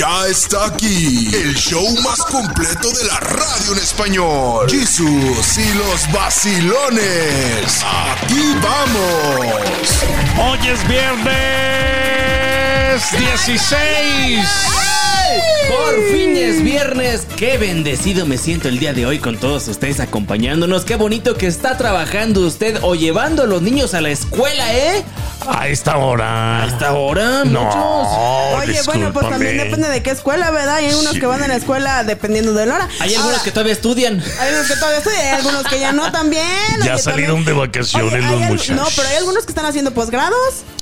Ya 0.00 0.26
está 0.28 0.64
aquí 0.64 1.28
el 1.34 1.54
show 1.54 1.86
más 2.02 2.20
completo 2.20 2.90
de 2.90 3.04
la 3.04 3.20
radio 3.20 3.72
en 3.72 3.78
español. 3.78 4.66
Jesús 4.70 5.58
y 5.58 5.74
los 5.74 6.10
vacilones. 6.10 7.84
Aquí 7.84 8.54
vamos. 8.62 9.44
Hoy 10.42 10.58
es 10.68 10.88
viernes 10.88 11.30
16. 13.10 14.40
Por 15.68 15.94
fin 16.10 16.34
es 16.34 16.64
viernes. 16.64 17.26
Qué 17.36 17.58
bendecido 17.58 18.24
me 18.24 18.38
siento 18.38 18.68
el 18.68 18.78
día 18.78 18.94
de 18.94 19.04
hoy 19.04 19.18
con 19.18 19.36
todos 19.36 19.68
ustedes 19.68 20.00
acompañándonos. 20.00 20.86
Qué 20.86 20.96
bonito 20.96 21.36
que 21.36 21.46
está 21.46 21.76
trabajando 21.76 22.40
usted 22.46 22.78
o 22.80 22.94
llevando 22.94 23.42
a 23.42 23.46
los 23.46 23.60
niños 23.60 23.92
a 23.92 24.00
la 24.00 24.08
escuela, 24.08 24.74
¿eh? 24.74 25.04
A 25.48 25.68
esta 25.68 25.96
hora. 25.98 26.62
A 26.62 26.66
esta 26.66 26.92
hora, 26.94 27.44
No. 27.44 27.64
muchos. 27.64 28.62
Oye, 28.68 28.80
bueno, 28.84 29.12
pues 29.12 29.28
también 29.28 29.56
depende 29.56 29.88
de 29.88 30.02
qué 30.02 30.10
escuela, 30.10 30.50
¿verdad? 30.50 30.76
Hay 30.76 30.92
unos 30.94 31.14
Sí. 31.14 31.20
que 31.20 31.26
van 31.26 31.42
a 31.42 31.48
la 31.48 31.56
escuela 31.56 32.04
dependiendo 32.04 32.52
de 32.54 32.66
la 32.66 32.74
hora. 32.76 32.88
Hay 33.00 33.10
algunos 33.14 33.32
Ahora, 33.38 33.44
que 33.44 33.50
todavía 33.50 33.72
estudian. 33.72 34.22
Hay 34.40 34.52
unos 34.54 34.66
que 34.66 34.74
todavía 34.74 34.98
estudian, 34.98 35.20
hay 35.22 35.30
algunos 35.34 35.64
que 35.64 35.80
ya 35.80 35.92
no 35.92 36.12
también. 36.12 36.44
Ya 36.84 36.98
salieron 36.98 37.36
también- 37.44 37.44
de 37.58 37.66
vacaciones 37.66 38.12
Oye, 38.12 38.20
los 38.22 38.40
muchachos. 38.50 38.76
No, 38.76 38.84
pero 38.96 39.08
hay 39.08 39.16
algunos 39.16 39.44
que 39.44 39.50
están 39.52 39.66
haciendo 39.66 39.92
posgrados. 39.92 40.36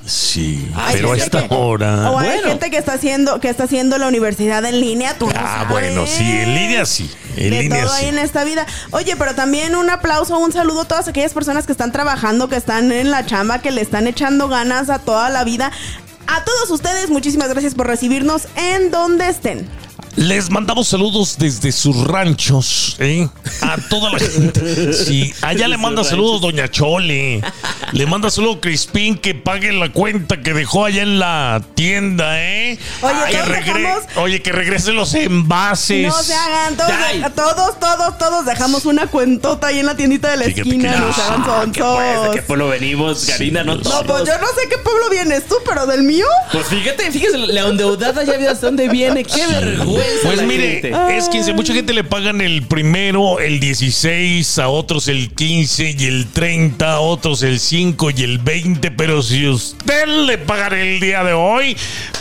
Sí, 0.04 0.70
Hay 0.74 0.96
pero 0.96 1.12
a 1.12 1.16
esta 1.16 1.46
que- 1.48 1.54
hora. 1.54 2.10
O 2.10 2.18
hay 2.18 2.28
Bueno. 2.28 2.48
gente 2.48 2.70
que 2.70 2.78
está 2.78 2.94
haciendo 2.94 3.40
que 3.40 3.50
está 3.50 3.64
haciendo 3.64 3.98
la 3.98 4.08
universidad 4.08 4.64
en 4.64 4.80
línea, 4.80 5.14
tú 5.18 5.26
no 5.26 5.32
Ah, 5.36 5.66
bueno, 5.68 6.06
sí, 6.06 6.22
en 6.24 6.54
línea 6.54 6.86
sí. 6.86 7.10
En 7.36 7.50
de 7.50 7.62
línea 7.62 7.84
todo 7.84 7.94
sí. 7.94 8.02
ahí 8.04 8.08
en 8.08 8.18
esta 8.18 8.42
vida. 8.42 8.66
Oye, 8.90 9.14
pero 9.16 9.34
también 9.34 9.76
un 9.76 9.90
aplauso, 9.90 10.38
un 10.38 10.50
saludo 10.50 10.80
a 10.82 10.84
todas 10.86 11.06
aquellas 11.08 11.34
personas 11.34 11.66
que 11.66 11.72
están 11.72 11.92
trabajando, 11.92 12.48
que 12.48 12.56
están 12.56 12.90
en 12.90 13.10
la 13.10 13.26
chamba, 13.26 13.60
que 13.60 13.70
le 13.70 13.82
están 13.82 14.06
echando 14.06 14.47
ganas 14.48 14.90
a 14.90 14.98
toda 14.98 15.30
la 15.30 15.44
vida. 15.44 15.70
A 16.26 16.44
todos 16.44 16.70
ustedes, 16.70 17.10
muchísimas 17.10 17.48
gracias 17.48 17.74
por 17.74 17.86
recibirnos 17.86 18.48
en 18.56 18.90
donde 18.90 19.28
estén. 19.28 19.68
Les 20.18 20.50
mandamos 20.50 20.88
saludos 20.88 21.36
desde 21.38 21.70
sus 21.70 21.96
ranchos, 22.04 22.96
¿eh? 22.98 23.28
A 23.60 23.76
toda 23.88 24.10
la 24.10 24.18
gente. 24.18 24.92
Sí, 24.92 25.32
allá 25.42 25.68
le 25.68 25.76
manda 25.78 26.02
saludos 26.02 26.40
Doña 26.40 26.68
Chole. 26.68 27.40
Le 27.92 28.06
manda 28.06 28.28
saludos 28.28 28.58
Crispín 28.60 29.16
que 29.16 29.34
pague 29.36 29.72
la 29.72 29.92
cuenta 29.92 30.42
que 30.42 30.52
dejó 30.54 30.84
allá 30.86 31.02
en 31.02 31.20
la 31.20 31.62
tienda, 31.76 32.40
¿eh? 32.42 32.78
Oye, 33.00 33.14
que 33.30 33.36
todos 33.36 33.48
dejamos- 33.48 34.02
Oye, 34.16 34.42
que 34.42 34.50
regresen 34.52 34.96
los 34.96 35.14
envases. 35.14 36.08
No 36.08 36.22
se 36.22 36.34
hagan, 36.34 36.76
todos, 36.76 37.34
todos, 37.54 37.78
todos, 37.80 38.18
todos 38.18 38.44
dejamos 38.44 38.86
una 38.86 39.06
cuentota 39.06 39.68
ahí 39.68 39.78
en 39.78 39.86
la 39.86 39.96
tiendita 39.96 40.30
de 40.32 40.36
la 40.38 40.44
Fíjate 40.44 40.60
esquina. 40.68 40.92
que- 40.94 40.98
No 40.98 41.12
se 41.14 41.22
hagan 41.22 41.44
Ah, 41.48 41.64
¿Qué 41.72 41.80
pues? 41.82 42.22
¿De 42.30 42.36
qué 42.38 42.42
pueblo 42.42 42.68
venimos, 42.68 43.24
Karina? 43.24 43.62
No, 43.62 43.76
No, 43.76 43.82
No, 43.84 43.90
pues 43.90 44.06
todos. 44.06 44.28
yo 44.28 44.38
no 44.38 44.46
sé 44.48 44.68
qué 44.68 44.78
pueblo 44.78 45.10
vienes 45.10 45.46
tú, 45.46 45.54
pero 45.64 45.86
del 45.86 46.02
mío. 46.02 46.26
Pues 46.50 46.66
fíjate, 46.66 47.10
fíjese, 47.12 47.38
la 47.38 47.60
endeudada 47.68 48.24
ya 48.24 48.36
vio 48.36 48.50
hasta 48.50 48.66
dónde 48.66 48.88
viene. 48.88 49.22
Qué 49.24 49.46
vergüenza. 49.46 50.07
Pues 50.22 50.36
la 50.38 50.42
mire, 50.44 50.80
gente. 50.80 51.16
es 51.16 51.28
15. 51.28 51.52
Mucha 51.54 51.72
gente 51.74 51.92
le 51.94 52.04
pagan 52.04 52.40
el 52.40 52.62
primero, 52.66 53.38
el 53.40 53.60
16, 53.60 54.58
a 54.58 54.68
otros 54.68 55.08
el 55.08 55.30
15 55.32 55.96
y 55.98 56.04
el 56.06 56.26
30, 56.28 56.92
a 56.94 57.00
otros 57.00 57.42
el 57.42 57.60
5 57.60 58.10
y 58.16 58.22
el 58.22 58.38
20. 58.38 58.90
Pero 58.92 59.22
si 59.22 59.46
usted 59.46 60.06
le 60.26 60.38
paga 60.38 60.68
el 60.78 61.00
día 61.00 61.22
de 61.24 61.32
hoy, 61.32 61.76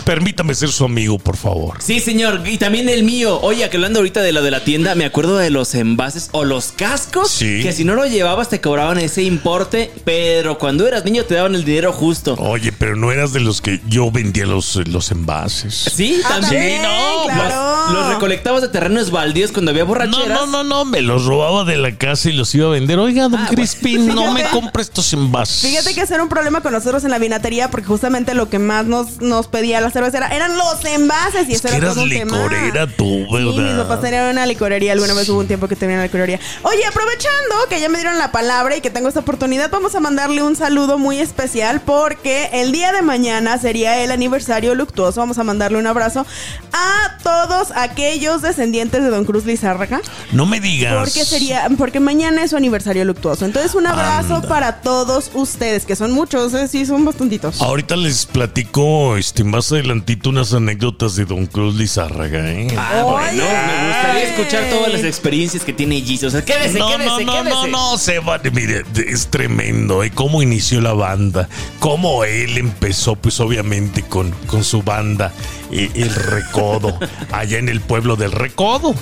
permítame 0.06 0.54
ser 0.56 0.70
su 0.70 0.86
amigo, 0.86 1.18
por 1.20 1.38
favor. 1.38 1.78
Sí, 1.82 2.00
señor. 2.00 2.42
Y 2.46 2.58
también 2.58 2.90
el 2.90 3.04
mío. 3.04 3.40
Oye, 3.42 3.68
que 3.70 3.78
hablando 3.78 4.00
ahorita 4.00 4.22
de 4.22 4.32
lo 4.32 4.42
de 4.42 4.52
la 4.52 4.64
tienda, 4.64 4.96
me 4.96 5.06
acuerdo 5.06 5.38
de 5.38 5.50
los 5.50 5.74
envases 5.76 6.30
o 6.32 6.44
los 6.46 6.72
cascos. 6.72 7.32
Sí. 7.32 7.62
Que 7.64 7.72
si 7.74 7.84
no 7.84 7.96
lo 7.96 8.06
llevabas 8.06 8.50
te 8.50 8.62
cobraban 8.62 8.98
ese 9.00 9.24
importe, 9.24 9.92
pero 10.06 10.58
cuando 10.58 10.88
eras 10.88 11.04
niño 11.06 11.26
te 11.26 11.36
daban 11.36 11.56
el 11.56 11.66
dinero 11.66 11.92
justo. 11.94 12.36
Oye, 12.40 12.72
pero 12.72 12.96
no 12.96 13.12
eras 13.12 13.34
de 13.34 13.40
los 13.40 13.62
que 13.62 13.80
yo 13.88 14.12
vendía 14.12 14.46
los, 14.46 14.76
los 14.88 15.12
envases. 15.12 15.74
Sí, 15.94 16.22
Ah, 16.26 16.40
también. 16.40 16.82
no, 16.82 17.26
claro. 17.26 17.44
los, 17.72 17.77
los 17.94 18.08
recolectabas 18.09 18.61
de 18.61 18.67
terrenos 18.70 19.11
baldíos 19.11 19.52
cuando 19.52 19.72
había 19.72 19.83
No, 19.83 19.89
borracheras. 19.89 20.28
no, 20.39 20.45
no, 20.47 20.64
no, 20.64 20.86
me 20.86 21.02
los 21.02 21.25
robaba 21.25 21.64
de 21.64 21.78
la 21.78 21.95
casa 21.97 22.30
y 22.30 22.34
los 22.34 22.53
iba 22.56 22.67
a 22.67 22.72
vender. 22.72 23.00
Oiga, 23.00 23.23
don 23.30 23.36
Ah, 23.39 23.47
Crispin, 23.50 24.08
no 24.08 24.31
me 24.31 24.44
compre 24.45 24.81
estos 24.81 25.13
envases. 25.13 25.62
Fíjate 25.69 25.94
que 25.94 26.02
ese 26.02 26.13
era 26.13 26.24
un 26.24 26.29
problema 26.29 26.62
con 26.62 26.72
nosotros 26.74 27.03
en 27.03 27.12
la 27.12 27.19
vinatería 27.19 27.69
porque 27.69 27.85
justamente 27.88 28.34
lo 28.34 28.50
que 28.50 28.59
más 28.59 28.85
nos, 28.85 29.22
nos 29.22 29.47
pedía 29.47 29.79
la 29.81 29.90
cervecera 29.91 30.28
eran 30.29 30.57
los 30.57 30.84
envases 30.85 31.47
y 31.50 31.53
Es 31.53 31.59
eso 31.59 31.69
que 31.69 31.75
era 31.75 31.85
eras 31.85 31.94
todo 31.96 32.03
un 32.03 32.09
tema. 32.09 32.38
licorera 32.38 32.88
tú, 32.88 33.03
Sí, 33.06 33.35
mis 33.44 33.56
¿verdad? 33.56 33.84
papás 33.88 34.02
tenían 34.02 34.31
una 34.31 34.46
licorería. 34.46 34.94
Alguna 34.94 35.13
vez 35.13 35.29
hubo 35.29 35.40
un 35.40 35.47
tiempo 35.47 35.68
que 35.68 35.75
tenían 35.75 36.00
una 36.00 36.06
licorería. 36.07 36.40
Oye, 36.63 36.85
aprovechando 36.85 37.56
que 37.69 37.79
ya 37.79 37.90
me 37.90 37.97
dieron 38.00 38.18
la 38.18 38.31
palabra 38.31 38.75
y 38.78 38.81
que 38.81 38.90
tengo 38.90 39.07
esta 39.07 39.19
oportunidad, 39.22 39.69
vamos 39.69 39.96
a 39.96 40.00
mandarle 40.00 40.41
un 40.44 40.56
saludo 40.56 40.97
muy 40.97 41.19
especial 41.19 41.81
porque 41.81 42.50
el 42.53 42.72
día 42.72 42.91
de 42.91 43.02
mañana 43.02 43.57
sería 43.57 44.03
el 44.03 44.12
aniversario 44.12 44.73
luctuoso. 44.75 45.19
Vamos 45.19 45.38
a 45.38 45.44
mandarle 45.44 45.78
un 45.78 45.88
abrazo 45.88 46.25
a 46.73 47.18
todos 47.23 47.66
aquellos 47.75 48.41
descendientes 48.41 49.03
de 49.03 49.09
Don 49.09 49.25
Cruz 49.25 49.45
Lizárraga. 49.45 50.01
No 50.31 50.45
me 50.45 50.59
digas. 50.59 50.95
Porque 50.95 51.25
sería, 51.25 51.67
porque 51.78 52.00
mañana 52.00 52.44
es 52.44 52.51
su 52.51 52.57
aniversario 52.57 53.05
luctuoso. 53.05 53.45
Entonces, 53.45 53.75
un 53.75 53.88
abrazo 53.88 54.35
Anda. 54.35 54.47
para 54.47 54.81
todos 54.81 55.31
ustedes, 55.33 55.85
que 55.85 55.95
son 55.95 56.11
muchos, 56.11 56.53
¿eh? 56.53 56.67
sí, 56.67 56.85
son 56.85 57.05
bastantitos. 57.05 57.61
Ahorita 57.61 57.95
les 57.95 58.25
platico 58.25 59.17
este, 59.17 59.44
más 59.44 59.72
adelantito 59.72 60.29
unas 60.29 60.53
anécdotas 60.53 61.16
de 61.16 61.25
Don 61.25 61.45
Cruz 61.45 61.75
Lizárraga, 61.75 62.51
¿eh? 62.51 62.67
Ah, 62.78 63.03
bueno, 63.03 63.44
me 63.44 63.88
gustaría 63.88 64.23
escuchar 64.23 64.69
todas 64.69 64.91
las 64.91 65.03
experiencias 65.03 65.63
que 65.63 65.73
tiene 65.73 66.01
Jesus. 66.01 66.23
O 66.23 66.29
sea, 66.31 66.45
quédese, 66.45 66.79
no, 66.79 66.89
quédese, 66.89 67.25
no, 67.25 67.44
no, 67.44 67.44
quédese. 67.44 67.67
no, 67.72 67.91
no, 67.91 67.97
se 67.97 68.19
va. 68.19 68.39
Mire, 68.51 68.84
es 69.07 69.28
tremendo, 69.28 70.03
¿eh? 70.03 70.11
Cómo 70.13 70.41
inició 70.41 70.81
la 70.81 70.94
banda. 70.94 71.49
Cómo 71.79 72.23
él 72.23 72.57
empezó, 72.57 73.16
pues 73.16 73.39
obviamente, 73.39 74.03
con, 74.03 74.31
con 74.47 74.63
su 74.63 74.84
banda, 74.84 75.34
eh, 75.72 75.89
El 75.95 76.13
Recodo, 76.13 76.97
allá 77.31 77.57
en 77.59 77.69
el 77.69 77.81
pueblo 77.81 78.16
del 78.16 78.31
Recodo. 78.31 78.94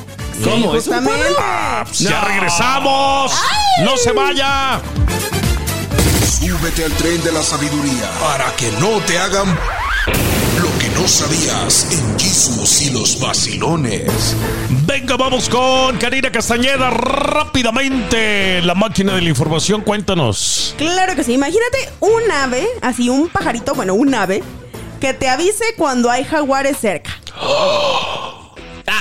¿Cómo? 0.44 0.76
¿Es 0.76 0.88
un 0.88 0.94
Justamente. 0.96 1.12
pueblo? 1.20 1.38
Ah, 1.40 1.84
pues 1.86 2.00
ya 2.00 2.22
No. 2.22 2.28
regresamos. 2.28 3.32
¡No 3.84 3.98
se 3.98 4.12
vaya! 4.12 4.80
Súbete 6.40 6.86
al 6.86 6.92
tren 6.94 7.24
de 7.24 7.32
la 7.32 7.42
sabiduría 7.44 8.10
para 8.22 8.52
que 8.56 8.72
no 8.80 9.00
te 9.06 9.18
hagan 9.18 9.48
lo 9.48 10.80
que 10.80 10.90
no 11.00 11.08
sabías 11.08 11.88
en 11.92 12.20
Jesús 12.20 12.82
y 12.82 12.90
los 12.92 13.20
vacilones. 13.20 14.36
Venga, 14.86 15.18
vamos 15.18 15.50
con 15.50 15.98
Karina 15.98 16.32
Castañeda 16.32 16.90
rápidamente. 16.92 18.62
La 18.62 18.76
máquina 18.76 19.16
de 19.16 19.22
la 19.22 19.30
información, 19.30 19.82
cuéntanos. 19.82 20.76
Claro 20.78 21.16
que 21.16 21.24
sí. 21.24 21.34
Imagínate 21.34 21.90
un 22.00 22.30
ave, 22.32 22.68
así 22.82 23.10
un 23.10 23.28
pajarito, 23.30 23.74
bueno, 23.74 23.94
un 23.96 24.14
ave, 24.14 24.44
que 25.06 25.14
te 25.14 25.30
avise 25.30 25.64
cuando 25.78 26.10
hay 26.10 26.24
jaguares 26.24 26.78
cerca. 26.78 27.12
Ah, 27.36 28.32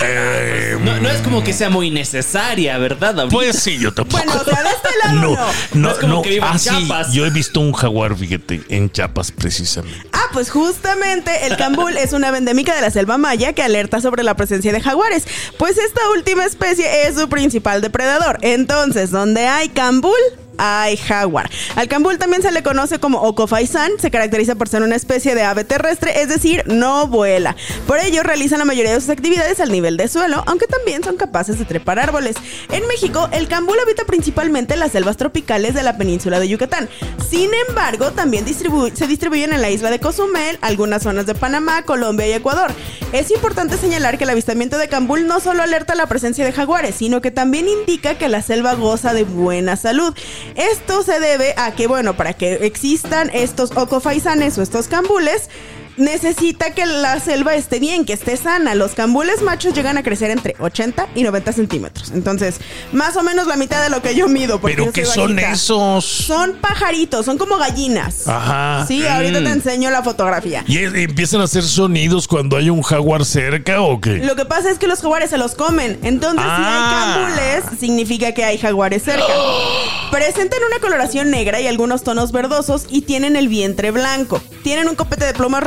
Eh, 0.02 0.76
no, 0.80 0.98
no 1.00 1.08
es 1.10 1.20
como 1.22 1.42
que 1.44 1.52
sea 1.52 1.70
muy 1.70 1.90
necesaria, 1.90 2.76
¿verdad? 2.78 3.18
Ahorita. 3.20 3.34
Pues 3.34 3.58
sí, 3.62 3.78
yo 3.78 3.92
tampoco. 3.94 4.22
Bueno, 4.22 4.40
o 4.40 4.44
sea, 4.44 4.62
de 4.62 4.68
este 4.70 4.88
lado 5.02 5.14
no. 5.20 5.30
no, 5.30 5.36
No 5.36 5.52
no, 5.74 5.90
es 5.92 5.98
como 5.98 6.14
no. 6.16 6.22
que 6.22 6.30
viva 6.30 6.48
en 6.48 6.54
Ah, 6.54 6.58
sí, 6.58 6.68
Chiapas. 6.70 7.12
yo 7.12 7.24
he 7.26 7.30
visto 7.30 7.60
un 7.60 7.72
jaguar, 7.72 8.14
fíjate, 8.16 8.62
en 8.68 8.90
Chiapas 8.90 9.30
precisamente. 9.32 10.06
Ah, 10.12 10.24
pues 10.32 10.50
justamente 10.50 11.46
el 11.46 11.56
cambul 11.56 11.96
es 11.96 12.12
una 12.12 12.36
endémica 12.36 12.74
de 12.74 12.80
la 12.82 12.90
selva 12.90 13.16
maya 13.18 13.52
que 13.52 13.62
alerta 13.62 14.00
sobre 14.00 14.22
la 14.24 14.34
presencia 14.36 14.72
de 14.72 14.80
jaguares. 14.80 15.24
Pues 15.58 15.78
esta 15.78 16.00
última 16.10 16.44
especie 16.44 17.06
es 17.06 17.14
su 17.14 17.28
principal 17.28 17.80
depredador. 17.80 18.38
Entonces, 18.42 19.10
donde 19.10 19.46
hay 19.46 19.68
cambul, 19.70 20.12
hay 20.58 20.96
jaguar. 20.96 21.50
Al 21.76 21.88
cambul 21.88 22.18
también 22.18 22.42
se 22.42 22.52
le 22.52 22.62
conoce 22.62 22.98
como 22.98 23.22
ocofaisán, 23.22 23.92
se 23.98 24.10
caracteriza 24.10 24.54
por 24.54 24.68
ser 24.68 24.82
una 24.82 24.96
especie 24.96 25.34
de 25.34 25.42
ave 25.42 25.64
terrestre, 25.64 26.22
es 26.22 26.28
decir, 26.28 26.64
no 26.66 27.06
vuela. 27.06 27.56
Por 27.86 27.98
ello 27.98 28.22
realizan 28.22 28.58
la 28.58 28.64
mayoría 28.64 28.92
de 28.92 29.00
sus 29.00 29.10
actividades 29.10 29.60
al 29.60 29.72
nivel 29.72 29.96
de 29.96 30.08
suelo, 30.08 30.42
aunque 30.46 30.66
también 30.66 31.02
son 31.02 31.16
capaces 31.16 31.58
de 31.58 31.64
trepar 31.64 31.98
árboles. 31.98 32.36
En 32.70 32.86
México, 32.86 33.28
el 33.32 33.48
cambul 33.48 33.78
habita 33.80 34.04
principalmente 34.04 34.74
en 34.74 34.80
las 34.80 34.92
selvas 34.92 35.16
tropicales 35.16 35.74
de 35.74 35.82
la 35.82 35.96
península 35.96 36.40
de 36.40 36.48
Yucatán. 36.48 36.88
Sin 37.28 37.50
embargo, 37.68 38.12
también 38.12 38.44
se 38.46 39.06
distribuyen 39.06 39.52
en 39.52 39.62
la 39.62 39.70
isla 39.70 39.90
de 39.90 40.00
Cozumel, 40.00 40.58
algunas 40.60 41.02
zonas 41.02 41.26
de 41.26 41.34
Panamá, 41.34 41.82
Colombia 41.82 42.26
y 42.26 42.32
Ecuador. 42.32 42.72
Es 43.12 43.30
importante 43.30 43.76
señalar 43.76 44.18
que 44.18 44.24
el 44.24 44.30
avistamiento 44.30 44.78
de 44.78 44.88
cambul 44.88 45.26
no 45.26 45.40
solo 45.40 45.62
alerta 45.62 45.94
la 45.94 46.06
presencia 46.06 46.44
de 46.44 46.52
jaguares, 46.52 46.96
sino 46.96 47.20
que 47.20 47.30
también 47.30 47.68
indica 47.68 48.18
que 48.18 48.28
la 48.28 48.42
selva 48.42 48.74
goza 48.74 49.14
de 49.14 49.24
buena 49.24 49.76
salud. 49.76 50.14
Esto 50.54 51.02
se 51.02 51.20
debe 51.20 51.54
a 51.56 51.72
que, 51.72 51.86
bueno, 51.86 52.16
para 52.16 52.32
que 52.34 52.66
existan 52.66 53.30
estos 53.32 53.76
ocofaisanes 53.76 54.56
o 54.58 54.62
estos 54.62 54.88
cambules, 54.88 55.48
necesita 55.96 56.70
que 56.74 56.86
la 56.86 57.20
selva 57.20 57.54
esté 57.54 57.78
bien, 57.78 58.04
que 58.04 58.12
esté 58.12 58.36
sana. 58.36 58.74
Los 58.74 58.92
cambules 58.92 59.42
machos 59.42 59.74
llegan 59.74 59.96
a 59.98 60.02
crecer 60.02 60.30
entre 60.30 60.54
80 60.58 61.08
y 61.14 61.22
90 61.22 61.52
centímetros. 61.52 62.10
Entonces, 62.14 62.56
más 62.92 63.16
o 63.16 63.22
menos 63.22 63.46
la 63.46 63.56
mitad 63.56 63.82
de 63.82 63.90
lo 63.90 64.02
que 64.02 64.14
yo 64.14 64.28
mido. 64.28 64.60
¿Pero 64.60 64.86
yo 64.86 64.92
qué 64.92 65.04
son 65.04 65.38
esos? 65.38 66.04
Son 66.04 66.54
pajaritos, 66.60 67.24
son 67.26 67.38
como 67.38 67.56
gallinas. 67.56 68.26
Ajá. 68.28 68.84
Sí, 68.86 69.06
ahorita 69.06 69.40
Mm. 69.40 69.44
te 69.44 69.50
enseño 69.50 69.90
la 69.90 70.02
fotografía. 70.02 70.64
¿Y 70.66 70.78
empiezan 70.78 71.40
a 71.40 71.44
hacer 71.44 71.62
sonidos 71.62 72.26
cuando 72.28 72.56
hay 72.56 72.70
un 72.70 72.82
jaguar 72.82 73.24
cerca 73.24 73.80
o 73.80 74.00
qué? 74.00 74.18
Lo 74.18 74.36
que 74.36 74.44
pasa 74.44 74.70
es 74.70 74.78
que 74.78 74.86
los 74.86 75.00
jaguares 75.00 75.30
se 75.30 75.38
los 75.38 75.54
comen. 75.54 75.98
Entonces, 76.02 76.44
Ah. 76.46 76.56
si 76.56 76.64
hay 76.64 77.54
cambules, 77.62 77.80
significa 77.80 78.32
que 78.32 78.44
hay 78.44 78.58
jaguares 78.58 79.02
cerca. 79.02 79.24
Presentan 80.10 80.60
una 80.68 80.78
coloración 80.80 81.30
negra 81.30 81.60
y 81.60 81.66
algunos 81.66 82.04
tonos 82.04 82.30
verdosos 82.30 82.86
y 82.88 83.02
tienen 83.02 83.34
el 83.36 83.48
vientre 83.48 83.90
blanco. 83.90 84.40
Tienen 84.62 84.88
un 84.88 84.94
copete 84.94 85.24
de 85.24 85.34
plumas 85.34 85.64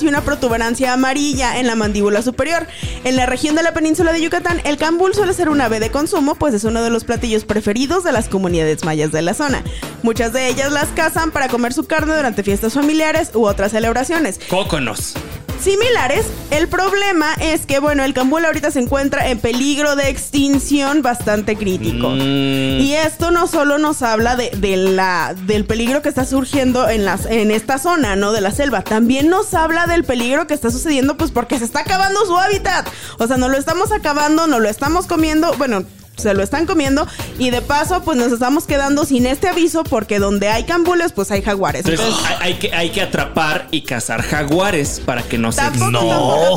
y 0.00 0.06
una 0.06 0.20
protuberancia 0.20 0.92
amarilla 0.92 1.58
en 1.58 1.66
la 1.66 1.74
mandíbula 1.74 2.22
superior. 2.22 2.66
En 3.02 3.16
la 3.16 3.26
región 3.26 3.56
de 3.56 3.64
la 3.64 3.74
península 3.74 4.12
de 4.12 4.22
Yucatán, 4.22 4.60
el 4.64 4.76
cambul 4.76 5.12
suele 5.12 5.32
ser 5.32 5.48
un 5.48 5.60
ave 5.60 5.80
de 5.80 5.90
consumo, 5.90 6.36
pues 6.36 6.54
es 6.54 6.62
uno 6.64 6.82
de 6.82 6.90
los 6.90 7.02
platillos 7.02 7.44
preferidos 7.44 8.04
de 8.04 8.12
las 8.12 8.28
comunidades 8.28 8.84
mayas 8.84 9.10
de 9.10 9.22
la 9.22 9.34
zona. 9.34 9.64
Muchas 10.02 10.32
de 10.32 10.48
ellas 10.48 10.70
las 10.70 10.88
cazan 10.90 11.32
para 11.32 11.48
comer 11.48 11.72
su 11.72 11.84
carne 11.84 12.14
durante 12.14 12.44
fiestas 12.44 12.74
familiares 12.74 13.30
u 13.34 13.44
otras 13.44 13.72
celebraciones. 13.72 14.38
Cóconos. 14.48 15.14
Similares, 15.60 16.26
el 16.50 16.68
problema 16.68 17.34
es 17.40 17.66
que, 17.66 17.78
bueno, 17.80 18.04
el 18.04 18.14
cambul 18.14 18.44
ahorita 18.44 18.70
se 18.70 18.80
encuentra 18.80 19.28
en 19.28 19.38
peligro 19.38 19.96
de 19.96 20.08
extinción 20.08 21.02
bastante 21.02 21.56
crítico. 21.56 22.10
Mm. 22.10 22.80
Y 22.80 22.94
esto 22.94 23.30
no 23.30 23.46
solo 23.46 23.78
nos 23.78 24.02
habla 24.02 24.36
de, 24.36 24.50
de 24.56 24.76
la, 24.76 25.34
del 25.46 25.64
peligro 25.64 26.02
que 26.02 26.08
está 26.08 26.24
surgiendo 26.24 26.88
en, 26.88 27.04
las, 27.04 27.26
en 27.26 27.50
esta 27.50 27.78
zona, 27.78 28.16
¿no? 28.16 28.32
De 28.32 28.40
la 28.40 28.50
selva. 28.50 28.82
También 28.82 29.28
nos 29.28 29.54
habla 29.54 29.86
del 29.86 30.04
peligro 30.04 30.46
que 30.46 30.54
está 30.54 30.70
sucediendo, 30.70 31.16
pues 31.16 31.30
porque 31.30 31.58
se 31.58 31.64
está 31.64 31.80
acabando 31.80 32.24
su 32.26 32.36
hábitat. 32.36 32.86
O 33.18 33.26
sea, 33.26 33.36
no 33.36 33.48
lo 33.48 33.56
estamos 33.56 33.92
acabando, 33.92 34.46
no 34.46 34.60
lo 34.60 34.68
estamos 34.68 35.06
comiendo. 35.06 35.52
Bueno, 35.58 35.84
se 36.16 36.34
lo 36.34 36.42
están 36.42 36.66
comiendo 36.66 37.06
y 37.38 37.50
de 37.50 37.62
paso 37.62 38.02
pues 38.02 38.16
nos 38.18 38.32
estamos 38.32 38.64
quedando 38.66 39.04
sin 39.04 39.26
este 39.26 39.48
aviso 39.48 39.84
porque 39.84 40.18
donde 40.18 40.48
hay 40.48 40.64
cambules 40.64 41.12
pues 41.12 41.30
hay 41.30 41.42
jaguares. 41.42 41.84
Entonces 41.86 42.06
Entonces, 42.06 42.36
hay, 42.40 42.52
hay 42.52 42.58
que, 42.58 42.72
hay 42.74 42.90
que 42.90 43.02
atrapar 43.02 43.68
y 43.70 43.82
cazar 43.82 44.22
jaguares 44.22 45.00
para 45.04 45.22
que 45.22 45.38
no 45.38 45.52
se 45.52 45.60
tampoco, 45.60 45.90
No. 45.90 46.00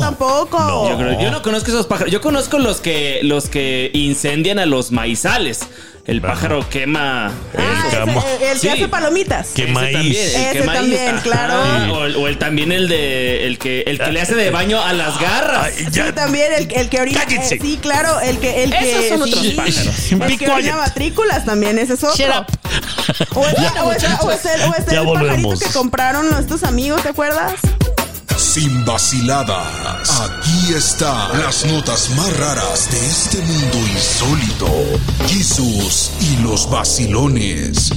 tampoco. 0.00 0.58
No. 0.60 0.88
Yo, 0.90 0.96
creo- 0.98 1.20
yo 1.20 1.30
no 1.30 1.42
conozco 1.42 1.68
esos 1.70 1.86
pájaros. 1.86 2.12
Yo 2.12 2.20
conozco 2.20 2.58
los 2.58 2.80
que 2.80 3.20
los 3.22 3.48
que 3.48 3.90
incendian 3.92 4.58
a 4.58 4.66
los 4.66 4.92
maizales. 4.92 5.60
El 6.06 6.22
pájaro 6.22 6.66
quema. 6.68 7.26
Ah, 7.56 7.88
Cama. 7.92 8.24
el, 8.40 8.58
que 8.58 8.70
hace 8.70 8.88
palomitas. 8.88 9.48
Que 9.50 9.64
Ese 9.64 9.72
maíz. 9.72 9.92
también, 9.92 10.56
el 10.56 10.64
maíz. 10.64 10.80
también, 10.80 11.16
claro. 11.22 11.92
O, 11.94 12.04
el, 12.06 12.16
o 12.16 12.26
el 12.26 12.38
también 12.38 12.72
el 12.72 12.88
de 12.88 13.46
el 13.46 13.58
que 13.58 13.82
el 13.82 13.98
que 13.98 14.10
le 14.10 14.20
hace 14.20 14.34
de 14.34 14.50
baño 14.50 14.80
a 14.82 14.92
las 14.94 15.20
garras. 15.20 15.66
Ay, 15.76 15.86
Sí, 15.92 16.00
también 16.14 16.52
el, 16.54 16.72
el 16.72 16.88
que 16.88 17.00
orina. 17.00 17.20
Cállense. 17.24 17.56
eh, 17.56 17.58
sí, 17.60 17.78
claro, 17.80 18.18
el 18.20 18.38
que. 18.38 18.64
El 18.64 18.72
Esos 18.72 19.00
que 19.02 19.08
son 19.10 19.22
otros 19.22 19.49
sí, 19.50 20.16
pájaros. 20.16 20.76
Matrículas 20.76 21.44
también, 21.44 21.78
ese 21.78 21.94
es 21.94 22.04
otro. 22.04 22.16
Shut 22.16 22.28
up. 22.36 22.46
O 23.34 23.46
es, 23.46 23.54
o 23.58 23.92
es- 23.92 24.04
o 24.22 24.30
es 24.30 24.44
el, 24.46 24.62
o 24.62 24.74
es 24.74 24.78
el 24.88 24.94
Ya 24.94 25.02
pajarito 25.04 25.04
volvemos. 25.04 25.58
que 25.60 25.68
compraron 25.70 26.30
nuestros 26.30 26.62
amigos, 26.64 27.02
¿te 27.02 27.08
acuerdas? 27.10 27.54
Sin 28.36 28.84
vaciladas. 28.86 30.20
Aquí 30.20 30.72
están 30.74 31.38
las 31.40 31.64
notas 31.66 32.08
más 32.10 32.34
raras 32.38 32.90
de 32.90 33.06
este 33.06 33.38
mundo 33.42 33.76
insólito. 33.92 34.68
Jesús 35.28 36.10
y 36.20 36.36
los 36.42 36.68
vacilones. 36.70 37.90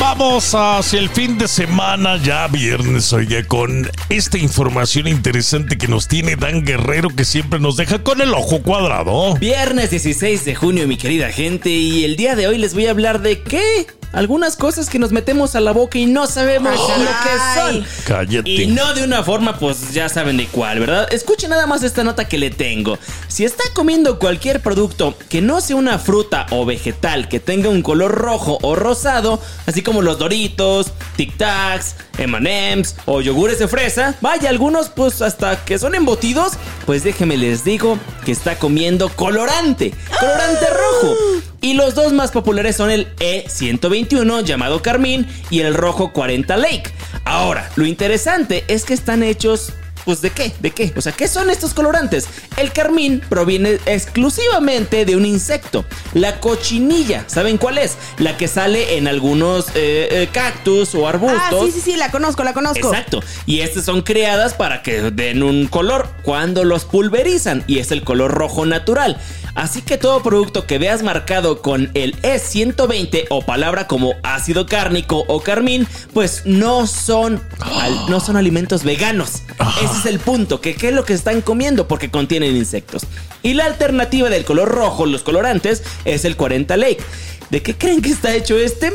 Vamos 0.00 0.54
hacia 0.54 0.98
el 0.98 1.10
fin 1.10 1.36
de 1.36 1.46
semana, 1.46 2.16
ya 2.16 2.48
viernes, 2.48 3.12
oye, 3.12 3.44
con 3.44 3.86
esta 4.08 4.38
información 4.38 5.06
interesante 5.06 5.76
que 5.76 5.88
nos 5.88 6.08
tiene 6.08 6.36
Dan 6.36 6.64
Guerrero, 6.64 7.10
que 7.10 7.26
siempre 7.26 7.60
nos 7.60 7.76
deja 7.76 8.02
con 8.02 8.22
el 8.22 8.32
ojo 8.32 8.62
cuadrado. 8.62 9.34
Viernes 9.36 9.90
16 9.90 10.46
de 10.46 10.54
junio, 10.54 10.88
mi 10.88 10.96
querida 10.96 11.30
gente, 11.30 11.68
y 11.68 12.04
el 12.04 12.16
día 12.16 12.34
de 12.34 12.48
hoy 12.48 12.56
les 12.56 12.72
voy 12.72 12.86
a 12.86 12.92
hablar 12.92 13.20
de 13.20 13.42
qué? 13.42 13.86
Algunas 14.12 14.56
cosas 14.56 14.90
que 14.90 14.98
nos 14.98 15.12
metemos 15.12 15.54
a 15.54 15.60
la 15.60 15.72
boca 15.72 15.98
y 15.98 16.06
no 16.06 16.26
sabemos 16.26 16.72
Ay, 16.72 17.02
lo 17.02 17.10
que 17.10 17.60
son. 17.60 17.86
Cállate. 18.06 18.50
Y 18.50 18.66
no 18.66 18.92
de 18.94 19.04
una 19.04 19.22
forma, 19.22 19.58
pues 19.58 19.92
ya 19.92 20.08
saben 20.08 20.36
de 20.36 20.46
cuál, 20.46 20.80
¿verdad? 20.80 21.06
Escuchen 21.12 21.50
nada 21.50 21.66
más 21.66 21.82
esta 21.82 22.02
nota 22.02 22.26
que 22.26 22.36
le 22.36 22.50
tengo. 22.50 22.98
Si 23.28 23.44
está 23.44 23.62
comiendo 23.72 24.18
cualquier 24.18 24.60
producto 24.60 25.14
que 25.28 25.40
no 25.40 25.60
sea 25.60 25.76
una 25.76 25.98
fruta 25.98 26.46
o 26.50 26.66
vegetal 26.66 27.28
que 27.28 27.38
tenga 27.38 27.68
un 27.68 27.82
color 27.82 28.12
rojo 28.12 28.58
o 28.62 28.74
rosado, 28.74 29.40
así 29.66 29.82
como 29.82 30.02
los 30.02 30.18
Doritos, 30.18 30.92
Tic 31.16 31.36
Tacs, 31.36 31.94
M&M's 32.18 32.96
o 33.06 33.20
yogures 33.20 33.58
de 33.58 33.68
fresa, 33.68 34.16
vaya, 34.20 34.50
algunos 34.50 34.88
pues 34.88 35.22
hasta 35.22 35.64
que 35.64 35.78
son 35.78 35.94
embutidos, 35.94 36.54
pues 36.84 37.04
déjenme 37.04 37.36
les 37.36 37.64
digo 37.64 37.98
que 38.24 38.32
está 38.32 38.58
comiendo 38.58 39.08
colorante, 39.10 39.94
colorante 40.18 40.66
rojo. 40.66 41.16
Y 41.60 41.74
los 41.74 41.94
dos 41.94 42.12
más 42.12 42.30
populares 42.30 42.76
son 42.76 42.90
el 42.90 43.14
E121 43.16 44.44
llamado 44.44 44.80
Carmín 44.80 45.26
y 45.50 45.60
el 45.60 45.74
rojo 45.74 46.12
40 46.12 46.56
Lake. 46.56 46.90
Ahora, 47.24 47.70
lo 47.76 47.84
interesante 47.84 48.64
es 48.68 48.84
que 48.84 48.94
están 48.94 49.22
hechos 49.22 49.74
pues 50.04 50.22
de 50.22 50.30
qué, 50.30 50.52
de 50.60 50.70
qué, 50.70 50.92
o 50.96 51.00
sea, 51.00 51.12
¿qué 51.12 51.28
son 51.28 51.50
estos 51.50 51.74
colorantes? 51.74 52.26
El 52.56 52.72
carmín 52.72 53.20
proviene 53.28 53.78
exclusivamente 53.86 55.04
de 55.04 55.16
un 55.16 55.26
insecto, 55.26 55.84
la 56.14 56.40
cochinilla, 56.40 57.24
¿saben 57.26 57.58
cuál 57.58 57.78
es? 57.78 57.96
La 58.18 58.36
que 58.36 58.48
sale 58.48 58.96
en 58.96 59.08
algunos 59.08 59.68
eh, 59.74 60.08
eh, 60.10 60.28
cactus 60.32 60.94
o 60.94 61.06
arbustos. 61.06 61.40
Ah, 61.40 61.66
sí, 61.66 61.72
sí, 61.72 61.80
sí, 61.80 61.96
la 61.96 62.10
conozco, 62.10 62.44
la 62.44 62.52
conozco. 62.52 62.88
Exacto. 62.88 63.20
Y 63.46 63.60
estas 63.60 63.84
son 63.84 64.02
creadas 64.02 64.54
para 64.54 64.82
que 64.82 65.10
den 65.10 65.42
un 65.42 65.66
color 65.66 66.08
cuando 66.22 66.64
los 66.64 66.84
pulverizan 66.84 67.64
y 67.66 67.78
es 67.78 67.90
el 67.90 68.02
color 68.02 68.32
rojo 68.32 68.66
natural. 68.66 69.18
Así 69.60 69.82
que 69.82 69.98
todo 69.98 70.22
producto 70.22 70.66
que 70.66 70.78
veas 70.78 71.02
marcado 71.02 71.60
con 71.60 71.90
el 71.92 72.16
E120 72.22 73.26
o 73.28 73.42
palabra 73.44 73.86
como 73.86 74.14
ácido 74.22 74.64
cárnico 74.64 75.24
o 75.28 75.42
carmín, 75.42 75.86
pues 76.14 76.42
no 76.46 76.86
son, 76.86 77.42
al- 77.60 78.08
no 78.08 78.20
son 78.20 78.38
alimentos 78.38 78.84
veganos. 78.84 79.42
Ese 79.84 79.98
es 79.98 80.06
el 80.06 80.18
punto, 80.18 80.62
que 80.62 80.74
qué 80.76 80.88
es 80.88 80.94
lo 80.94 81.04
que 81.04 81.12
están 81.12 81.42
comiendo 81.42 81.86
porque 81.88 82.10
contienen 82.10 82.56
insectos. 82.56 83.02
Y 83.42 83.52
la 83.52 83.66
alternativa 83.66 84.30
del 84.30 84.46
color 84.46 84.70
rojo, 84.70 85.04
los 85.04 85.22
colorantes, 85.22 85.82
es 86.06 86.24
el 86.24 86.36
40 86.36 86.78
Lake. 86.78 87.02
¿De 87.50 87.60
qué 87.62 87.76
creen 87.76 88.00
que 88.00 88.10
está 88.10 88.32
hecho 88.34 88.56
este? 88.56 88.92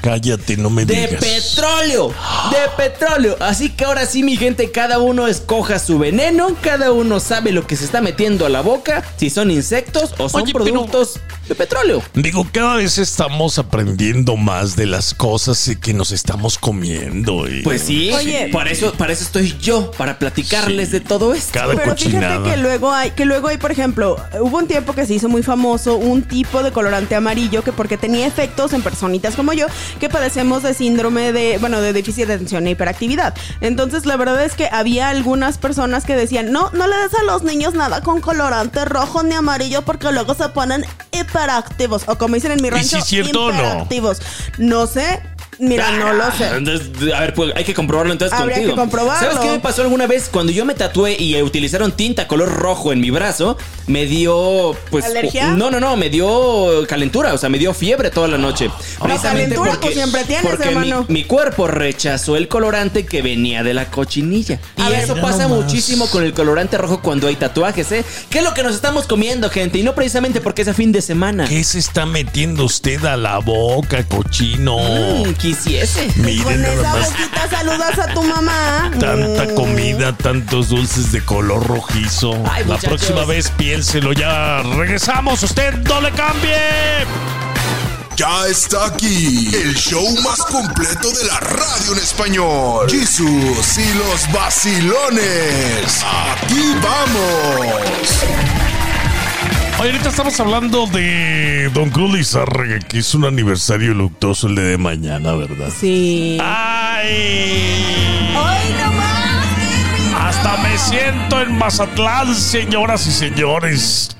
Cállate, 0.00 0.56
no 0.56 0.70
me 0.70 0.86
De 0.86 0.94
digas. 1.06 1.22
petróleo, 1.22 2.08
de 2.50 2.82
petróleo. 2.82 3.36
Así 3.40 3.68
que 3.70 3.84
ahora 3.84 4.06
sí, 4.06 4.22
mi 4.22 4.36
gente, 4.38 4.70
cada 4.70 4.98
uno 4.98 5.26
escoja 5.26 5.78
su 5.78 5.98
veneno, 5.98 6.56
cada 6.62 6.92
uno 6.92 7.20
sabe 7.20 7.52
lo 7.52 7.66
que 7.66 7.76
se 7.76 7.84
está 7.84 8.00
metiendo 8.00 8.46
a 8.46 8.48
la 8.48 8.62
boca, 8.62 9.04
si 9.18 9.28
son 9.28 9.50
insectos 9.50 10.14
o 10.16 10.30
son 10.30 10.42
Oye, 10.44 10.52
pero- 10.54 10.64
productos 10.64 11.20
de 11.48 11.54
petróleo. 11.54 12.02
Digo, 12.14 12.46
cada 12.50 12.76
vez 12.76 12.96
estamos 12.96 13.58
aprendiendo 13.58 14.36
más 14.36 14.74
de 14.76 14.86
las 14.86 15.12
cosas 15.12 15.70
que 15.80 15.92
nos 15.92 16.10
estamos 16.10 16.56
comiendo. 16.56 17.46
y- 17.46 17.62
Pues 17.62 17.82
sí, 17.82 18.10
Oye. 18.12 18.48
para 18.52 18.70
eso, 18.70 18.92
para 18.92 19.12
eso 19.12 19.24
estoy 19.24 19.54
yo, 19.60 19.90
para 19.92 20.18
platicarles 20.18 20.88
Sí. 20.88 20.92
de 20.92 21.00
todo 21.00 21.34
esto. 21.34 21.50
Cada 21.52 21.74
Pero 21.74 21.90
cochinada. 21.90 22.36
fíjate 22.38 22.50
que 22.50 22.56
luego 22.62 22.90
hay, 22.92 23.10
que 23.10 23.24
luego 23.26 23.48
hay, 23.48 23.58
por 23.58 23.70
ejemplo, 23.70 24.16
hubo 24.40 24.56
un 24.58 24.66
tiempo 24.66 24.94
que 24.94 25.04
se 25.06 25.12
hizo 25.14 25.28
muy 25.28 25.42
famoso 25.42 25.96
un 25.96 26.22
tipo 26.22 26.62
de 26.62 26.72
colorante 26.72 27.14
amarillo 27.14 27.62
que 27.62 27.72
porque 27.72 27.97
tenía 27.98 28.26
efectos 28.26 28.72
en 28.72 28.82
personitas 28.82 29.34
como 29.36 29.52
yo 29.52 29.66
que 30.00 30.08
padecemos 30.08 30.62
de 30.62 30.74
síndrome 30.74 31.32
de, 31.32 31.58
bueno, 31.58 31.80
de 31.80 31.92
déficit 31.92 32.26
de 32.26 32.34
atención 32.34 32.66
e 32.66 32.70
hiperactividad. 32.70 33.34
Entonces, 33.60 34.06
la 34.06 34.16
verdad 34.16 34.44
es 34.44 34.54
que 34.54 34.68
había 34.70 35.08
algunas 35.10 35.58
personas 35.58 36.04
que 36.04 36.16
decían, 36.16 36.52
no, 36.52 36.70
no 36.72 36.86
le 36.86 36.96
des 36.96 37.14
a 37.14 37.22
los 37.24 37.42
niños 37.42 37.74
nada 37.74 38.00
con 38.02 38.20
colorante 38.20 38.84
rojo 38.84 39.22
ni 39.22 39.34
amarillo 39.34 39.82
porque 39.82 40.10
luego 40.12 40.34
se 40.34 40.48
ponen 40.50 40.84
hiperactivos. 41.12 42.04
O 42.06 42.16
como 42.18 42.34
dicen 42.34 42.52
en 42.52 42.62
mi 42.62 42.68
¿Y 42.68 42.70
rancho, 42.70 43.00
si 43.00 43.02
cierto 43.02 43.50
no? 43.50 43.54
hiperactivos. 43.54 44.18
No 44.58 44.86
sé, 44.86 45.20
mira, 45.58 45.90
no 45.92 46.12
lo 46.12 46.30
sé. 46.32 46.48
Entonces, 46.56 47.12
a 47.14 47.20
ver, 47.20 47.34
pues 47.34 47.52
hay 47.56 47.64
que 47.64 47.74
comprobarlo 47.74 48.12
entonces 48.12 48.38
Habría 48.38 48.56
contigo. 48.56 48.74
que 48.74 48.80
comprobarlo. 48.80 49.28
¿Sabes 49.32 49.38
qué 49.44 49.52
me 49.52 49.60
pasó 49.60 49.82
alguna 49.82 50.06
vez? 50.06 50.28
Cuando 50.30 50.52
yo 50.52 50.64
me 50.64 50.74
tatué 50.74 51.16
y 51.18 51.40
utilizaron 51.42 51.92
tinta 51.92 52.26
color 52.28 52.48
rojo 52.52 52.92
en 52.92 53.00
mi 53.00 53.10
brazo, 53.10 53.56
me 53.88 54.06
dio, 54.06 54.76
pues... 54.90 55.04
¿Alergia? 55.06 55.48
No, 55.54 55.70
no, 55.70 55.80
no, 55.80 55.96
me 55.96 56.08
dio 56.10 56.86
calentura, 56.86 57.32
o 57.34 57.38
sea, 57.38 57.48
me 57.48 57.58
dio 57.58 57.74
fiebre 57.74 58.10
toda 58.10 58.28
la 58.28 58.38
noche. 58.38 58.70
calentura, 59.22 59.76
pues, 59.80 59.94
siempre 59.94 60.24
tienes, 60.24 60.46
porque 60.46 60.66
mi, 60.66 60.88
hermano. 60.88 61.06
mi 61.08 61.24
cuerpo 61.24 61.66
rechazó 61.66 62.36
el 62.36 62.48
colorante 62.48 63.04
que 63.06 63.22
venía 63.22 63.62
de 63.62 63.74
la 63.74 63.90
cochinilla. 63.90 64.60
Y 64.76 64.82
A 64.82 64.88
ver, 64.90 65.00
eso 65.00 65.14
mira 65.14 65.26
pasa 65.26 65.48
nomás. 65.48 65.64
muchísimo 65.64 66.06
con 66.08 66.22
el 66.22 66.32
colorante 66.32 66.78
rojo 66.78 67.00
cuando 67.02 67.26
hay 67.26 67.36
tatuajes, 67.36 67.90
¿eh? 67.92 68.04
¿Qué 68.30 68.38
es 68.38 68.44
lo 68.44 68.54
que 68.54 68.62
nos 68.62 68.74
estamos 68.74 69.06
comiendo, 69.06 69.50
gente? 69.50 69.78
Y 69.78 69.82
no 69.82 69.94
precisamente 69.94 70.40
porque 70.40 70.62
es 70.62 70.68
a 70.68 70.74
fin 70.74 70.92
de 70.92 71.02
semana. 71.02 71.46
¿Qué 71.48 71.64
se 71.64 71.78
está 71.78 72.06
metiendo 72.06 72.64
usted 72.64 73.04
a 73.04 73.16
la 73.16 73.38
boca, 73.38 74.04
cochino? 74.06 74.76
Mm, 74.78 75.34
quisiese. 75.34 76.08
Mire 76.16 76.42
Con 76.44 76.64
esa 76.64 76.82
más. 76.94 77.10
boquita 77.10 77.48
saludas 77.50 77.98
a 77.98 78.14
tu 78.14 78.22
mamá. 78.22 78.90
Tanta 79.00 79.44
Mm. 79.44 79.54
comida, 79.54 80.16
tantos 80.16 80.68
dulces 80.68 81.12
de 81.12 81.24
color 81.24 81.66
rojizo. 81.66 82.32
Ay, 82.50 82.64
la 82.66 82.76
próxima 82.78 83.24
vez 83.24 83.50
piénselo 83.78 84.12
ya. 84.12 84.60
Regresamos, 84.76 85.40
usted 85.42 85.72
no 85.84 86.00
le 86.00 86.10
cambie. 86.10 86.56
Ya 88.16 88.48
está 88.48 88.86
aquí 88.86 89.54
el 89.54 89.72
show 89.76 90.04
más 90.24 90.38
completo 90.38 91.08
de 91.12 91.24
la 91.26 91.38
radio 91.38 91.92
en 91.92 91.98
español. 91.98 92.90
Jesús 92.90 93.78
y 93.78 93.94
los 93.94 94.32
vacilones. 94.32 96.04
Aquí 96.04 96.74
vamos. 96.82 98.24
Oye, 99.78 99.90
ahorita 99.90 100.08
estamos 100.08 100.40
hablando 100.40 100.88
de 100.88 101.70
Don 101.72 101.90
Cruz 101.90 102.12
Lizárraga, 102.12 102.80
que 102.80 102.98
es 102.98 103.14
un 103.14 103.26
aniversario 103.26 103.94
luctuoso 103.94 104.48
el 104.48 104.56
de 104.56 104.76
mañana, 104.76 105.34
¿verdad? 105.34 105.68
Sí. 105.78 106.38
¡Ay! 106.42 108.34
¡Ay! 108.36 108.67
Hasta 110.40 110.56
me 110.62 110.78
siento 110.78 111.40
en 111.40 111.58
Mazatlán, 111.58 112.32
señoras 112.34 113.06
y 113.06 113.10
señores. 113.10 114.16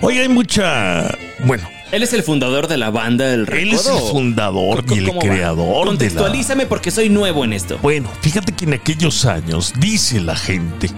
Hoy 0.00 0.18
hay 0.18 0.28
mucha... 0.28 1.16
Bueno, 1.44 1.68
Él 1.92 2.02
es 2.02 2.12
el 2.12 2.24
fundador 2.24 2.66
de 2.66 2.76
la 2.76 2.90
banda 2.90 3.26
del 3.26 3.48
Él 3.52 3.72
es 3.72 3.84
Recodo. 3.84 4.04
el 4.06 4.10
fundador 4.12 4.84
¿Cómo- 4.84 5.00
y 5.00 5.04
el 5.04 5.18
creador 5.18 5.68
de 5.68 5.84
la... 5.84 5.86
Contextualízame 5.90 6.66
porque 6.66 6.90
soy 6.90 7.08
nuevo 7.08 7.44
en 7.44 7.52
esto. 7.52 7.78
Bueno, 7.82 8.08
fíjate 8.20 8.52
que 8.52 8.64
en 8.64 8.74
aquellos 8.74 9.24
años, 9.26 9.72
dice 9.78 10.20
la 10.20 10.34
gente, 10.34 10.90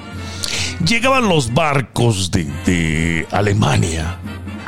llegaban 0.87 1.29
los 1.29 1.53
barcos 1.53 2.31
de, 2.31 2.45
de 2.65 3.27
Alemania 3.31 4.17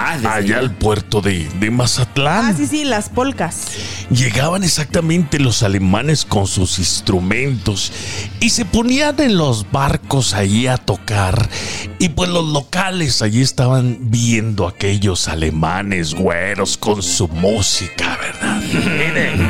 Ah, 0.02 0.14
desde 0.14 0.28
allá 0.28 0.58
al 0.60 0.74
puerto 0.74 1.20
de, 1.20 1.46
de 1.60 1.70
Mazatlán. 1.70 2.46
Ah, 2.46 2.54
sí, 2.56 2.66
sí, 2.66 2.84
las 2.84 3.10
polcas. 3.10 3.66
Llegaban 4.08 4.64
exactamente 4.64 5.38
los 5.38 5.62
alemanes 5.62 6.24
con 6.24 6.46
sus 6.46 6.78
instrumentos 6.78 7.92
y 8.40 8.48
se 8.48 8.64
ponían 8.64 9.20
en 9.20 9.36
los 9.36 9.70
barcos 9.70 10.32
allí 10.32 10.68
a 10.68 10.78
tocar. 10.78 11.50
Y 11.98 12.08
pues 12.08 12.30
los 12.30 12.48
locales 12.48 13.20
allí 13.20 13.42
estaban 13.42 13.98
viendo 14.10 14.66
a 14.66 14.70
aquellos 14.70 15.28
alemanes 15.28 16.14
güeros 16.14 16.78
con 16.78 17.02
su 17.02 17.28
música, 17.28 18.18
¿verdad? 18.22 18.62
Miren. 18.62 19.48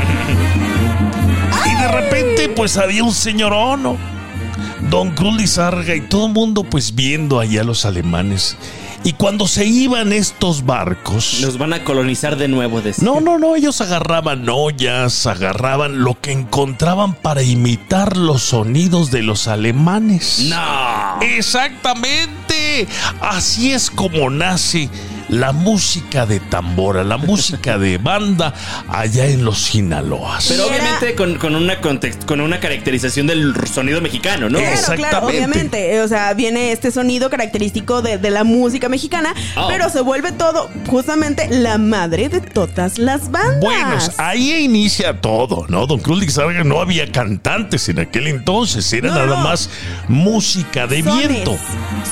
Y 1.64 1.80
de 1.80 1.88
repente 1.92 2.48
pues 2.48 2.76
había 2.76 3.04
un 3.04 3.14
señorón, 3.14 3.84
¿no? 3.84 3.96
Don 4.90 5.12
Cruz 5.12 5.36
Lizarga 5.36 5.94
y 5.94 6.00
todo 6.00 6.26
el 6.26 6.32
mundo 6.32 6.64
pues 6.64 6.92
viendo 6.96 7.38
allá 7.38 7.60
a 7.60 7.64
los 7.64 7.84
alemanes. 7.84 8.56
Y 9.02 9.14
cuando 9.14 9.48
se 9.48 9.64
iban 9.64 10.12
estos 10.12 10.66
barcos... 10.66 11.38
Nos 11.40 11.56
van 11.56 11.72
a 11.72 11.84
colonizar 11.84 12.36
de 12.36 12.48
nuevo. 12.48 12.82
decía. 12.82 13.02
No, 13.04 13.20
no, 13.20 13.38
no, 13.38 13.56
ellos 13.56 13.80
agarraban 13.80 14.46
ollas, 14.48 15.26
agarraban 15.26 16.04
lo 16.04 16.20
que 16.20 16.32
encontraban 16.32 17.14
para 17.14 17.42
imitar 17.42 18.16
los 18.16 18.42
sonidos 18.42 19.10
de 19.10 19.22
los 19.22 19.48
alemanes. 19.48 20.46
No. 20.50 21.20
Exactamente. 21.22 22.86
Así 23.20 23.72
es 23.72 23.90
como 23.90 24.28
nace 24.28 24.90
la 25.30 25.52
música 25.52 26.26
de 26.26 26.40
tambora, 26.40 27.04
la 27.04 27.16
música 27.16 27.78
de 27.78 27.98
banda 27.98 28.52
allá 28.88 29.26
en 29.26 29.44
los 29.44 29.58
Sinaloas. 29.58 30.46
Pero 30.48 30.66
obviamente 30.66 31.14
con, 31.14 31.36
con 31.36 31.54
una 31.54 31.80
context- 31.80 32.24
con 32.26 32.40
una 32.40 32.60
caracterización 32.60 33.26
del 33.26 33.54
sonido 33.72 34.00
mexicano, 34.00 34.48
¿no? 34.48 34.58
Claro, 34.58 34.74
claro, 34.76 34.94
Exactamente. 34.94 35.26
obviamente. 35.38 36.00
O 36.02 36.08
sea, 36.08 36.34
viene 36.34 36.72
este 36.72 36.90
sonido 36.90 37.30
característico 37.30 38.02
de, 38.02 38.18
de 38.18 38.30
la 38.30 38.44
música 38.44 38.88
mexicana, 38.88 39.34
Oh. 39.56 39.66
pero 39.68 39.88
se 39.88 40.00
vuelve 40.00 40.32
todo 40.32 40.68
justamente 40.86 41.48
la 41.50 41.78
madre 41.78 42.28
de 42.28 42.40
todas 42.40 42.98
las 42.98 43.30
bandas. 43.30 43.60
Bueno, 43.60 43.96
ahí 44.18 44.52
inicia 44.64 45.20
todo, 45.20 45.66
¿no? 45.68 45.86
Don 45.86 45.98
Cruz 46.00 46.20
Lizarga 46.20 46.64
no 46.64 46.80
había 46.80 47.10
cantantes 47.10 47.88
en 47.88 48.00
aquel 48.00 48.26
entonces, 48.26 48.92
era 48.92 49.08
No, 49.08 49.14
nada 49.14 49.26
no. 49.26 49.36
más 49.44 49.70
música 50.08 50.86
de 50.86 51.02
Sones, 51.02 51.28
viento. 51.28 51.56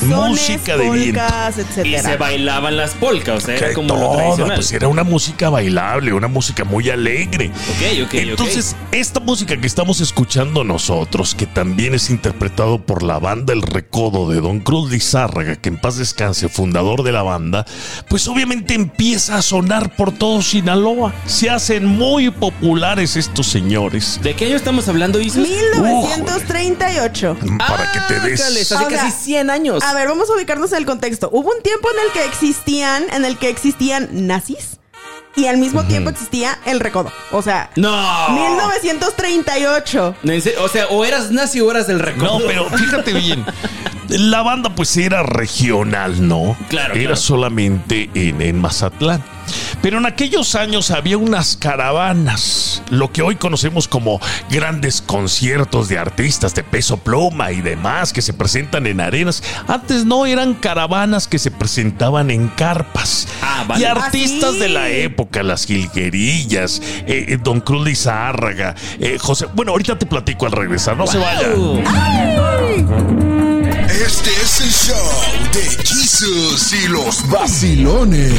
sones, 0.01 0.49
música 0.49 0.77
de 0.77 0.91
viento. 0.91 1.21
Y 1.85 1.99
se 1.99 2.17
bailaban 2.17 2.77
las 2.77 2.95
polcas, 3.09 3.37
o 3.37 3.47
sea, 3.47 3.57
era 3.57 3.73
como 3.73 3.95
lo 3.95 4.01
todo, 4.01 4.17
tradicional. 4.17 4.55
pues 4.55 4.73
era 4.73 4.89
una 4.89 5.05
música 5.05 5.49
bailable, 5.51 6.13
una 6.13 6.29
música 6.29 6.65
muy 6.65 6.91
alegre. 6.91 7.47
Ok, 7.47 8.05
ok. 8.07 8.15
Entonces, 8.15 8.77
esta 8.93 9.21
música 9.21 9.59
que 9.61 9.67
estamos 9.67 10.01
escuchando 10.01 10.65
nosotros, 10.65 11.35
que 11.35 11.47
también 11.47 11.95
es 11.95 12.11
interpretado 12.11 12.79
por 12.79 13.03
la 13.03 13.19
banda 13.19 13.53
El 13.53 13.63
Recodo 13.63 14.31
de 14.31 14.41
Don 14.41 14.61
Cruz 14.61 14.91
Lizárraga, 14.91 15.57
que 15.57 15.69
en 15.69 15.79
paz 15.79 15.97
descanse, 15.97 16.49
fundador 16.49 17.03
de 17.03 17.13
la 17.13 17.23
banda, 17.23 17.65
pues 18.09 18.29
obviamente 18.29 18.75
empieza 18.75 19.37
a 19.37 19.43
sonar 19.43 19.95
por 19.97 20.13
todo 20.13 20.43
Sinaloa. 20.43 21.15
Se 21.27 21.51
hacen 21.51 21.87
muy 21.87 22.31
populares 22.31 23.17
estos 23.17 23.47
señores. 23.47 24.21
¿De 24.23 24.35
qué 24.35 24.47
año 24.47 24.57
estamos 24.57 24.89
hablando, 24.89 25.21
Isus? 25.21 25.47
1938. 25.49 27.37
Para 27.59 27.93
que 27.93 28.01
te 28.01 28.21
des... 28.21 28.41
Ándale, 28.41 28.61
hace 28.61 28.75
O 28.75 28.79
sea, 28.79 28.89
casi 28.89 29.11
100 29.11 29.51
años. 29.51 29.83
A 29.83 29.95
ver, 29.95 30.09
vamos 30.09 30.29
a 30.31 30.35
ubicarnos 30.35 30.73
en 30.73 30.79
el 30.79 30.87
contexto. 30.87 31.31
Hubo 31.33 31.51
un 31.51 31.63
tiempo 31.63 31.89
en 31.91 32.07
el 32.07 32.13
que 32.13 32.25
existían, 32.25 32.98
en 33.13 33.25
el 33.25 33.39
que 33.39 33.49
existían 33.49 34.09
nazis 34.27 34.79
y 35.37 35.47
al 35.47 35.59
mismo 35.59 35.85
tiempo 35.85 36.11
existía 36.11 36.59
el 36.67 36.81
recodo. 36.81 37.13
O 37.31 37.43
sea, 37.43 37.71
No. 37.77 38.29
1938. 38.31 40.15
No, 40.23 40.33
en 40.33 40.43
serio, 40.43 40.63
O 40.65 40.69
sea, 40.69 40.87
o 40.89 41.05
eras 41.05 41.31
nazi 41.31 41.61
o 41.61 41.71
eras 41.71 41.87
del 41.87 42.01
recodo. 42.01 42.41
No, 42.41 42.47
pero 42.47 42.69
fíjate 42.71 43.13
bien. 43.13 43.45
La 44.09 44.43
banda 44.43 44.75
pues 44.75 44.97
era 44.97 45.23
regional, 45.23 46.27
¿no? 46.27 46.57
Claro, 46.69 46.95
Era 46.95 47.01
claro. 47.03 47.17
solamente 47.17 48.09
en, 48.15 48.41
en 48.43 48.61
Mazatlán. 48.61 49.23
Pero 49.81 49.97
en 49.99 50.05
aquellos 50.07 50.55
años 50.57 50.91
había 50.91 51.17
unas 51.17 51.57
caravanas, 51.57 52.83
lo 52.91 53.11
que 53.13 53.23
hoy 53.23 53.37
conocemos 53.37 53.89
como 53.89 54.21
grandes 54.51 55.01
conciertos 55.01 55.89
de 55.89 55.99
artistas 55.99 56.55
de 56.55 56.63
peso 56.63 56.99
pluma 56.99 57.51
y 57.53 57.63
demás 57.63 58.13
que 58.13 58.21
se 58.21 58.35
presentan 58.35 58.87
en 58.87 59.01
arenas. 59.01 59.43
Antes 59.67 60.05
no 60.05 60.27
eran 60.27 60.53
caravanas 60.55 61.27
que 61.29 61.39
se 61.39 61.51
presentaban 61.51 62.31
en 62.31 62.49
carpas. 62.49 63.27
Ah, 63.43 63.65
vale. 63.67 63.83
Y 63.83 63.85
artistas 63.87 64.51
Ah, 64.51 64.53
sí. 64.53 64.59
de 64.59 64.69
la 64.69 64.89
época, 64.91 65.43
las 65.43 65.65
jilguerillas, 65.65 66.81
eh, 67.07 67.27
eh, 67.29 67.39
Don 67.43 67.61
Cruz 67.61 67.87
Lizárraga, 67.87 68.75
eh, 69.01 69.17
José. 69.19 69.47
Bueno, 69.55 69.73
ahorita 69.73 69.99
te 69.99 70.05
platico 70.07 70.45
al 70.47 70.53
regresar, 70.53 70.97
no 70.97 71.07
se 71.07 71.17
vaya. 71.19 71.49
Wow. 71.55 71.83
Este 74.07 74.31
es 74.31 74.61
el 74.61 74.71
show 74.71 75.53
de 75.53 75.63
Jesus 75.85 76.73
y 76.73 76.87
los 76.87 77.29
vacilones. 77.29 78.33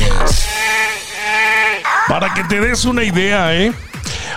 Para 2.07 2.33
que 2.33 2.45
te 2.45 2.61
des 2.61 2.85
una 2.85 3.03
idea, 3.03 3.53
¿eh? 3.53 3.73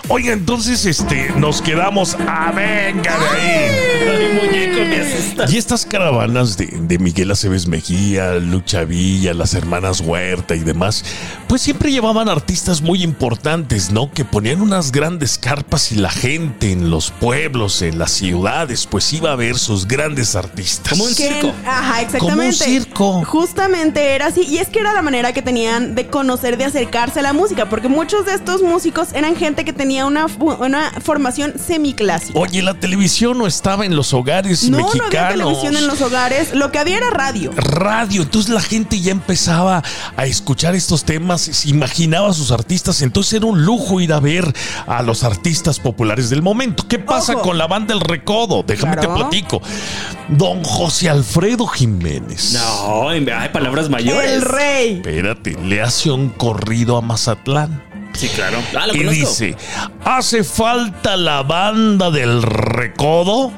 Oiga, 0.09 0.33
entonces 0.33 0.85
este, 0.85 1.31
nos 1.37 1.63
quedamos 1.63 2.17
a 2.27 2.51
venga 2.53 3.19
de 3.19 3.27
ahí. 3.29 3.71
Ay, 4.11 4.33
muñeco, 4.35 4.85
me 4.85 4.97
asusta. 4.97 5.45
Y 5.49 5.57
estas 5.57 5.87
caravanas 5.87 6.57
de, 6.57 6.67
de 6.67 6.99
Miguel 6.99 7.31
Aceves 7.31 7.67
Mejía, 7.67 8.35
Lucha 8.35 8.85
Villa, 8.85 9.33
las 9.33 9.55
hermanas 9.55 10.01
Huerta 10.01 10.57
y 10.57 10.61
demás, 10.61 11.05
pues 11.47 11.63
siempre 11.63 11.93
llevaban 11.93 12.29
artistas 12.29 12.83
muy 12.83 13.03
importantes, 13.03 13.93
¿no? 13.93 14.11
Que 14.11 14.25
ponían 14.25 14.61
unas 14.61 14.91
grandes 14.91 15.39
carpas 15.39 15.93
y 15.93 15.97
la 15.97 16.11
gente 16.11 16.73
en 16.73 16.91
los 16.91 17.11
pueblos, 17.13 17.81
en 17.81 17.99
las 17.99 18.11
ciudades, 18.11 18.87
pues 18.87 19.13
iba 19.13 19.33
a 19.33 19.37
ver 19.37 19.57
sus 19.57 19.87
grandes 19.87 20.35
artistas. 20.35 20.91
Como 20.91 21.05
un 21.05 21.15
circo. 21.15 21.53
Ajá, 21.65 22.03
exactamente. 22.03 22.35
Como 22.35 22.49
un 22.49 22.53
circo. 22.53 23.25
Justamente 23.25 24.15
era 24.15 24.27
así. 24.27 24.43
Y 24.43 24.59
es 24.59 24.69
que 24.69 24.81
era 24.81 24.93
la 24.93 25.03
manera 25.03 25.33
que 25.33 25.43
tenían 25.43 25.95
de 25.95 26.09
conocer, 26.09 26.59
de 26.59 26.65
acercarse 26.65 27.21
a 27.21 27.23
la 27.23 27.33
música. 27.33 27.69
Porque 27.69 27.89
muchos 27.89 28.27
de 28.27 28.35
estos 28.35 28.63
músicos 28.63 29.13
eran 29.13 29.37
gente 29.37 29.65
que 29.65 29.73
tenía 29.73 29.92
una, 30.01 30.27
una 30.59 30.91
formación 31.05 31.55
semiclásica. 31.59 32.39
Oye, 32.39 32.63
la 32.63 32.75
televisión 32.75 33.39
no 33.39 33.47
estaba 33.47 33.85
en 33.85 33.95
los 33.97 34.13
hogares 34.15 34.69
no, 34.71 34.79
no 34.79 34.85
mexicanos. 34.87 35.15
había 35.15 35.29
televisión 35.31 35.77
en 35.77 35.87
los 35.87 36.01
hogares. 36.01 36.55
Lo 36.55 36.71
que 36.73 36.79
había 36.79 36.97
era 36.99 37.11
radio. 37.11 37.51
radio. 37.57 38.23
Entonces 38.23 38.51
la 38.51 38.61
gente 38.63 39.01
ya 39.01 39.13
empezaba 39.13 39.83
a 40.17 40.27
escuchar 40.27 40.75
estos 40.75 41.05
temas, 41.05 41.41
se 41.43 41.69
imaginaba 41.69 42.31
a 42.31 42.33
sus 42.33 42.51
artistas. 42.51 43.03
Entonces 43.03 43.35
era 43.35 43.47
un 43.47 43.65
lujo 43.65 44.01
ir 44.01 44.13
a 44.13 44.21
ver 44.21 44.53
a 44.87 45.03
los 45.03 45.25
artistas 45.25 45.79
populares 45.79 46.31
del 46.31 46.43
momento. 46.43 46.87
¿Qué 46.89 46.99
pasa 46.99 47.35
Ojo. 47.35 47.43
con 47.43 47.59
la 47.59 47.67
banda 47.67 47.95
El 47.95 48.01
Recodo? 48.01 48.63
Déjame 48.67 48.93
Claro. 48.97 49.15
te 49.15 49.21
platico. 49.21 49.63
Don 50.29 50.63
José 50.65 51.09
Alfredo 51.11 51.67
Jiménez. 51.67 52.53
No, 52.55 53.09
hay 53.09 53.25
palabras 53.53 53.89
mayores. 53.89 54.31
El 54.33 54.43
rey. 54.43 54.95
Espérate, 54.97 55.57
le 55.63 55.83
hace 55.83 56.11
un 56.11 56.29
corrido 56.31 56.97
a 56.97 57.01
Mazatlán. 57.01 57.83
Sí, 58.15 58.29
claro. 58.29 58.59
Ah, 58.79 58.87
lo 58.87 58.95
y 58.95 58.99
conozco. 58.99 59.15
dice, 59.15 59.57
hace 60.05 60.45
falta 60.45 61.17
la 61.17 61.43
banda 61.43 62.11
del 62.11 62.43
recodo 62.43 63.53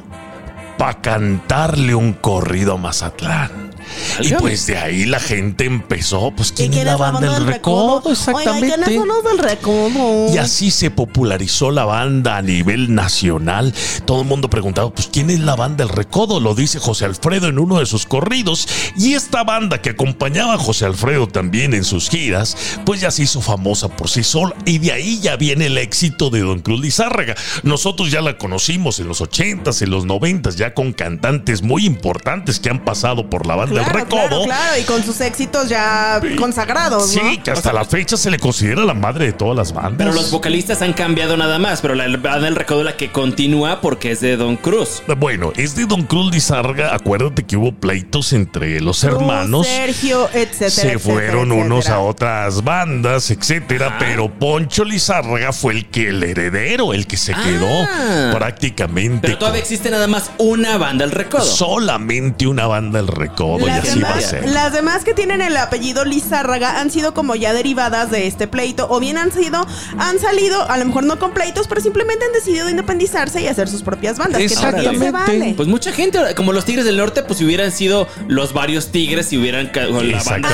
para 0.78 1.00
cantarle 1.00 1.94
un 1.94 2.14
corrido 2.14 2.74
a 2.74 2.76
Mazatlán. 2.78 3.73
Y 4.20 4.34
pues 4.34 4.66
de 4.66 4.78
ahí 4.78 5.04
la 5.04 5.20
gente 5.20 5.64
empezó, 5.64 6.32
pues 6.36 6.52
¿quién 6.52 6.72
¿Y 6.72 6.78
es 6.78 6.84
la 6.84 6.96
banda 6.96 7.32
del 7.34 7.46
recodo? 7.46 8.02
Oiga, 8.04 8.12
Exactamente. 8.12 8.66
¿quiénes 8.74 8.94
son 8.94 9.08
los 9.08 9.24
del 9.24 9.38
recodo? 9.38 10.34
Y 10.34 10.38
así 10.38 10.70
se 10.70 10.90
popularizó 10.90 11.70
la 11.70 11.84
banda 11.84 12.36
a 12.36 12.42
nivel 12.42 12.94
nacional. 12.94 13.74
Todo 14.04 14.22
el 14.22 14.26
mundo 14.26 14.48
preguntaba, 14.50 14.92
pues, 14.92 15.08
¿quién 15.12 15.30
es 15.30 15.40
la 15.40 15.56
banda 15.56 15.84
El 15.84 15.90
Recodo? 15.90 16.40
Lo 16.40 16.54
dice 16.54 16.78
José 16.78 17.04
Alfredo 17.04 17.48
en 17.48 17.58
uno 17.58 17.78
de 17.78 17.86
sus 17.86 18.06
corridos. 18.06 18.68
Y 18.96 19.14
esta 19.14 19.44
banda 19.44 19.80
que 19.80 19.90
acompañaba 19.90 20.54
a 20.54 20.58
José 20.58 20.84
Alfredo 20.86 21.26
también 21.26 21.74
en 21.74 21.84
sus 21.84 22.08
giras, 22.08 22.56
pues 22.84 23.00
ya 23.00 23.10
se 23.10 23.22
hizo 23.22 23.40
famosa 23.40 23.88
por 23.88 24.08
sí 24.08 24.22
sola. 24.22 24.54
Y 24.64 24.78
de 24.78 24.92
ahí 24.92 25.20
ya 25.20 25.36
viene 25.36 25.66
el 25.66 25.78
éxito 25.78 26.30
de 26.30 26.40
Don 26.40 26.60
Cruz 26.60 26.80
Lizárraga. 26.80 27.34
Nosotros 27.62 28.10
ya 28.10 28.20
la 28.20 28.38
conocimos 28.38 28.98
en 29.00 29.08
los 29.08 29.20
80s, 29.20 29.82
en 29.82 29.90
los 29.90 30.06
90s, 30.06 30.56
ya 30.56 30.74
con 30.74 30.92
cantantes 30.92 31.62
muy 31.62 31.86
importantes 31.86 32.60
que 32.60 32.70
han 32.70 32.84
pasado 32.84 33.28
por 33.28 33.46
la 33.46 33.56
banda 33.56 33.73
Claro, 33.74 33.88
El 33.88 33.94
Recodo. 34.04 34.28
claro, 34.28 34.44
claro, 34.44 34.78
y 34.80 34.82
con 34.84 35.02
sus 35.04 35.20
éxitos 35.20 35.68
ya 35.68 36.20
consagrados, 36.38 37.14
¿no? 37.14 37.22
Sí, 37.30 37.38
que 37.38 37.50
hasta 37.50 37.72
la 37.72 37.84
fecha 37.84 38.16
se 38.16 38.30
le 38.30 38.38
considera 38.38 38.84
la 38.84 38.94
madre 38.94 39.26
de 39.26 39.32
todas 39.32 39.56
las 39.56 39.72
bandas. 39.72 39.94
Pero 39.98 40.12
los 40.12 40.30
vocalistas 40.30 40.82
han 40.82 40.92
cambiado 40.92 41.36
nada 41.36 41.58
más, 41.58 41.80
pero 41.80 41.94
la 41.94 42.06
banda 42.08 42.40
del 42.40 42.56
recodo 42.56 42.80
es 42.80 42.84
la 42.86 42.96
que 42.96 43.10
continúa 43.12 43.80
porque 43.80 44.12
es 44.12 44.20
de 44.20 44.36
Don 44.36 44.56
Cruz. 44.56 45.02
Bueno, 45.18 45.52
es 45.56 45.76
de 45.76 45.86
Don 45.86 46.02
Cruz 46.04 46.32
Lizarga. 46.32 46.94
Acuérdate 46.94 47.44
que 47.44 47.56
hubo 47.56 47.72
pleitos 47.72 48.32
entre 48.32 48.80
los 48.80 49.00
Cruz, 49.00 49.12
hermanos. 49.12 49.66
Sergio, 49.66 50.28
etcétera. 50.32 50.70
Se 50.70 50.80
etcétera, 50.92 50.98
fueron 50.98 51.52
unos 51.52 51.80
etcétera. 51.80 51.96
a 51.96 52.00
otras 52.00 52.64
bandas, 52.64 53.30
etcétera. 53.30 53.86
Ajá. 53.88 53.98
Pero 53.98 54.30
Poncho 54.30 54.84
Lizárraga 54.84 55.52
fue 55.52 55.74
el 55.74 55.90
que 55.90 56.08
el 56.08 56.22
heredero, 56.22 56.94
el 56.94 57.06
que 57.06 57.16
se 57.16 57.32
Ah. 57.34 57.42
quedó 57.44 58.34
prácticamente. 58.38 59.20
Pero 59.28 59.38
todavía 59.38 59.60
con- 59.60 59.64
existe 59.64 59.90
nada 59.90 60.06
más 60.06 60.30
un 60.38 60.54
una 60.54 60.78
banda 60.78 61.04
el 61.04 61.10
recodo. 61.10 61.42
Solamente 61.42 62.46
una 62.46 62.66
banda 62.68 63.00
el 63.00 63.08
recodo 63.08 63.63
y 63.64 63.68
Las 63.68 63.88
así 63.88 64.00
va 64.00 64.08
a 64.08 64.12
demás, 64.14 64.30
ser. 64.30 64.48
las 64.48 64.72
demás 64.72 65.04
que 65.04 65.14
tienen 65.14 65.40
el 65.40 65.56
apellido 65.56 66.04
Lizárraga 66.04 66.80
han 66.80 66.90
sido 66.90 67.14
como 67.14 67.34
ya 67.34 67.52
derivadas 67.52 68.10
de 68.10 68.26
este 68.26 68.46
pleito 68.48 68.86
o 68.90 69.00
bien 69.00 69.18
han 69.18 69.32
sido 69.32 69.66
han 69.98 70.18
salido 70.18 70.68
a 70.70 70.76
lo 70.78 70.84
mejor 70.86 71.04
no 71.04 71.18
con 71.18 71.32
pleitos 71.32 71.66
pero 71.68 71.80
simplemente 71.80 72.24
han 72.24 72.32
decidido 72.32 72.68
independizarse 72.68 73.40
y 73.42 73.46
hacer 73.48 73.68
sus 73.68 73.82
propias 73.82 74.18
bandas 74.18 74.40
que 74.40 74.48
también 74.48 74.98
se 74.98 75.06
Exactamente. 75.08 75.10
vale. 75.10 75.54
Pues 75.56 75.68
mucha 75.68 75.92
gente, 75.92 76.18
como 76.36 76.52
los 76.52 76.64
Tigres 76.64 76.84
del 76.84 76.96
Norte, 76.96 77.22
pues 77.22 77.38
si 77.38 77.44
hubieran 77.44 77.72
sido 77.72 78.06
los 78.28 78.52
varios 78.52 78.88
Tigres, 78.92 79.26
si 79.26 79.36
hubieran 79.38 79.70
la 79.74 80.22
banda 80.22 80.48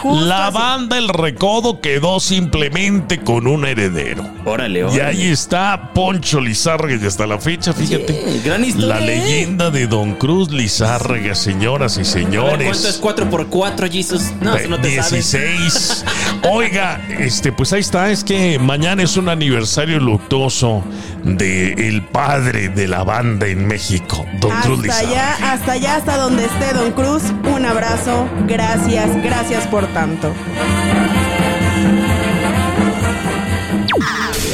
justo 0.00 0.24
La 0.26 0.46
así. 0.48 0.54
banda 0.58 0.98
El 0.98 1.08
Recodo 1.08 1.80
quedó 1.80 2.20
simplemente 2.20 3.20
con 3.20 3.46
un 3.46 3.64
heredero. 3.64 4.28
Órale, 4.44 4.80
Y 4.80 4.82
órale. 4.82 5.02
ahí 5.02 5.26
está 5.28 5.92
Poncho 5.94 6.40
Lizárraga 6.40 6.98
y 7.00 7.06
hasta 7.06 7.26
la 7.26 7.38
fecha, 7.38 7.72
fíjate. 7.72 8.24
Oye, 8.26 8.40
gran 8.44 8.64
historia, 8.64 8.88
La 8.88 9.00
¿eh? 9.00 9.06
leyenda 9.06 9.70
de 9.70 9.86
Don 9.86 10.14
Cruz 10.14 10.50
Lizárraga, 10.50 11.34
señoras 11.34 11.94
y 11.96 12.00
ver, 12.00 12.06
señores. 12.24 12.68
¿Cuánto 12.68 12.88
es 12.88 13.00
4x4, 13.02 13.90
Jesus? 13.90 14.22
No, 14.40 14.56
eso 14.56 14.68
no 14.68 14.80
te 14.80 14.96
sabes. 14.96 15.32
16. 15.32 16.04
Oiga, 16.50 17.00
este, 17.18 17.52
pues 17.52 17.72
ahí 17.72 17.80
está. 17.80 18.10
Es 18.10 18.24
que 18.24 18.58
mañana 18.58 19.02
es 19.02 19.16
un 19.16 19.28
aniversario 19.28 19.98
luctuoso 19.98 20.82
de 21.24 21.72
el 21.88 22.02
padre 22.02 22.68
de 22.68 22.88
la 22.88 23.04
banda 23.04 23.46
en 23.46 23.66
México, 23.66 24.26
Don 24.40 24.50
Cruz 24.62 24.80
Hasta 24.88 25.02
Lizárraga. 25.02 25.34
allá, 25.36 25.52
hasta 25.52 25.72
allá, 25.72 25.96
hasta 25.96 26.16
donde 26.16 26.44
esté 26.44 26.72
Don 26.74 26.92
Cruz. 26.92 27.22
Un 27.54 27.64
abrazo. 27.66 28.28
Gracias, 28.46 29.22
gracias 29.22 29.66
por 29.66 29.86
tanto. 29.88 30.32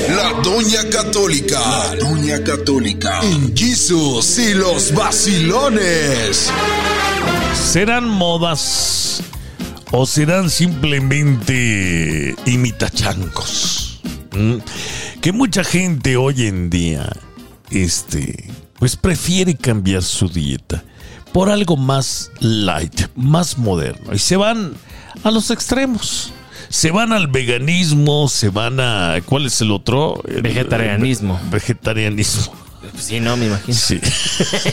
La 0.09 0.33
Doña 0.43 0.89
Católica. 0.91 1.59
La 1.61 1.95
Doña 1.97 2.43
Católica. 2.43 3.21
En 3.23 3.55
Jesus 3.57 4.39
y 4.39 4.55
los 4.55 4.93
vacilones. 4.95 6.51
¿Serán 7.55 8.09
modas 8.09 9.23
o 9.90 10.07
serán 10.07 10.50
simplemente 10.50 12.35
imitachancos? 12.47 14.00
¿Mm? 14.33 14.57
Que 15.21 15.33
mucha 15.33 15.64
gente 15.64 16.17
hoy 16.17 16.47
en 16.47 16.71
día, 16.71 17.09
este, 17.71 18.50
pues 18.78 18.97
prefiere 18.97 19.57
cambiar 19.57 20.02
su 20.02 20.28
dieta 20.28 20.85
por 21.33 21.50
algo 21.50 21.76
más 21.76 22.31
light, 22.40 23.02
más 23.14 23.59
moderno. 23.59 24.14
Y 24.14 24.19
se 24.19 24.37
van 24.37 24.73
a 25.25 25.31
los 25.31 25.50
extremos. 25.50 26.33
Se 26.69 26.90
van 26.90 27.12
al 27.12 27.28
veganismo, 27.28 28.28
se 28.28 28.50
van 28.50 28.81
a... 28.81 29.17
¿Cuál 29.25 29.47
es 29.47 29.61
el 29.61 29.71
otro? 29.71 30.23
Vegetarianismo. 30.25 31.40
Vegetarianismo. 31.50 32.52
Pues 32.92 33.04
sí, 33.04 33.21
no, 33.21 33.37
me 33.37 33.47
imagino. 33.47 33.76
Sí. 33.76 34.00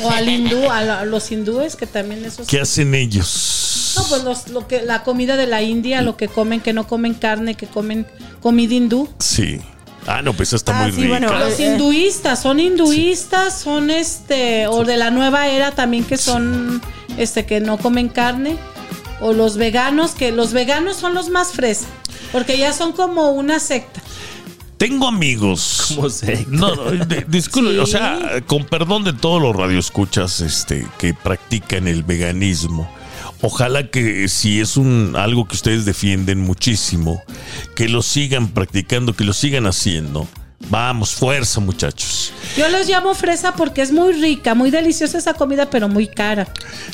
O 0.04 0.10
al 0.10 0.28
hindú, 0.30 0.70
a, 0.70 1.06
los 1.06 1.32
hindúes 1.32 1.76
que 1.76 1.88
también 1.88 2.24
esos. 2.26 2.48
¿Qué 2.48 2.60
hacen 2.62 2.94
ellos? 2.96 3.94
No, 3.98 4.04
pues 4.10 4.24
los- 4.24 4.48
lo 4.50 4.68
que, 4.68 4.82
la 4.82 5.04
comida 5.04 5.38
de 5.38 5.48
la 5.48 5.62
India, 5.62 6.02
lo 6.02 6.18
que 6.18 6.28
comen, 6.28 6.60
que 6.62 6.74
no 6.74 6.88
comen 6.88 7.14
carne, 7.14 7.56
que 7.56 7.68
comen 7.68 8.06
comida 8.42 8.74
hindú. 8.74 9.08
Sí. 9.20 9.60
Ah, 10.08 10.22
no, 10.22 10.34
pues 10.34 10.54
está 10.54 10.78
Ah, 10.78 10.84
muy 10.84 10.92
sí, 10.92 10.98
rica. 11.04 11.10
bueno, 11.20 11.40
Los 11.40 11.60
Eh, 11.60 11.66
hinduistas, 11.74 12.42
son 12.42 12.60
hinduistas, 12.60 13.60
son 13.60 13.90
este, 13.90 14.68
o 14.68 14.84
de 14.84 14.98
la 14.98 15.10
nueva 15.12 15.48
era 15.48 15.72
también 15.72 16.04
que 16.04 16.18
son, 16.18 16.82
este, 17.18 17.46
que 17.46 17.60
no 17.60 17.78
comen 17.78 18.10
carne. 18.10 18.58
O 19.22 19.32
los 19.34 19.56
veganos, 19.58 20.12
que 20.12 20.32
los 20.32 20.52
veganos 20.54 20.98
son 20.98 21.14
los 21.16 21.30
más 21.30 21.54
frescos, 21.54 21.88
porque 22.34 22.58
ya 22.58 22.74
son 22.74 22.92
como 22.92 23.32
una 23.32 23.60
secta. 23.60 24.02
Tengo 24.78 25.08
amigos. 25.08 25.86
¿Cómo 25.96 26.10
sé? 26.10 26.46
No, 26.50 26.76
no, 26.76 26.92
disculpe, 27.28 27.72
Sí. 27.74 27.78
o 27.80 27.86
sea, 27.86 28.42
con 28.46 28.66
perdón 28.66 29.04
de 29.04 29.14
todos 29.14 29.42
los 29.42 29.56
radioescuchas 29.56 30.42
este, 30.42 30.86
que 30.98 31.14
practican 31.14 31.88
el 31.88 32.04
veganismo. 32.04 32.90
Ojalá 33.42 33.90
que 33.90 34.28
si 34.28 34.60
es 34.60 34.76
un 34.78 35.14
algo 35.18 35.48
que 35.48 35.56
ustedes 35.56 35.86
defienden 35.86 36.40
muchísimo, 36.40 37.22
que 37.76 37.88
lo 37.90 38.02
sigan 38.02 38.48
practicando, 38.50 39.14
que 39.14 39.24
lo 39.24 39.34
sigan 39.34 39.68
haciendo. 39.68 40.28
Vamos, 40.70 41.12
fuerza, 41.12 41.60
muchachos. 41.60 42.32
Yo 42.58 42.68
los 42.70 42.88
llamo 42.88 43.14
fresa 43.14 43.54
porque 43.54 43.82
es 43.82 43.92
muy 43.92 44.14
rica, 44.14 44.56
muy 44.56 44.72
deliciosa 44.72 45.18
esa 45.18 45.34
comida, 45.36 45.70
pero 45.70 45.88
muy 45.90 46.08
cara. 46.08 46.48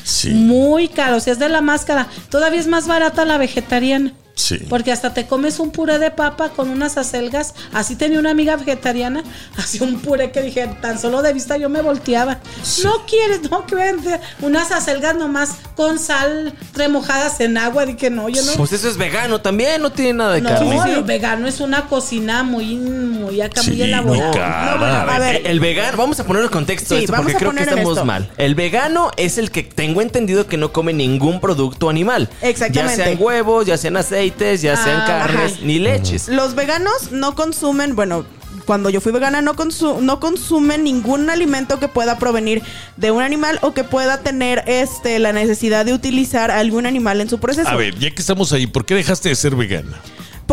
Sí, 0.04 0.30
Muy 0.30 0.88
cara, 0.88 1.16
o 1.16 1.20
sea, 1.20 1.32
es 1.32 1.38
de 1.38 1.48
la 1.48 1.62
máscara. 1.62 2.08
Todavía 2.28 2.60
es 2.60 2.66
más 2.66 2.86
barata 2.86 3.24
la 3.24 3.38
vegetariana. 3.38 4.12
Sí. 4.34 4.58
Porque 4.68 4.92
hasta 4.92 5.14
te 5.14 5.26
comes 5.26 5.58
un 5.58 5.70
puré 5.70 5.98
de 5.98 6.10
papa 6.10 6.50
con 6.50 6.68
unas 6.70 6.96
acelgas. 6.98 7.54
Así 7.72 7.96
tenía 7.96 8.18
una 8.18 8.30
amiga 8.30 8.56
vegetariana. 8.56 9.22
Hacía 9.56 9.82
un 9.84 10.00
puré 10.00 10.30
que 10.32 10.42
dije, 10.42 10.66
tan 10.80 10.98
solo 10.98 11.22
de 11.22 11.32
vista 11.32 11.56
yo 11.56 11.68
me 11.68 11.82
volteaba. 11.82 12.38
No 12.84 13.04
quieres, 13.06 13.50
no 13.50 13.66
que 13.66 13.74
vende 13.74 14.20
unas 14.40 14.70
acelgas 14.72 15.14
nomás 15.16 15.50
con 15.76 15.98
sal 15.98 16.54
remojadas 16.74 17.40
en 17.40 17.56
agua. 17.58 17.86
Dije, 17.86 18.10
no, 18.10 18.28
yo 18.28 18.42
no. 18.44 18.52
Pues 18.54 18.72
eso 18.72 18.88
es 18.88 18.96
vegano 18.96 19.40
también, 19.40 19.80
no 19.82 19.90
tiene 19.92 20.14
nada 20.14 20.32
de 20.34 20.40
no, 20.40 20.50
carne. 20.50 20.94
lo 20.96 21.04
vegano 21.04 21.46
es 21.46 21.60
una 21.60 21.86
cocina 21.86 22.42
muy, 22.42 22.76
muy 22.76 23.40
acá, 23.40 23.62
muy 23.62 23.76
Sí, 23.76 23.82
elaborada. 23.82 24.26
muy 24.28 24.36
cara. 24.36 24.72
No, 24.72 24.78
bueno, 24.78 24.94
a 25.12 25.18
ver. 25.18 25.42
El 25.46 25.60
vegano, 25.60 25.96
vamos 25.96 26.18
a 26.20 26.24
poner 26.24 26.42
en 26.42 26.48
contexto 26.48 26.96
Sí, 26.96 27.04
esto 27.04 27.14
porque 27.16 27.32
a 27.32 27.38
creo 27.38 27.52
que 27.52 27.62
estamos 27.62 27.92
esto. 27.92 28.04
mal. 28.04 28.30
El 28.38 28.54
vegano 28.54 29.10
es 29.16 29.38
el 29.38 29.50
que 29.50 29.62
tengo 29.62 30.00
entendido 30.02 30.46
que 30.46 30.56
no 30.56 30.72
come 30.72 30.92
ningún 30.92 31.40
producto 31.40 31.88
animal. 31.88 32.28
Exactamente. 32.42 32.96
Ya 32.98 33.04
sean 33.04 33.16
huevos, 33.20 33.66
ya 33.66 33.76
sean 33.76 33.96
aceites, 33.96 34.21
ya 34.62 34.76
sean 34.76 35.00
Ah, 35.02 35.06
carnes, 35.06 35.52
ajá. 35.54 35.62
ni 35.64 35.78
leches. 35.78 36.28
Los 36.28 36.54
veganos 36.54 37.10
no 37.12 37.34
consumen, 37.34 37.94
bueno, 37.96 38.24
cuando 38.66 38.90
yo 38.90 39.00
fui 39.00 39.10
vegana 39.12 39.42
no, 39.42 39.54
consu- 39.54 39.98
no 40.00 40.20
consumen 40.20 40.84
ningún 40.84 41.28
alimento 41.30 41.80
que 41.80 41.88
pueda 41.88 42.18
provenir 42.18 42.62
de 42.96 43.10
un 43.10 43.22
animal 43.22 43.58
o 43.62 43.72
que 43.74 43.82
pueda 43.84 44.18
tener 44.20 44.62
este 44.66 45.18
la 45.18 45.32
necesidad 45.32 45.84
de 45.84 45.92
utilizar 45.92 46.50
algún 46.50 46.86
animal 46.86 47.20
en 47.20 47.28
su 47.28 47.38
proceso. 47.40 47.68
A 47.68 47.74
ver, 47.76 47.98
ya 47.98 48.10
que 48.10 48.20
estamos 48.20 48.52
ahí, 48.52 48.66
¿por 48.66 48.84
qué 48.84 48.94
dejaste 48.94 49.30
de 49.30 49.34
ser 49.34 49.56
vegana? 49.56 50.00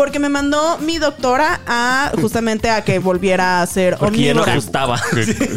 Porque 0.00 0.18
me 0.18 0.30
mandó 0.30 0.78
mi 0.78 0.96
doctora 0.96 1.60
a 1.66 2.10
justamente 2.22 2.70
a 2.70 2.84
que 2.84 2.98
volviera 3.00 3.60
a 3.60 3.66
ser 3.66 3.98
Porque 3.98 4.16
ya 4.22 4.32
no 4.32 4.40
omnívora. 4.40 4.54
gustaba. 4.54 4.98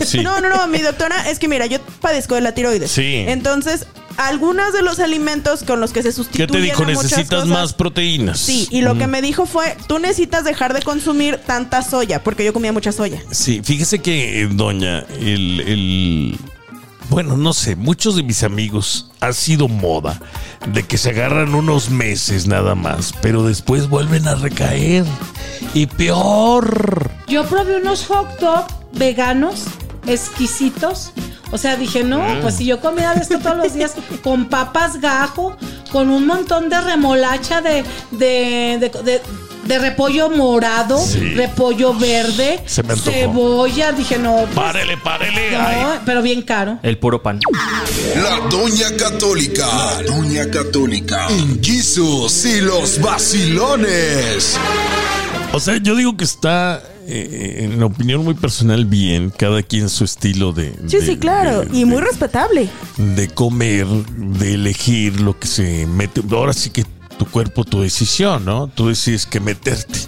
Sí. 0.06 0.20
No, 0.22 0.42
no, 0.42 0.50
no, 0.50 0.68
mi 0.68 0.80
doctora 0.80 1.30
es 1.30 1.40
que 1.40 1.48
mira, 1.48 1.66
yo 1.66 1.80
padezco 2.02 2.36
de 2.36 2.42
la 2.42 2.54
tiroides. 2.54 2.92
Sí. 2.92 3.24
Entonces, 3.26 3.88
algunos 4.18 4.74
de 4.74 4.82
los 4.82 5.00
alimentos 5.00 5.64
con 5.64 5.80
los 5.80 5.94
que 5.94 6.02
se 6.04 6.10
¿Qué 6.10 6.14
sustituyen 6.14 6.50
te 6.50 6.60
dijo? 6.60 6.84
Necesitas 6.84 7.30
cosas- 7.30 7.48
más 7.48 7.72
proteínas. 7.74 8.38
Sí, 8.38 8.68
y 8.70 8.82
lo 8.82 8.98
que 8.98 9.08
me 9.08 9.22
dijo 9.22 9.46
fue, 9.46 9.78
tú 9.88 9.98
necesitas 10.00 10.44
dejar 10.44 10.74
de 10.74 10.82
consumir 10.82 11.38
tanta 11.38 11.82
soya, 11.82 12.22
porque 12.22 12.44
yo 12.44 12.52
comía 12.52 12.74
mucha 12.74 12.92
soya. 12.92 13.24
Sí, 13.32 13.62
fíjese 13.64 14.00
que, 14.00 14.42
eh, 14.42 14.50
doña, 14.52 15.06
el, 15.22 15.62
el- 15.62 16.40
Bueno, 17.10 17.38
no 17.38 17.54
sé, 17.54 17.76
muchos 17.76 18.16
de 18.16 18.24
mis 18.24 18.44
amigos 18.44 19.12
ha 19.20 19.34
sido 19.34 19.68
moda 19.68 20.20
de 20.68 20.84
que 20.84 20.98
se 20.98 21.10
agarran 21.12 21.54
unos 21.54 21.90
meses 21.90 22.48
nada 22.48 22.74
más, 22.76 23.14
pero 23.22 23.44
después 23.44 23.88
vuelven 23.90 24.28
a 24.28 24.36
recaer. 24.36 25.06
Y 25.74 25.86
peor. 25.88 27.12
Yo 27.28 27.46
probé 27.46 27.78
unos 27.78 28.06
hot 28.08 28.40
dog 28.40 28.66
veganos 28.94 29.66
exquisitos. 30.08 31.12
O 31.52 31.58
sea, 31.60 31.76
dije, 31.76 32.04
no, 32.04 32.18
Mm. 32.20 32.42
pues 32.42 32.56
si 32.56 32.66
yo 32.66 32.80
comía 32.82 33.14
de 33.14 33.22
esto 33.22 33.38
todos 33.40 33.58
los 33.58 33.74
días 33.76 33.94
con 34.24 34.46
papas 34.50 35.00
gajo, 35.00 35.56
con 35.92 36.10
un 36.10 36.26
montón 36.26 36.68
de 36.70 36.82
remolacha 36.82 37.62
de, 37.62 37.84
de, 38.12 38.78
de, 38.80 38.92
de- 39.04 39.22
de 39.66 39.80
repollo 39.80 40.30
morado, 40.30 41.00
Sí. 41.00 41.20
repollo 41.36 41.94
verde, 41.94 42.60
Se 42.66 42.84
me 42.84 42.96
cebolla, 42.96 43.92
dije, 43.94 44.18
no, 44.20 44.36
pues, 44.44 44.56
Párele, 44.56 44.98
párele. 44.98 45.52
no, 45.52 45.60
Ay. 45.60 46.00
pero 46.06 46.22
bien 46.22 46.42
caro. 46.42 46.80
El 46.84 46.98
puro 46.98 47.22
pan. 47.24 47.40
La 48.16 48.40
Doña 48.50 48.96
Católica. 48.98 49.66
La 49.66 50.04
Doña 50.04 50.50
Católica. 50.52 51.28
En 51.30 51.64
Jesus 51.64 52.46
y 52.46 52.62
los 52.62 53.00
vacilones. 53.02 54.58
O 55.54 55.60
sea, 55.60 55.78
yo 55.78 55.96
digo 55.96 56.18
que 56.18 56.24
está, 56.24 56.82
eh, 57.08 57.60
en 57.72 57.80
la 57.80 57.86
opinión 57.86 58.24
muy 58.24 58.34
personal, 58.34 58.86
bien, 58.86 59.30
cada 59.38 59.62
quien 59.64 59.88
su 59.90 60.04
estilo 60.04 60.52
de. 60.52 60.74
Sí, 60.88 60.98
de- 60.98 61.06
sí, 61.06 61.18
claro, 61.18 61.62
de- 61.62 61.78
y 61.78 61.86
muy 61.86 61.98
de- 62.02 62.08
respetable. 62.08 62.70
de 62.98 63.28
comer, 63.30 63.86
de 63.88 64.54
elegir 64.56 65.22
lo 65.22 65.38
que 65.40 65.48
se 65.48 65.86
mete. 65.86 66.22
Ahora 66.32 66.54
sí 66.54 66.70
que 66.72 66.86
tu 67.24 67.32
cuerpo, 67.32 67.64
tu 67.64 67.82
decisión, 67.82 68.44
¿no? 68.46 68.68
Tú 68.68 68.90
decides 68.90 69.26
que 69.26 69.40
meterte. 69.40 70.00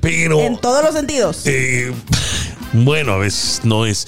Pero, 0.00 0.40
En 0.40 0.58
todos 0.58 0.82
los 0.84 0.92
sentidos. 0.94 1.42
eh, 1.44 1.92
bueno, 2.72 3.12
a 3.12 3.18
veces 3.18 3.60
no 3.64 3.86
es, 3.86 4.06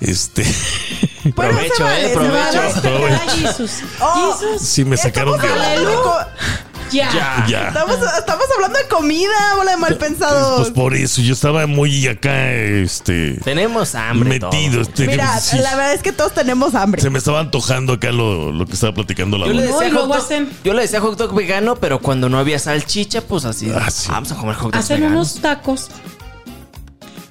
este, 0.00 0.44
provecho, 1.34 1.82
vale, 1.84 2.12
eh, 2.12 2.14
provecho. 2.14 3.66
Oh, 4.00 4.38
sí 4.58 4.84
me 4.84 4.96
sacaron 4.96 5.40
de 5.40 5.48
Ya. 6.90 7.10
Ya. 7.12 7.46
Ya. 7.48 7.68
Estamos, 7.68 7.96
estamos 8.18 8.44
hablando 8.56 8.78
de 8.78 8.88
comida, 8.88 9.54
bola 9.56 9.72
de 9.72 9.76
mal 9.76 9.96
pensados. 9.96 10.60
Pues 10.60 10.70
por 10.70 10.94
eso 10.94 11.20
yo 11.22 11.32
estaba 11.34 11.66
muy 11.66 12.06
acá, 12.06 12.50
este, 12.52 13.34
Tenemos 13.44 13.94
hambre. 13.94 14.40
metido. 14.40 14.72
todos. 14.82 14.88
este, 14.88 15.06
Mira, 15.06 15.38
sí, 15.40 15.58
la 15.58 15.76
verdad 15.76 15.94
es 15.94 16.02
que 16.02 16.12
todos 16.12 16.32
tenemos 16.32 16.74
hambre. 16.74 17.00
se 17.02 17.10
me 17.10 17.18
estaba 17.18 17.40
antojando 17.40 17.94
acá 17.94 18.10
lo, 18.12 18.52
lo 18.52 18.66
que 18.66 18.72
estaba 18.72 18.94
platicando 18.94 19.38
la 19.38 19.46
Yo 19.46 19.52
le. 19.52 19.66
No, 19.68 19.78
decía 19.80 19.94
hot 19.98 20.08
dog, 20.08 20.46
yo 20.64 20.74
le 20.74 20.82
decía 20.82 21.00
hot 21.00 21.18
dog 21.18 21.34
vegano, 21.34 21.76
pero 21.76 22.00
cuando 22.00 22.28
no 22.28 22.38
había 22.38 22.58
salchicha, 22.58 23.20
pues 23.22 23.44
así. 23.44 23.70
Ah, 23.74 23.90
sí. 23.90 24.08
Vamos 24.10 24.32
a 24.32 24.36
comer 24.36 24.54
hot 24.56 24.72
dogs 24.72 24.78
Hacen 24.84 25.00
veganos. 25.00 25.16
unos 25.32 25.42
tacos 25.42 25.88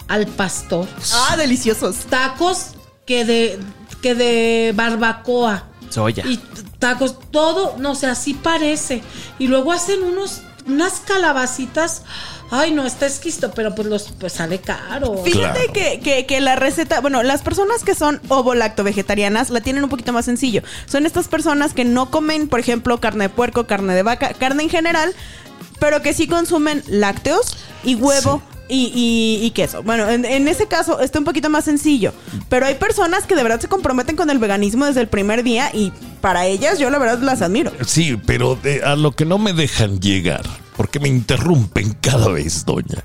al 0.08 0.28
pastor. 0.28 0.88
Ah, 1.14 1.36
deliciosos. 1.38 1.96
Tacos 2.10 2.72
que 3.06 3.26
de 3.26 3.60
que 4.02 4.16
de 4.16 4.72
barbacoa. 4.76 5.66
Soya. 5.90 6.26
Y 6.26 6.38
tacos, 6.80 7.18
todo, 7.32 7.76
no 7.78 7.96
sé, 7.96 8.08
así 8.08 8.34
parece. 8.34 9.02
Y 9.40 9.48
luego 9.48 9.72
hacen 9.72 10.04
unos, 10.04 10.42
unas 10.68 11.00
calabacitas. 11.02 12.04
Ay, 12.50 12.72
no, 12.72 12.86
está 12.86 13.06
exquisito, 13.08 13.52
pero 13.52 13.76
pues 13.76 13.88
los 13.90 14.04
pues 14.20 14.32
sale 14.34 14.60
caro. 14.62 15.18
Fíjate 15.24 15.66
Claro. 15.66 15.74
que, 15.74 16.00
que- 16.00 16.26
que 16.26 16.40
la 16.40 16.56
receta, 16.56 17.02
bueno, 17.02 17.22
las 17.24 17.42
personas 17.42 17.84
que 17.84 17.94
son 17.94 18.22
ovo-lacto 18.30 18.84
vegetarianas 18.86 19.50
la 19.50 19.60
tienen 19.60 19.84
un 19.84 19.90
poquito 19.90 20.14
más 20.14 20.24
sencillo. 20.26 20.62
Son 20.86 21.06
estas 21.06 21.28
personas 21.28 21.74
que 21.74 21.84
no 21.84 22.10
comen, 22.10 22.48
por 22.48 22.60
ejemplo, 22.62 23.00
carne 23.02 23.26
de 23.26 23.30
puerco, 23.30 23.68
carne 23.68 23.94
de 23.96 24.04
vaca, 24.04 24.34
carne 24.34 24.64
en 24.64 24.70
general, 24.70 25.14
pero 25.80 26.02
que 26.02 26.14
sí 26.14 26.26
consumen 26.28 26.84
lácteos 26.88 27.58
y 27.84 27.96
huevo. 27.96 28.42
Y, 28.70 28.92
y- 29.42 29.46
y 29.46 29.52
queso. 29.52 29.82
Bueno, 29.84 30.10
en, 30.10 30.26
en 30.26 30.48
ese 30.48 30.68
caso 30.68 31.00
está 31.00 31.20
un 31.20 31.26
poquito 31.26 31.50
más 31.50 31.66
sencillo. 31.66 32.14
Pero 32.50 32.66
hay 32.66 32.76
personas 32.76 33.26
que 33.26 33.36
de 33.36 33.44
verdad 33.44 33.60
se 33.62 33.68
comprometen 33.68 34.16
con 34.16 34.30
el 34.30 34.40
veganismo 34.40 34.86
desde 34.86 35.02
el 35.02 35.08
primer 35.08 35.44
día 35.44 35.70
y 35.74 35.92
para 36.22 36.46
ellas 36.48 36.78
yo 36.80 36.90
la 36.90 37.00
verdad 37.00 37.20
las 37.20 37.42
admiro. 37.42 37.72
Sí, 37.86 38.18
pero 38.26 38.56
de- 38.56 38.84
a 38.84 38.96
lo 38.96 39.12
que 39.14 39.26
no 39.26 39.38
me 39.38 39.54
dejan 39.54 40.00
llegar, 40.02 40.44
porque 40.76 41.00
me 41.00 41.08
interrumpen 41.08 41.94
cada 42.02 42.28
vez, 42.30 42.66
doña, 42.66 43.04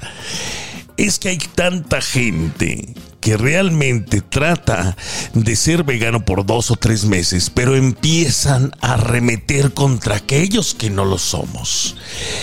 es 0.97 1.19
que 1.19 1.31
hay 1.31 1.39
tanta 1.39 2.01
gente 2.01 2.92
que 3.23 3.37
realmente 3.39 4.21
trata 4.21 4.97
de 5.33 5.55
ser 5.57 5.85
vegano 5.85 6.25
por 6.25 6.45
dos 6.45 6.71
o 6.73 6.77
tres 6.77 7.05
meses, 7.05 7.49
pero 7.49 7.77
empiezan 7.77 8.73
a 8.81 8.95
arremeter 8.95 9.73
contra 9.73 10.17
aquellos 10.17 10.75
que 10.75 10.91
no 10.91 11.05
lo 11.05 11.17
somos. 11.19 11.95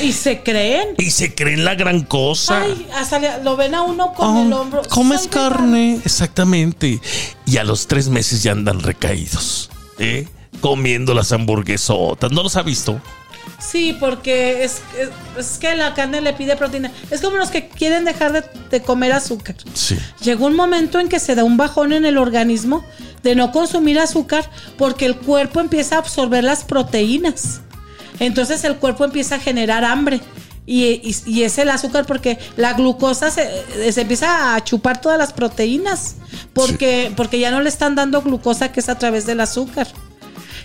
Y 0.02 0.14
se 0.14 0.42
creen. 0.42 0.96
Y 0.98 1.12
se 1.12 1.36
creen 1.36 1.66
la 1.66 1.76
gran 1.76 2.02
cosa. 2.04 2.62
Ay, 2.62 2.88
hasta 2.96 3.40
lo 3.40 3.58
ven 3.58 3.76
a 3.76 3.82
uno 3.84 4.14
con 4.14 4.38
Ah, 4.38 4.42
el 4.42 4.54
hombro. 4.54 4.82
Comes 4.90 5.28
vegano. 5.30 5.50
carne, 5.50 6.02
exactamente. 6.06 7.02
Y 7.46 7.58
a 7.58 7.66
los 7.66 7.88
tres 7.88 8.08
meses 8.08 8.42
ya 8.42 8.54
andan 8.54 8.80
recaídos, 8.80 9.70
¿eh? 10.00 10.28
Comiendo 10.62 11.14
las 11.14 11.34
hamburguesotas. 11.34 12.32
¿No 12.32 12.42
los 12.42 12.56
ha 12.56 12.62
visto? 12.64 13.02
Sí, 13.58 13.96
porque 14.00 14.64
es, 14.64 14.82
es, 14.98 15.10
es 15.38 15.58
que 15.58 15.76
la 15.76 15.94
carne 15.94 16.22
le 16.22 16.34
pide 16.34 16.56
proteína. 16.56 16.92
Es 17.12 17.22
como 17.22 17.38
los 17.38 17.50
que 17.50 17.68
quieren 17.70 18.06
dejar 18.06 18.32
de, 18.34 18.44
de 18.70 18.82
comer 18.82 19.12
azúcar. 19.14 19.56
Sí. 19.74 19.98
Llegó 20.22 20.46
un 20.46 20.56
momento 20.56 21.00
en 21.00 21.10
que 21.10 21.20
se 21.20 21.36
da 21.36 21.44
un 21.44 21.58
bajón 21.58 21.94
en 21.94 22.06
el 22.06 22.18
organismo 22.18 22.86
de 23.24 23.36
no 23.36 23.52
consumir 23.52 24.00
azúcar 24.00 24.50
porque 24.78 25.06
el 25.06 25.18
cuerpo 25.18 25.60
empieza 25.60 25.96
a 25.96 26.00
absorber 26.00 26.44
las 26.44 26.64
proteínas. 26.64 27.62
Entonces 28.20 28.64
el 28.64 28.76
cuerpo 28.78 29.06
empieza 29.06 29.36
a 29.36 29.40
generar 29.40 29.84
hambre. 29.86 30.22
Y, 30.66 30.86
y- 30.86 31.16
y 31.26 31.44
es 31.44 31.58
el 31.58 31.70
azúcar 31.72 32.06
porque 32.06 32.38
la 32.56 32.74
glucosa 32.74 33.32
se, 33.32 33.92
se 33.92 34.02
empieza 34.02 34.56
a 34.56 34.64
chupar 34.64 35.02
todas 35.02 35.18
las 35.18 35.34
proteínas. 35.34 36.16
Porque, 36.54 37.12
porque 37.16 37.40
ya 37.40 37.50
no 37.52 37.62
le 37.62 37.70
están 37.70 37.96
dando 37.96 38.22
glucosa 38.22 38.72
que 38.72 38.80
es 38.80 38.90
a 38.90 38.98
través 39.00 39.26
del 39.26 39.40
azúcar. 39.42 39.88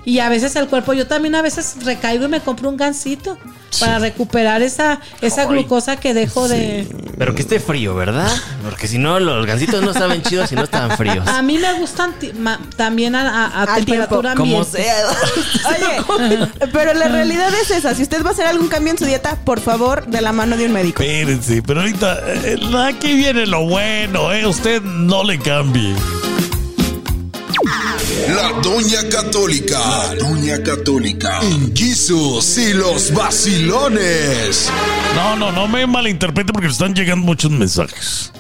Y 0.06 0.18
a 0.18 0.28
veces 0.28 0.54
el 0.56 0.68
cuerpo, 0.68 0.92
yo 0.92 1.06
también 1.06 1.34
a 1.34 1.40
veces 1.42 1.76
recaigo 1.82 2.26
y 2.26 2.28
me 2.28 2.40
compro 2.40 2.68
un 2.68 2.76
gansito 2.76 3.38
para 3.80 3.98
recuperar 3.98 4.62
esa, 4.62 5.00
esa 5.22 5.42
Ay. 5.42 5.48
glucosa 5.48 5.96
que 5.96 6.12
dejo 6.14 6.46
de... 6.46 6.86
Pero 7.18 7.34
que 7.34 7.40
esté 7.42 7.58
frío, 7.58 7.94
¿verdad? 7.94 8.30
Porque 8.62 8.86
si 8.86 8.98
no, 8.98 9.18
los 9.18 9.46
gancitos 9.46 9.82
no 9.82 9.92
saben 9.94 10.22
chidos 10.22 10.50
si 10.50 10.54
no 10.56 10.62
estaban 10.64 10.96
fríos. 10.96 11.26
A 11.26 11.40
mí 11.42 11.56
me 11.58 11.72
gustan 11.80 12.14
también 12.76 13.14
a, 13.14 13.46
a- 13.46 13.46
a 13.46 13.62
Al 13.74 13.84
temperatura 13.84 14.34
tiempo, 14.34 14.42
como 14.42 14.58
ambiente. 14.62 14.82
sea. 14.82 16.06
Oye, 16.18 16.48
pero 16.72 16.92
la 16.94 17.08
realidad 17.08 17.48
es 17.62 17.70
esa. 17.70 17.94
Si 17.94 18.02
usted 18.02 18.22
va 18.24 18.28
a 18.28 18.32
hacer 18.32 18.46
algún 18.46 18.68
cambio 18.68 18.92
en 18.92 18.98
su 18.98 19.06
dieta, 19.06 19.36
por 19.44 19.60
favor, 19.60 20.06
de 20.06 20.20
la 20.20 20.32
mano 20.32 20.56
de 20.56 20.66
un 20.66 20.72
médico. 20.72 21.02
Espérense, 21.02 21.62
pero 21.62 21.80
ahorita 21.80 22.18
eh, 22.44 22.58
aquí 22.86 23.14
viene 23.14 23.46
lo 23.46 23.66
bueno, 23.66 24.32
¿eh? 24.32 24.46
Usted 24.46 24.82
no 24.82 25.24
le 25.24 25.38
cambie. 25.38 25.94
La 28.28 28.52
Doña 28.62 29.08
Católica. 29.10 29.78
La 29.78 30.14
Doña 30.16 30.62
Católica. 30.62 31.40
Jesus 31.74 32.58
y 32.58 32.72
los 32.72 33.12
vacilones. 33.12 34.70
No, 35.14 35.36
no, 35.36 35.52
no 35.52 35.68
me 35.68 35.86
malinterprete 35.86 36.52
porque 36.52 36.66
me 36.66 36.72
están 36.72 36.94
llegando 36.94 37.24
muchos 37.24 37.50
mensajes. 37.50 38.32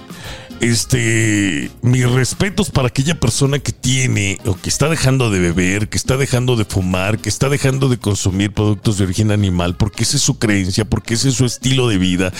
Este, 0.60 1.70
mis 1.82 2.10
respetos 2.10 2.70
para 2.70 2.88
aquella 2.88 3.18
persona 3.18 3.58
que 3.58 3.72
tiene 3.72 4.38
o 4.46 4.54
que 4.54 4.68
está 4.68 4.88
dejando 4.88 5.30
de 5.30 5.38
beber, 5.40 5.88
que 5.88 5.98
está 5.98 6.16
dejando 6.16 6.56
de 6.56 6.64
fumar, 6.64 7.18
que 7.18 7.28
está 7.28 7.48
dejando 7.48 7.88
de 7.88 7.98
consumir 7.98 8.52
productos 8.52 8.98
de 8.98 9.04
origen 9.04 9.30
animal, 9.30 9.76
porque 9.76 10.04
esa 10.04 10.16
es 10.16 10.22
su 10.22 10.38
creencia, 10.38 10.84
porque 10.84 11.14
ese 11.14 11.28
es 11.28 11.34
su 11.34 11.44
estilo 11.44 11.88
de 11.88 11.98
vida. 11.98 12.32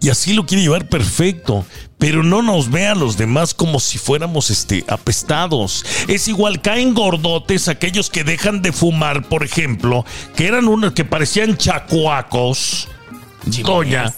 Y 0.00 0.08
así 0.08 0.32
lo 0.32 0.46
quiere 0.46 0.62
llevar 0.62 0.88
perfecto. 0.88 1.64
Pero 1.98 2.22
no 2.22 2.40
nos 2.40 2.70
vean 2.70 2.98
los 2.98 3.18
demás 3.18 3.52
como 3.52 3.78
si 3.78 3.98
fuéramos 3.98 4.50
este, 4.50 4.84
apestados. 4.88 5.84
Es 6.08 6.28
igual, 6.28 6.62
caen 6.62 6.94
gordotes 6.94 7.68
aquellos 7.68 8.08
que 8.08 8.24
dejan 8.24 8.62
de 8.62 8.72
fumar, 8.72 9.28
por 9.28 9.44
ejemplo, 9.44 10.06
que 10.34 10.46
eran 10.46 10.66
unos 10.66 10.94
que 10.94 11.04
parecían 11.04 11.58
chacuacos. 11.58 12.88
Doña. 13.64 14.12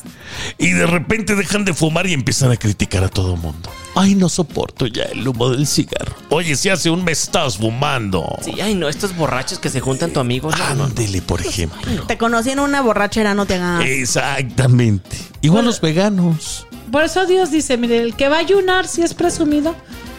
Y 0.58 0.70
de 0.70 0.87
repente 0.87 1.35
dejan 1.35 1.64
de 1.64 1.74
fumar 1.74 2.06
y 2.06 2.12
empiezan 2.12 2.50
a 2.50 2.56
criticar 2.56 3.04
a 3.04 3.08
todo 3.08 3.35
el 3.35 3.40
mundo. 3.40 3.70
Ay, 3.94 4.14
no 4.14 4.28
soporto 4.28 4.87
ya 4.87 5.04
el 5.04 5.26
humo 5.26 5.50
del 5.50 5.66
cigarro. 5.66 6.14
Oye, 6.30 6.56
si 6.56 6.70
hace 6.70 6.88
un 6.88 7.04
mes 7.04 7.24
estás 7.24 7.58
fumando. 7.58 8.38
Sí, 8.42 8.61
ay, 8.61 8.74
no, 8.74 8.88
estos 8.88 9.14
borrachos 9.14 9.58
que 9.58 9.68
se 9.68 9.80
juntan 9.80 10.12
tu 10.12 10.20
amigos. 10.20 10.58
no, 10.58 10.68
no, 10.70 10.74
no. 10.74 10.85
Ándele, 10.85 11.20
por 11.20 11.40
ejemplo. 11.40 12.06
Te 12.06 12.16
conocí 12.16 12.50
en 12.50 12.61
una 12.61 12.80
borrachera, 12.80 13.35
no 13.35 13.44
te 13.44 13.56
hagas. 13.56 13.85
Exactamente. 13.85 15.16
Igual 15.42 15.66
los 15.66 15.80
veganos. 15.80 16.66
Por 16.90 17.04
eso 17.04 17.26
Dios 17.26 17.50
dice, 17.50 17.76
mire, 17.76 17.98
el 17.98 18.16
que 18.16 18.28
va 18.28 18.37
a 18.37 18.40
ayunar 18.40 18.87
si 18.87 19.02
es 19.02 19.14
presumido, 19.14 19.74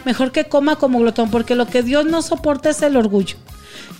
mejor 0.05 0.31
que 0.31 0.45
coma 0.45 0.75
como 0.75 0.99
glotón, 0.99 1.31
porque 1.31 1.55
lo 1.55 1.67
que 1.67 1.81
Dios 1.81 2.05
no 2.05 2.21
soporta 2.21 2.69
es 2.69 2.81
el 2.81 2.95
orgullo. 2.95 3.37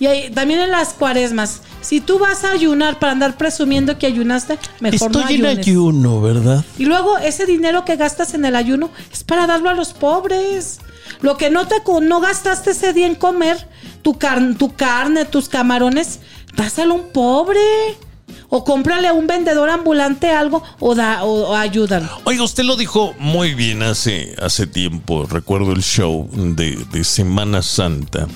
Y 0.00 0.06
ahí, 0.06 0.30
también 0.30 0.60
en 0.60 0.70
las 0.70 0.92
cuaresmas, 0.94 1.60
si 1.80 2.00
tú 2.00 2.18
vas 2.18 2.44
a 2.44 2.50
ayunar 2.50 2.98
para 2.98 3.12
andar 3.12 3.36
presumiendo 3.36 3.98
que 3.98 4.06
ayunaste, 4.06 4.58
mejor 4.80 5.12
no 5.12 5.20
Estoy 5.20 5.36
en 5.36 5.46
ayunes. 5.46 5.66
ayuno, 5.66 6.20
¿verdad? 6.20 6.64
Y 6.78 6.84
luego 6.86 7.18
ese 7.18 7.46
dinero 7.46 7.84
que 7.84 7.96
gastas 7.96 8.34
en 8.34 8.44
el 8.44 8.56
ayuno 8.56 8.90
es 9.12 9.22
para 9.24 9.46
darlo 9.46 9.70
a 9.70 9.74
los 9.74 9.92
pobres. 9.92 10.80
Lo 11.20 11.36
que 11.36 11.50
no 11.50 11.66
te 11.68 11.76
no 12.02 12.20
gastaste 12.20 12.72
ese 12.72 12.92
día 12.92 13.06
en 13.06 13.14
comer, 13.14 13.68
tu, 14.02 14.18
car- 14.18 14.54
tu 14.58 14.74
carne, 14.74 15.24
tus 15.26 15.48
camarones, 15.48 16.20
dáselo 16.56 16.94
a 16.94 16.96
un 16.96 17.08
pobre. 17.10 17.60
O 18.48 18.64
cómprale 18.64 19.08
a 19.08 19.12
un 19.12 19.26
vendedor 19.26 19.68
ambulante 19.68 20.30
algo 20.30 20.62
o, 20.78 20.94
da, 20.94 21.24
o, 21.24 21.50
o 21.50 21.54
ayúdalo. 21.54 22.08
Oiga, 22.24 22.42
usted 22.44 22.62
lo 22.62 22.76
dijo 22.76 23.14
muy 23.18 23.54
bien 23.54 23.82
hace, 23.82 24.34
hace 24.40 24.66
tiempo. 24.66 25.26
Recuerdo 25.26 25.72
el 25.72 25.82
show 25.82 26.28
de, 26.32 26.76
de 26.92 27.04
Semana 27.04 27.62
Santa. 27.62 28.28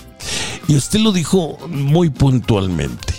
Y 0.67 0.77
usted 0.77 1.01
lo 1.01 1.13
dijo 1.13 1.59
muy 1.69 2.11
puntualmente. 2.11 3.15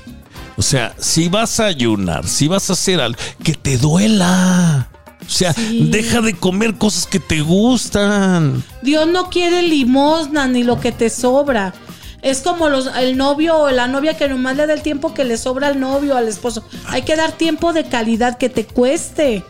O 0.58 0.62
sea, 0.62 0.94
si 1.00 1.30
vas 1.30 1.60
a 1.60 1.66
ayunar, 1.66 2.28
si 2.28 2.48
vas 2.48 2.70
a 2.70 2.74
hacer 2.74 3.00
algo, 3.00 3.18
que 3.44 3.54
te 3.54 3.78
duela. 3.78 4.90
O 5.26 5.30
sea, 5.32 5.54
Sí. 5.54 5.88
deja 5.92 6.22
de 6.22 6.34
comer 6.36 6.76
cosas 6.76 7.06
que 7.06 7.20
te 7.20 7.42
gustan. 7.42 8.64
Dios 8.82 9.08
no 9.08 9.30
quiere 9.30 9.62
limosna 9.62 10.48
ni 10.48 10.64
lo 10.64 10.80
que 10.80 10.92
te 10.92 11.10
sobra. 11.10 11.74
Es 12.22 12.42
como 12.42 12.68
los, 12.68 12.88
el 12.98 13.16
novio 13.16 13.58
o 13.58 13.72
la 13.72 13.88
novia 13.88 14.18
que 14.18 14.28
nomás 14.28 14.58
le 14.58 14.68
da 14.68 14.74
el 14.74 14.82
tiempo 14.82 15.14
que 15.14 15.24
le 15.24 15.38
sobra 15.38 15.68
al 15.68 15.80
novio 15.80 16.16
o 16.16 16.18
al 16.18 16.28
esposo. 16.28 16.66
Hay 16.88 17.04
que 17.04 17.16
dar 17.16 17.32
tiempo 17.32 17.72
de 17.72 17.86
calidad 17.86 18.38
que 18.38 18.50
te 18.50 18.66
cueste. 18.66 19.44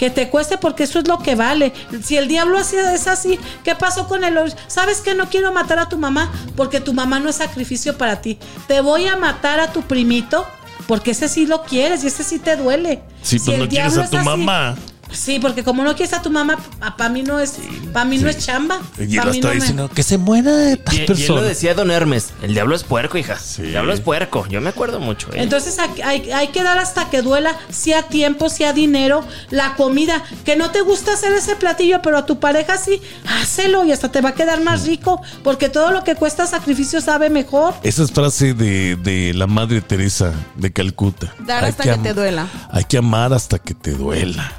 Que 0.00 0.08
te 0.08 0.30
cueste 0.30 0.56
porque 0.56 0.84
eso 0.84 0.98
es 0.98 1.06
lo 1.06 1.18
que 1.18 1.34
vale. 1.34 1.74
Si 2.02 2.16
el 2.16 2.26
diablo 2.26 2.58
es 2.58 3.06
así, 3.06 3.38
¿qué 3.62 3.74
pasó 3.74 4.08
con 4.08 4.24
el 4.24 4.34
¿Sabes 4.66 5.02
que 5.02 5.14
no 5.14 5.28
quiero 5.28 5.52
matar 5.52 5.78
a 5.78 5.90
tu 5.90 5.98
mamá? 5.98 6.32
Porque 6.56 6.80
tu 6.80 6.94
mamá 6.94 7.20
no 7.20 7.28
es 7.28 7.36
sacrificio 7.36 7.98
para 7.98 8.22
ti. 8.22 8.38
Te 8.66 8.80
voy 8.80 9.06
a 9.06 9.16
matar 9.16 9.60
a 9.60 9.74
tu 9.74 9.82
primito 9.82 10.46
porque 10.86 11.10
ese 11.10 11.28
sí 11.28 11.44
lo 11.44 11.64
quieres 11.64 12.02
y 12.02 12.06
ese 12.06 12.24
sí 12.24 12.38
te 12.38 12.56
duele. 12.56 13.02
Si 13.20 13.38
Si 13.38 13.44
pues 13.44 13.54
el 13.58 13.64
no 13.64 13.68
quieres 13.68 13.98
a 13.98 14.08
tu 14.08 14.16
así- 14.16 14.24
mamá. 14.24 14.74
Sí, 15.12 15.38
porque 15.40 15.62
como 15.64 15.82
no 15.84 15.94
quieres 15.96 16.12
a 16.14 16.22
tu 16.22 16.30
mamá, 16.30 16.56
para 16.96 17.10
mí 17.10 17.22
no 17.22 17.38
es, 17.40 17.54
para 17.92 18.04
mí 18.04 18.18
no 18.18 18.28
es 18.28 18.38
chamba. 18.38 18.80
Y 18.98 19.16
lo 19.16 19.24
me- 19.26 19.54
diciendo 19.54 19.88
que 19.88 20.02
se 20.02 20.18
muera 20.18 20.52
de 20.56 20.76
tal 20.76 20.94
Y, 20.94 20.98
y 20.98 21.02
él 21.24 21.26
lo 21.28 21.42
decía 21.42 21.74
Don 21.74 21.90
Hermes, 21.90 22.30
el 22.42 22.54
diablo 22.54 22.74
es 22.76 22.84
puerco, 22.84 23.18
hija. 23.18 23.38
Sí. 23.38 23.62
El 23.62 23.70
diablo 23.70 23.92
es 23.92 24.00
puerco. 24.00 24.46
Yo 24.48 24.60
me 24.60 24.68
acuerdo 24.70 25.00
mucho. 25.00 25.28
¿eh? 25.32 25.42
Entonces 25.42 25.78
hay, 25.78 26.00
hay- 26.02 26.30
hay 26.32 26.48
que 26.48 26.62
dar 26.62 26.78
hasta 26.78 27.10
que 27.10 27.22
duela, 27.22 27.54
sea 27.70 28.04
tiempo, 28.04 28.48
sea 28.48 28.72
dinero, 28.72 29.24
la 29.50 29.74
comida. 29.74 30.22
Que 30.44 30.56
no 30.56 30.70
te 30.70 30.80
gusta 30.82 31.12
hacer 31.14 31.32
ese 31.32 31.56
platillo, 31.56 32.00
pero 32.02 32.18
a 32.18 32.26
tu 32.26 32.38
pareja 32.40 32.76
sí, 32.78 33.00
hácelo 33.26 33.84
y 33.84 33.92
hasta 33.92 34.10
te 34.10 34.20
va 34.20 34.30
a 34.30 34.34
quedar 34.34 34.60
más 34.62 34.86
rico, 34.86 35.20
porque 35.42 35.68
todo 35.68 35.90
lo 35.90 36.04
que 36.04 36.14
cuesta 36.14 36.46
sacrificio 36.46 37.00
sabe 37.00 37.30
mejor. 37.30 37.74
Esa 37.82 38.02
es 38.02 38.12
frase 38.12 38.54
de, 38.54 38.96
de 38.96 39.32
la 39.34 39.46
Madre 39.46 39.80
Teresa 39.80 40.32
de 40.56 40.72
Calcuta. 40.72 41.34
Dar 41.40 41.64
hasta 41.64 41.82
que 41.84 41.98
te 41.98 42.14
duela. 42.14 42.46
Hay 42.70 42.84
que 42.84 42.98
amar 42.98 43.32
hasta 43.32 43.58
que 43.58 43.74
te 43.74 43.92
duela. 43.92 44.52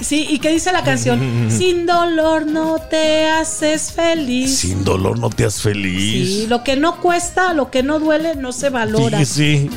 Sí, 0.00 0.26
¿y 0.30 0.38
qué 0.38 0.50
dice 0.50 0.72
la 0.72 0.82
canción? 0.82 1.48
Sin 1.50 1.86
dolor 1.86 2.46
no 2.46 2.78
te 2.78 3.26
haces 3.26 3.92
feliz. 3.92 4.56
Sin 4.58 4.84
dolor 4.84 5.18
no 5.18 5.30
te 5.30 5.44
has 5.44 5.60
feliz. 5.62 6.28
Sí, 6.28 6.46
lo 6.48 6.62
que 6.64 6.76
no 6.76 7.00
cuesta, 7.00 7.54
lo 7.54 7.70
que 7.70 7.82
no 7.82 7.98
duele, 8.00 8.34
no 8.36 8.52
se 8.52 8.70
valora. 8.70 9.20
Y 9.20 9.24
Sí. 9.26 9.68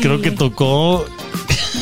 creo 0.00 0.20
que 0.20 0.30
tocó 0.30 1.04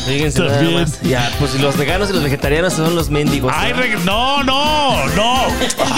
Fíjense 0.06 0.40
nada 0.40 0.62
más. 0.70 1.00
Ya, 1.02 1.34
pues 1.38 1.54
los 1.60 1.76
veganos 1.76 2.10
y 2.10 2.12
los 2.12 2.22
vegetarianos 2.22 2.74
son 2.74 2.94
los 2.94 3.08
mendigos. 3.10 3.52
Ay, 3.54 3.72
¿no? 3.72 3.78
reg- 3.82 4.04
no, 4.04 4.42
no, 4.44 5.06
no. 5.14 5.42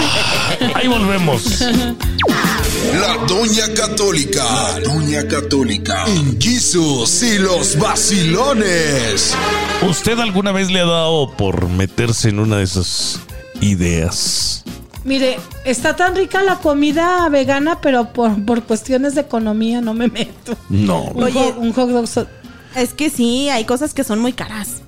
Ahí 0.75 0.87
volvemos. 0.87 1.61
La 1.61 3.17
Doña 3.27 3.73
Católica. 3.75 4.43
La 4.43 4.79
Doña 4.79 5.27
Católica. 5.27 6.05
En 6.07 6.39
Jesus 6.39 7.21
y 7.23 7.37
los 7.39 7.77
vacilones. 7.77 9.33
¿Usted 9.87 10.19
alguna 10.19 10.51
vez 10.51 10.71
le 10.71 10.79
ha 10.81 10.85
dado 10.85 11.31
por 11.35 11.67
meterse 11.69 12.29
en 12.29 12.39
una 12.39 12.57
de 12.57 12.63
esas 12.63 13.19
ideas? 13.61 14.63
Mire, 15.03 15.37
está 15.63 15.95
tan 15.95 16.15
rica 16.15 16.43
la 16.43 16.55
comida 16.57 17.29
vegana, 17.29 17.79
pero 17.79 18.11
por, 18.11 18.43
por 18.43 18.63
cuestiones 18.63 19.15
de 19.15 19.21
economía 19.21 19.79
no 19.79 19.93
me 19.93 20.07
meto. 20.09 20.57
No. 20.69 21.03
Oye. 21.15 21.53
un 21.57 21.71
hot 21.73 21.89
dog. 21.89 22.07
so- 22.07 22.27
Es 22.77 22.93
que 22.93 23.09
sí, 23.09 23.49
hay 23.49 23.65
cosas 23.65 23.93
que 23.93 24.03
son 24.03 24.19
muy 24.19 24.33
caras. 24.33 24.81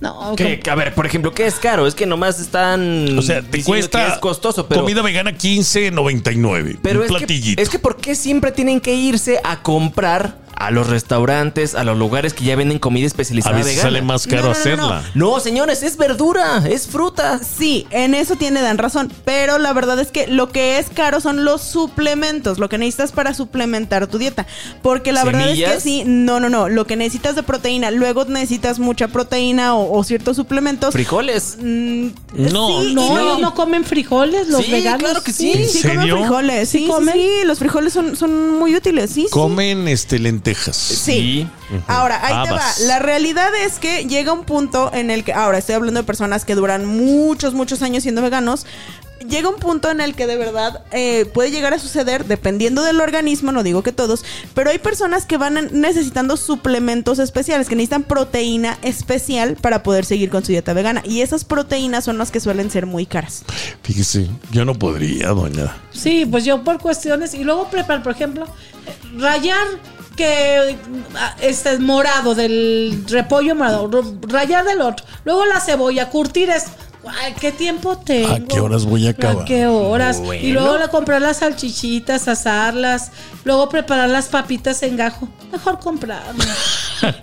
No, 0.00 0.34
¿Qué? 0.34 0.60
A 0.70 0.74
ver, 0.74 0.94
por 0.94 1.04
ejemplo, 1.04 1.32
¿qué 1.34 1.46
es 1.46 1.56
caro? 1.56 1.86
Es 1.86 1.94
que 1.94 2.06
nomás 2.06 2.40
están. 2.40 3.18
O 3.18 3.22
sea, 3.22 3.42
te 3.42 3.62
cuesta 3.62 4.06
que 4.06 4.12
es 4.14 4.18
costoso, 4.18 4.66
pero. 4.66 4.80
comida 4.80 5.02
vegana 5.02 5.32
15.99. 5.32 6.78
Pero 6.82 7.00
un 7.00 7.04
es 7.04 7.12
que, 7.12 7.18
platillito. 7.18 7.60
es 7.62 7.68
que 7.68 7.78
¿por 7.78 7.96
qué 7.98 8.14
siempre 8.14 8.50
tienen 8.50 8.80
que 8.80 8.94
irse 8.94 9.38
a 9.44 9.62
comprar 9.62 10.38
a 10.60 10.70
los 10.70 10.88
restaurantes, 10.88 11.74
a 11.74 11.84
los 11.84 11.96
lugares 11.96 12.34
que 12.34 12.44
ya 12.44 12.54
venden 12.54 12.78
comida 12.78 13.04
a 13.04 13.06
especializada 13.08 13.56
veces 13.56 13.72
vegana? 13.72 13.82
sale 13.88 14.02
más 14.02 14.26
caro 14.26 14.42
No, 14.42 14.48
no, 14.48 14.52
no, 14.54 14.60
hacerla. 14.60 15.02
No, 15.14 15.40
señores, 15.40 15.82
es 15.82 15.96
verdura, 15.96 16.62
es 16.68 16.86
fruta. 16.86 17.40
Sí, 17.42 17.86
en 17.90 18.14
eso 18.14 18.36
tiene 18.36 18.60
Dan 18.60 18.76
razón, 18.76 19.10
pero 19.24 19.58
la 19.58 19.72
verdad 19.72 19.98
es 19.98 20.08
que 20.12 20.26
lo 20.26 20.50
que 20.50 20.78
es 20.78 20.90
caro 20.90 21.20
son 21.20 21.44
los 21.46 21.62
suplementos, 21.62 22.58
lo 22.58 22.68
que 22.68 22.76
necesitas 22.76 23.12
para 23.12 23.32
suplementar 23.32 24.06
tu 24.06 24.18
dieta, 24.18 24.46
porque 24.82 25.12
la 25.12 25.24
verdad 25.24 25.48
es 25.50 25.58
que 25.58 25.80
sí, 25.80 26.02
no, 26.06 26.40
no, 26.40 26.50
no, 26.50 26.68
lo 26.68 26.86
que 26.86 26.94
necesitas 26.96 27.34
de 27.36 27.42
proteína, 27.42 27.90
luego 27.90 28.26
necesitas 28.26 28.78
mucha 28.78 29.08
proteína 29.08 29.74
o, 29.74 29.98
o 29.98 30.04
ciertos 30.04 30.36
suplementos. 30.36 30.92
Frijoles. 30.92 31.56
Mm, 31.58 32.08
No, 32.34 32.82
sí, 32.82 32.92
no, 32.94 33.02
y 33.18 33.22
ellos 33.22 33.40
no 33.40 33.54
comen 33.54 33.84
frijoles, 33.84 34.48
los 34.48 34.64
Sí, 34.66 34.72
veganos. 34.72 35.00
claro 35.00 35.22
que 35.22 35.32
sí. 35.32 35.52
¿En 35.52 35.68
Sí, 35.70 35.80
comen 35.82 35.98
serio? 36.00 36.16
frijoles, 36.18 36.68
sí, 36.68 36.78
¿Sí 36.80 36.84
sí, 36.84 36.90
comen? 36.90 37.14
sí, 37.14 37.28
los 37.44 37.58
frijoles 37.58 37.92
son, 37.94 38.14
son 38.14 38.58
muy 38.58 38.76
útiles, 38.76 39.10
sí. 39.10 39.22
sí. 39.22 39.28
Comen 39.30 39.88
este 39.88 40.18
lentejas. 40.18 40.49
Sí. 40.54 41.48
Ahora, 41.86 42.20
ahí 42.24 42.48
te 42.48 42.52
va. 42.52 42.64
La 42.86 42.98
realidad 42.98 43.50
es 43.54 43.78
que 43.78 44.04
llega 44.04 44.32
un 44.32 44.44
punto 44.44 44.90
en 44.92 45.10
el 45.10 45.24
que, 45.24 45.32
ahora 45.32 45.58
estoy 45.58 45.74
hablando 45.74 46.00
de 46.00 46.06
personas 46.06 46.44
que 46.44 46.54
duran 46.54 46.86
muchos, 46.86 47.54
muchos 47.54 47.82
años 47.82 48.02
siendo 48.02 48.22
veganos. 48.22 48.66
Llega 49.28 49.50
un 49.50 49.56
punto 49.56 49.90
en 49.90 50.00
el 50.00 50.14
que 50.14 50.26
de 50.26 50.36
verdad 50.36 50.82
eh, 50.92 51.26
puede 51.26 51.50
llegar 51.50 51.74
a 51.74 51.78
suceder, 51.78 52.24
dependiendo 52.24 52.82
del 52.82 53.02
organismo, 53.02 53.52
no 53.52 53.62
digo 53.62 53.82
que 53.82 53.92
todos, 53.92 54.24
pero 54.54 54.70
hay 54.70 54.78
personas 54.78 55.26
que 55.26 55.36
van 55.36 55.68
necesitando 55.72 56.38
suplementos 56.38 57.18
especiales, 57.18 57.68
que 57.68 57.76
necesitan 57.76 58.04
proteína 58.04 58.78
especial 58.80 59.56
para 59.60 59.82
poder 59.82 60.06
seguir 60.06 60.30
con 60.30 60.42
su 60.42 60.52
dieta 60.52 60.72
vegana. 60.72 61.02
Y 61.04 61.20
esas 61.20 61.44
proteínas 61.44 62.04
son 62.04 62.16
las 62.16 62.30
que 62.30 62.40
suelen 62.40 62.70
ser 62.70 62.86
muy 62.86 63.04
caras. 63.04 63.44
Fíjese, 63.82 64.26
yo 64.52 64.64
no 64.64 64.74
podría, 64.74 65.28
doña. 65.28 65.76
Sí, 65.92 66.24
pues 66.24 66.46
yo 66.46 66.64
por 66.64 66.78
cuestiones. 66.78 67.34
Y 67.34 67.44
luego 67.44 67.68
preparar, 67.68 68.02
por 68.02 68.12
ejemplo, 68.12 68.46
rayar 69.18 69.66
que 70.20 70.76
ah, 71.16 71.34
este 71.40 71.72
es 71.72 71.80
morado 71.80 72.34
del 72.34 73.04
repollo 73.08 73.54
morado, 73.54 73.90
rayar 74.22 74.66
del 74.66 74.82
otro. 74.82 75.06
Luego 75.24 75.46
la 75.46 75.60
cebolla, 75.60 76.10
curtir 76.10 76.50
es. 76.50 76.66
Ay, 77.22 77.34
¿qué 77.40 77.50
tiempo 77.50 77.96
tengo? 77.96 78.30
¿A 78.30 78.40
qué 78.40 78.60
horas 78.60 78.84
voy 78.84 79.06
a 79.06 79.10
acabar? 79.10 79.42
¿A 79.42 79.44
qué 79.46 79.66
horas? 79.66 80.20
Bueno. 80.20 80.46
Y 80.46 80.52
luego 80.52 80.76
la 80.76 80.88
comprar 80.88 81.22
las 81.22 81.38
salchichitas, 81.38 82.28
asarlas, 82.28 83.12
luego 83.44 83.70
preparar 83.70 84.10
las 84.10 84.28
papitas 84.28 84.82
en 84.82 84.98
gajo. 84.98 85.26
Mejor 85.50 85.78
comprarlas. 85.78 86.36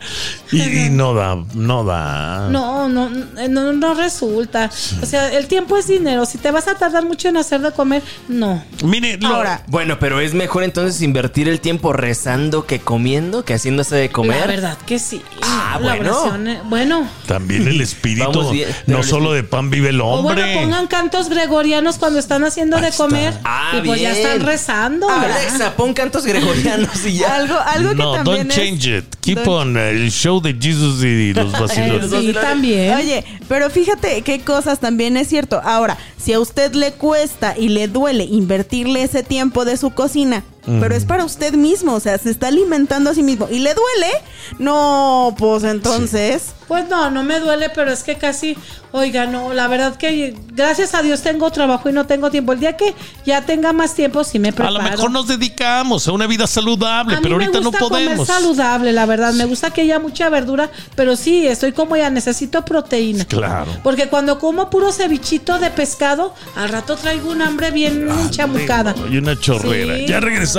Y, 0.50 0.62
y 0.62 0.90
no 0.90 1.14
da, 1.14 1.36
no 1.56 1.84
da. 1.84 2.48
No, 2.50 2.88
no, 2.88 3.10
no, 3.10 3.74
no 3.74 3.94
resulta. 3.96 4.70
O 5.02 5.06
sea, 5.06 5.30
el 5.34 5.48
tiempo 5.48 5.76
es 5.76 5.88
dinero. 5.88 6.26
Si 6.26 6.38
te 6.38 6.52
vas 6.52 6.70
a 6.70 6.76
tardar 6.76 7.04
mucho 7.06 7.28
en 7.28 7.36
hacer 7.36 7.60
de 7.60 7.72
comer, 7.74 8.02
no. 8.30 8.64
Mire, 8.82 9.18
lo- 9.18 9.28
Ahora, 9.28 9.64
Bueno, 9.68 10.00
pero 10.00 10.22
es 10.22 10.34
mejor 10.34 10.64
entonces 10.64 11.02
invertir 11.02 11.50
el 11.50 11.60
tiempo 11.60 11.92
rezando 11.92 12.66
que 12.66 12.80
comiendo, 12.80 13.44
que 13.44 13.56
haciéndose 13.56 13.98
de 13.98 14.10
comer. 14.10 14.40
La 14.40 14.48
verdad 14.48 14.78
que 14.86 15.00
sí. 15.00 15.22
Ah, 15.42 15.80
La 15.82 15.96
bueno. 15.96 16.18
oración, 16.18 16.48
eh, 16.48 16.62
bueno. 16.64 17.10
también 17.26 17.68
el 17.68 17.82
espíritu, 17.82 18.50
bien, 18.50 18.70
no 18.86 19.00
el 19.00 19.04
solo 19.04 19.34
de 19.34 19.44
pan 19.44 19.70
vive 19.70 19.90
el 19.90 20.00
O 20.00 20.22
bueno, 20.22 20.30
hombre. 20.30 20.56
pongan 20.62 20.88
cantos 20.88 21.28
gregorianos 21.28 21.98
cuando 21.98 22.20
están 22.20 22.46
haciendo 22.46 22.78
Ahí 22.78 22.84
de 22.84 22.88
está. 22.90 23.04
comer. 23.04 23.34
Ah, 23.44 23.74
y 23.84 23.86
pues 23.86 24.00
ya 24.00 24.14
bien. 24.14 24.26
están 24.26 24.46
rezando. 24.48 25.08
¿verdad? 25.08 25.38
Alexa, 25.38 25.76
pon 25.76 25.94
cantos 25.94 26.26
gregorianos 26.26 27.06
y 27.06 27.18
ya. 27.18 27.36
algo, 27.36 27.56
algo 27.60 27.90
que 27.90 27.96
no, 27.96 28.14
también 28.14 28.48
don't 28.48 28.52
es- 28.52 28.56
change 28.56 28.88
it. 29.00 29.16
Keep 29.20 29.40
don't- 29.40 29.50
on 29.62 29.67
el 29.76 30.12
show 30.12 30.40
de 30.40 30.54
Jesus 30.54 31.04
y 31.04 31.34
los 31.34 31.52
vacilones. 31.60 32.10
sí, 32.10 32.34
también. 32.34 32.96
Oye, 32.96 33.26
pero 33.48 33.70
fíjate 33.70 34.22
qué 34.22 34.40
cosas 34.40 34.80
también 34.80 35.18
es 35.18 35.28
cierto. 35.28 35.60
Ahora, 35.64 35.98
si 36.18 36.34
a 36.34 36.40
usted 36.40 36.74
le 36.74 36.94
cuesta 36.94 37.58
y 37.58 37.70
le 37.70 37.88
duele 37.88 38.24
invertirle 38.24 39.04
ese 39.04 39.24
tiempo 39.24 39.66
de 39.66 39.78
su 39.78 39.90
cocina, 39.92 40.44
pero 40.80 40.94
es 40.96 41.06
para 41.06 41.24
usted 41.24 41.54
mismo, 41.54 41.94
o 41.94 42.00
sea, 42.00 42.18
se 42.18 42.30
está 42.30 42.48
alimentando 42.48 43.10
a 43.10 43.14
sí 43.14 43.24
mismo 43.24 43.48
y 43.50 43.60
le 43.60 43.74
duele, 43.74 44.12
no, 44.60 45.36
pues 45.38 45.64
entonces. 45.64 46.54
Pues 46.68 46.90
no, 46.90 47.10
no 47.10 47.24
me 47.24 47.40
duele, 47.40 47.70
pero 47.74 47.92
es 47.94 48.04
que 48.04 48.16
casi, 48.16 48.58
oiga, 48.92 49.26
no, 49.26 49.54
la 49.54 49.70
verdad 49.70 49.96
que 49.96 50.36
gracias 50.54 50.94
a 50.96 51.02
Dios 51.02 51.22
tengo 51.22 51.50
trabajo 51.50 51.88
y 51.90 51.94
no 51.94 52.06
tengo 52.06 52.30
tiempo. 52.30 52.52
El 52.52 52.60
día 52.60 52.76
que 52.76 52.94
ya 53.26 53.46
tenga 53.46 53.72
más 53.72 53.94
tiempo, 53.94 54.26
sí 54.26 54.38
me 54.38 54.50
A 54.50 54.52
preparo. 54.52 54.78
lo 54.78 54.84
mejor 54.84 55.12
nos 55.12 55.28
dedicamos 55.30 56.06
a 56.10 56.12
una 56.12 56.28
vida 56.28 56.46
saludable, 56.46 57.14
A 57.14 57.18
mí 57.20 57.24
pero 57.24 57.38
me 57.38 57.46
ahorita 57.46 57.62
no 57.62 57.70
gusta 57.70 57.80
comer 57.86 58.06
podemos. 58.08 58.28
saludable, 58.28 58.92
la 58.92 59.06
verdad. 59.06 59.32
Me 59.34 59.46
gusta 59.46 59.72
que 59.72 59.82
haya 59.82 60.00
mucha 60.00 60.28
verdura, 60.30 60.70
pero 60.96 61.16
sí, 61.16 61.48
estoy 61.48 61.72
como 61.72 61.96
ya 61.96 62.10
necesito 62.10 62.66
proteína. 62.66 63.24
Claro. 63.24 63.72
Porque 63.82 64.10
cuando 64.10 64.38
como 64.38 64.70
puro 64.70 64.92
cevichito 64.92 65.60
de 65.60 65.70
pescado, 65.72 66.34
al 66.58 66.68
rato 66.68 66.98
traigo 66.98 67.32
un 67.32 67.42
hambre 67.42 67.72
bien 67.72 68.10
chamucada. 68.32 68.94
Y 69.10 69.16
una 69.18 69.40
chorrera. 69.40 69.96
Sí. 69.96 70.06
Ya 70.08 70.20
regresamos. 70.20 70.57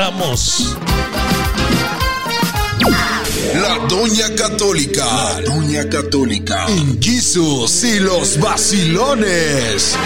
La 3.54 3.78
Doña 3.88 4.32
Católica. 4.36 5.04
La 5.04 5.40
Doña 5.40 5.88
Católica. 5.88 6.66
En 6.68 7.02
Jesus 7.02 7.82
y 7.82 7.98
los 7.98 8.38
vacilones. 8.38 9.96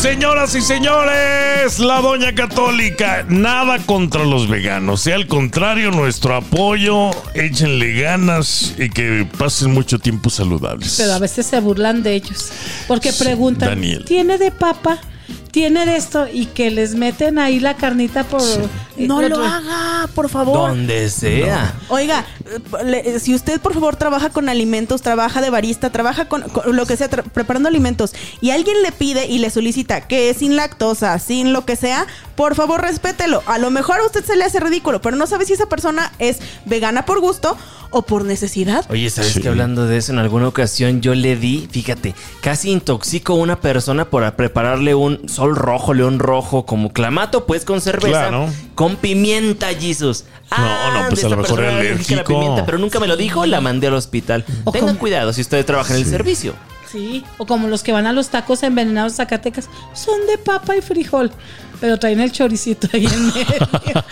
Señoras 0.00 0.54
y 0.54 0.62
señores, 0.62 1.78
la 1.80 2.00
Doña 2.00 2.34
Católica, 2.34 3.26
nada 3.28 3.78
contra 3.84 4.24
los 4.24 4.48
veganos, 4.48 5.02
sea 5.02 5.16
al 5.16 5.26
contrario, 5.26 5.90
nuestro 5.90 6.36
apoyo, 6.36 7.10
échenle 7.34 8.00
ganas 8.00 8.74
y 8.78 8.88
que 8.88 9.26
pasen 9.36 9.72
mucho 9.74 9.98
tiempo 9.98 10.30
saludables. 10.30 10.94
Pero 10.96 11.12
a 11.12 11.18
veces 11.18 11.44
se 11.44 11.60
burlan 11.60 12.02
de 12.02 12.14
ellos. 12.14 12.48
Porque 12.86 13.12
preguntan, 13.12 13.68
Daniel. 13.68 14.06
¿tiene 14.06 14.38
de 14.38 14.50
papa? 14.50 14.98
¿Tiene 15.50 15.86
de 15.86 15.96
esto? 15.96 16.26
Y 16.32 16.46
que 16.46 16.70
les 16.70 16.94
meten 16.94 17.38
ahí 17.38 17.58
la 17.60 17.74
carnita 17.76 18.24
por... 18.24 18.42
eh, 18.42 18.68
No 19.06 19.20
lo 19.22 19.36
otro- 19.36 19.44
haga, 19.44 20.06
por 20.14 20.28
favor. 20.28 20.70
Donde 20.70 21.08
sea. 21.10 21.74
Oiga, 21.88 22.24
le- 22.84 23.18
si 23.18 23.34
usted 23.34 23.60
por 23.60 23.72
favor 23.74 23.96
trabaja 23.96 24.30
con 24.30 24.48
alimentos, 24.48 25.02
trabaja 25.02 25.40
de 25.40 25.50
barista, 25.50 25.90
trabaja 25.90 26.28
con, 26.28 26.42
con 26.42 26.76
lo 26.76 26.86
que 26.86 26.96
sea, 26.96 27.08
preparando 27.08 27.68
alimentos, 27.68 28.12
y 28.40 28.50
alguien 28.50 28.82
le 28.82 28.92
pide 28.92 29.26
y 29.26 29.38
le 29.38 29.50
solicita 29.50 30.02
que 30.06 30.30
es 30.30 30.36
sin 30.38 30.54
lactosa, 30.56 31.18
sin 31.18 31.52
lo 31.52 31.64
que 31.64 31.76
sea, 31.76 32.06
por 32.36 32.54
favor 32.54 32.80
respételo. 32.82 33.42
A 33.46 33.58
lo 33.58 33.70
mejor 33.70 34.00
a 34.00 34.06
usted 34.06 34.24
se 34.24 34.36
le 34.36 34.44
hace 34.44 34.60
ridículo, 34.60 35.00
pero 35.00 35.16
no 35.16 35.26
sabe 35.26 35.44
si 35.46 35.54
esa 35.54 35.66
persona 35.66 36.12
es 36.18 36.38
vegana 36.66 37.04
por 37.04 37.20
gusto 37.20 37.56
o 37.90 38.02
por 38.02 38.24
necesidad. 38.26 38.84
Oye, 38.90 39.08
¿sabes 39.08 39.32
Sí. 39.32 39.40
que 39.40 39.48
hablando 39.48 39.86
de 39.86 39.96
eso, 39.96 40.12
en 40.12 40.18
alguna 40.18 40.46
ocasión 40.46 41.00
yo 41.00 41.14
le 41.14 41.36
di, 41.36 41.68
fíjate, 41.70 42.14
casi 42.42 42.70
intoxico 42.70 43.32
a 43.32 43.36
una 43.36 43.60
persona 43.60 44.04
por 44.10 44.30
prepararle 44.36 44.94
un 44.94 45.26
sol 45.38 45.54
rojo, 45.56 45.94
león 45.94 46.18
rojo, 46.18 46.66
como 46.66 46.92
clamato, 46.92 47.46
pues 47.46 47.64
con 47.64 47.80
cerveza, 47.80 48.28
Claro. 48.28 48.50
con 48.74 48.96
pimienta, 48.96 49.68
Jesus. 49.68 50.24
No, 50.50 51.02
no, 51.02 51.08
pues 51.08 51.20
de 51.20 51.26
a 51.26 51.30
lo 51.30 51.36
mejor 51.36 51.60
era 51.60 51.72
la 51.72 51.78
alérgico. 51.78 52.24
pimienta, 52.24 52.66
pero 52.66 52.78
nunca 52.78 52.98
me 52.98 53.06
lo 53.06 53.16
dijo, 53.16 53.46
la 53.46 53.60
mandé 53.60 53.86
al 53.86 53.94
hospital. 53.94 54.44
O 54.64 54.72
Tengan 54.72 54.88
como- 54.90 55.00
cuidado 55.00 55.32
si 55.32 55.40
ustedes 55.40 55.64
trabajan 55.64 55.96
en 55.96 56.02
el 56.02 56.08
servicio. 56.10 56.54
Sí, 56.90 57.22
o 57.36 57.46
como 57.46 57.68
los 57.68 57.82
que 57.82 57.92
van 57.92 58.06
a 58.06 58.12
los 58.14 58.30
tacos 58.30 58.62
envenenados 58.62 59.14
Zacatecas, 59.16 59.68
son 59.92 60.26
de 60.26 60.38
papa 60.38 60.74
y 60.74 60.80
frijol, 60.80 61.30
pero 61.80 61.98
traen 61.98 62.20
el 62.20 62.32
choricito 62.32 62.88
ahí 62.92 63.06
en 63.06 63.26
medio. 63.26 63.44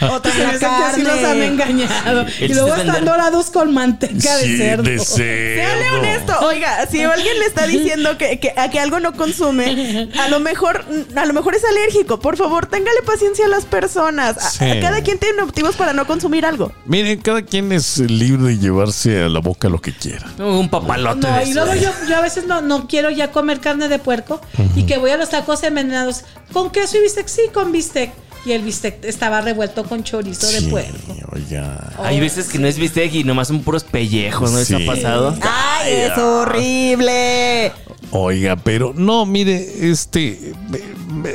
O 0.16 0.20
traen 0.20 0.42
la 0.52 0.58
que 0.58 0.66
así 0.66 1.02
los 1.02 1.12
han 1.12 1.22
carne. 1.22 1.46
engañado. 1.46 2.26
Y 2.40 2.48
luego 2.54 2.74
es 2.74 2.80
están 2.84 3.04
dorados 3.04 3.50
con 3.50 3.72
manteca 3.74 4.36
Sí, 4.38 4.52
de 4.52 4.58
cerdo. 4.58 4.82
de 4.84 4.98
cerdo. 4.98 5.16
Séale 5.16 5.90
honesto. 5.90 6.32
Oiga, 6.46 6.86
si 6.90 7.02
alguien 7.02 7.38
le 7.38 7.46
está 7.46 7.66
diciendo 7.66 8.16
que, 8.18 8.38
que, 8.38 8.52
a 8.56 8.70
que 8.70 8.78
algo 8.80 9.00
no 9.00 9.12
consume, 9.14 10.08
a 10.20 10.28
lo 10.28 10.40
mejor, 10.40 10.84
a 11.16 11.26
lo 11.26 11.32
mejor 11.32 11.54
es 11.54 11.64
alérgico. 11.64 12.20
Por 12.20 12.36
favor, 12.36 12.66
téngale 12.66 13.02
paciencia 13.04 13.46
a 13.46 13.48
las 13.48 13.64
personas. 13.64 14.36
A- 14.38 14.50
Sí. 14.56 14.64
a 14.64 14.80
cada 14.80 15.02
quien 15.02 15.18
tiene 15.18 15.42
motivos 15.42 15.76
para 15.76 15.92
no 15.92 16.06
consumir 16.06 16.46
algo. 16.46 16.72
Miren, 16.86 17.20
cada 17.20 17.42
quien 17.42 17.72
es 17.72 17.98
libre 17.98 18.48
de 18.50 18.58
llevarse 18.58 19.22
a 19.24 19.28
la 19.28 19.40
boca 19.40 19.68
lo 19.68 19.80
que 19.80 19.92
quiera. 19.92 20.26
Un 20.38 20.68
papalote 20.68 21.26
No, 21.26 21.42
y 21.42 21.52
luego 21.52 21.74
yo, 21.74 21.90
yo 22.08 22.16
a 22.16 22.20
veces 22.20 22.46
no, 22.46 22.60
no 22.62 22.86
quiero 22.86 23.10
ya 23.10 23.30
comer 23.32 23.60
carne 23.60 23.88
de 23.88 23.98
puerco 23.98 24.40
y 24.74 24.84
que 24.84 24.98
voy 24.98 25.10
a 25.10 25.16
los 25.16 25.30
tacos 25.30 25.62
envenenados. 25.62 26.24
¿Con 26.52 26.70
queso 26.70 26.96
y 26.98 27.02
bistec? 27.02 27.26
Sí, 27.26 27.42
con 27.56 27.72
bistec. 27.72 28.10
y 28.44 28.52
el 28.52 28.62
bistec 28.62 29.04
estaba 29.04 29.40
revuelto 29.40 29.82
con 29.82 30.04
chorizo 30.04 30.46
de 30.46 30.62
puerco. 30.70 31.16
oiga. 31.32 31.92
Hay 31.98 32.20
veces 32.20 32.46
que 32.48 32.60
no 32.60 32.68
es 32.68 32.78
bistec 32.78 33.12
y 33.12 33.24
nomás 33.24 33.48
son 33.48 33.60
puros 33.64 33.82
pellejos, 33.82 34.52
¿no? 34.52 34.58
¿Eso 34.60 34.78
Sí. 34.78 34.84
ha 34.84 34.86
pasado? 34.94 35.36
¡Ay, 35.42 35.92
es 35.92 36.16
horrible! 36.16 37.72
Oiga, 38.12 38.56
pero 38.56 38.94
no, 38.96 39.26
mire, 39.26 39.90
este, 39.90 40.54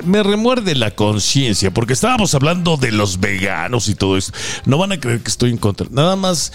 me, 0.06 0.24
remuerde 0.24 0.74
la 0.76 0.92
conciencia, 0.92 1.72
porque 1.72 1.94
estábamos 1.94 2.34
hablando 2.34 2.78
de 2.78 2.92
los 2.92 3.20
veganos 3.20 3.90
y 3.90 3.96
todo 3.96 4.18
esto. 4.18 4.38
No 4.66 4.78
van 4.78 4.94
a 4.94 5.00
creer 5.00 5.22
que 5.22 5.30
estoy 5.30 5.52
en 5.52 5.58
contra. 5.58 5.88
Nada 5.92 6.16
más, 6.16 6.54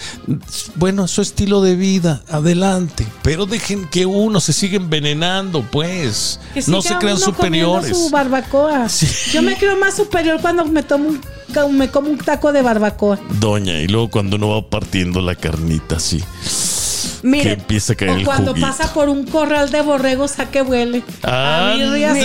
bueno, 0.75 1.07
su 1.07 1.21
estilo 1.21 1.61
de 1.61 1.75
vida, 1.75 2.23
adelante. 2.29 3.05
Pero 3.21 3.45
dejen 3.45 3.87
que 3.87 4.05
uno 4.05 4.39
se 4.39 4.53
siga 4.53 4.77
envenenando, 4.77 5.61
pues. 5.61 6.39
Que 6.53 6.63
no 6.67 6.81
se 6.81 6.95
crean 6.97 7.17
uno 7.17 7.25
superiores. 7.25 7.95
Su 7.95 8.09
barbacoa. 8.09 8.89
Sí. 8.89 9.07
Yo 9.33 9.41
me 9.41 9.55
creo 9.57 9.77
más 9.77 9.95
superior 9.95 10.41
cuando 10.41 10.65
me 10.65 10.83
tomo 10.83 11.09
un, 11.09 11.77
me 11.77 11.89
como 11.89 12.09
un 12.09 12.17
taco 12.17 12.51
de 12.51 12.61
barbacoa. 12.61 13.19
Doña, 13.39 13.79
y 13.79 13.87
luego 13.87 14.09
cuando 14.09 14.37
uno 14.37 14.49
va 14.49 14.69
partiendo 14.69 15.21
la 15.21 15.35
carnita 15.35 15.99
que 17.31 17.55
a 17.93 17.95
caer 17.95 18.11
O 18.11 18.15
el 18.15 18.25
cuando 18.25 18.51
juguito. 18.51 18.67
pasa 18.67 18.93
por 18.93 19.09
un 19.09 19.25
corral 19.25 19.69
de 19.71 19.81
borregos 19.81 20.39
a 20.39 20.45
que 20.49 20.61
huele. 20.61 21.03
Ah, 21.23 21.73
a 22.03 22.13
se- 22.13 22.19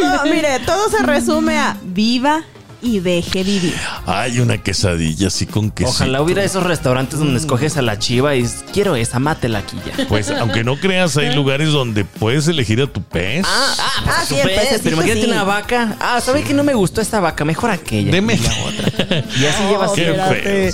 todo, 0.00 0.24
mire, 0.32 0.60
todo 0.66 0.88
se 0.90 1.02
resume 1.02 1.58
a 1.58 1.76
viva 1.82 2.42
y 2.82 3.00
deje 3.00 3.42
vivir. 3.44 3.74
Hay 4.06 4.40
una 4.40 4.58
quesadilla 4.58 5.28
así 5.28 5.46
con 5.46 5.70
quesito. 5.70 5.90
Ojalá 5.96 6.22
hubiera 6.22 6.42
esos 6.44 6.62
restaurantes 6.62 7.18
donde 7.18 7.38
escoges 7.38 7.76
a 7.76 7.82
la 7.82 7.98
chiva 7.98 8.34
y 8.34 8.42
dices, 8.42 8.64
quiero 8.72 8.96
esa, 8.96 9.18
mátela 9.18 9.60
aquí 9.60 9.76
ya. 9.84 10.06
Pues 10.06 10.30
aunque 10.30 10.64
no 10.64 10.76
creas, 10.76 11.16
hay 11.16 11.34
lugares 11.34 11.70
donde 11.70 12.04
puedes 12.04 12.48
elegir 12.48 12.80
a 12.82 12.86
tu 12.86 13.02
pez. 13.02 13.44
Ah, 13.46 13.74
ah, 13.78 13.90
Ah, 14.20 14.24
sí, 14.26 14.34
el 14.38 14.48
pececito 14.48 14.80
pero 14.82 14.96
imagínate 14.96 15.22
sí. 15.22 15.30
una 15.30 15.44
vaca. 15.44 15.96
Ah, 16.00 16.20
¿sabe 16.20 16.42
que 16.42 16.52
no 16.54 16.64
me 16.64 16.74
gustó 16.74 17.00
esta 17.00 17.20
vaca? 17.20 17.44
Mejor 17.44 17.70
aquella. 17.70 18.10
Deme. 18.10 18.34
Y 18.34 18.38
la 18.38 18.54
otra. 18.64 19.24
Y 19.38 19.44
así 19.46 19.62
llevas 19.68 19.92
Qué. 19.92 20.72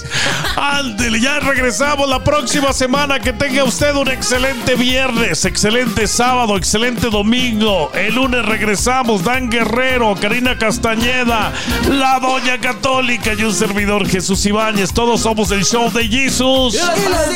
Ándele, 0.57 1.21
ya 1.21 1.41
regresamos 1.41 2.09
la 2.09 2.23
próxima 2.25 2.73
semana. 2.73 3.19
Que 3.21 3.33
tenga 3.33 3.65
usted 3.65 3.95
un 3.95 4.09
excelente 4.09 4.75
viernes, 4.75 5.45
excelente 5.45 6.07
sábado, 6.07 6.57
excelente 6.57 7.11
domingo. 7.11 7.91
El 7.95 8.15
lunes 8.15 8.45
regresamos. 8.45 9.25
Dan 9.25 9.51
Guerrero, 9.51 10.15
Karina 10.21 10.57
Castañeda, 10.59 11.53
la 11.97 12.21
Doña 12.21 12.61
Católica 12.61 13.33
y 13.35 13.43
un 13.43 13.55
servidor 13.55 14.07
Jesús 14.09 14.45
Ibáñez. 14.47 14.93
Todos 14.93 15.23
somos 15.23 15.51
el 15.51 15.65
show 15.65 15.91
de 15.91 16.07
Jesus. 16.07 16.75
Y 16.75 16.79
los. 17.09 17.27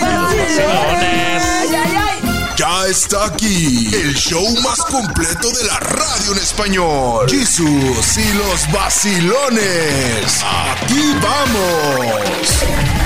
Ya 2.56 2.86
está 2.88 3.24
aquí 3.24 3.88
el 3.94 4.14
show 4.14 4.44
más 4.62 4.78
completo 4.82 5.50
de 5.50 5.64
la 5.64 5.78
radio 5.78 6.32
en 6.32 6.38
español. 6.38 7.26
Jesús 7.30 8.18
y 8.18 8.32
los 8.34 8.70
vacilones. 8.70 10.44
Aquí 10.44 11.14
vamos. 11.22 12.99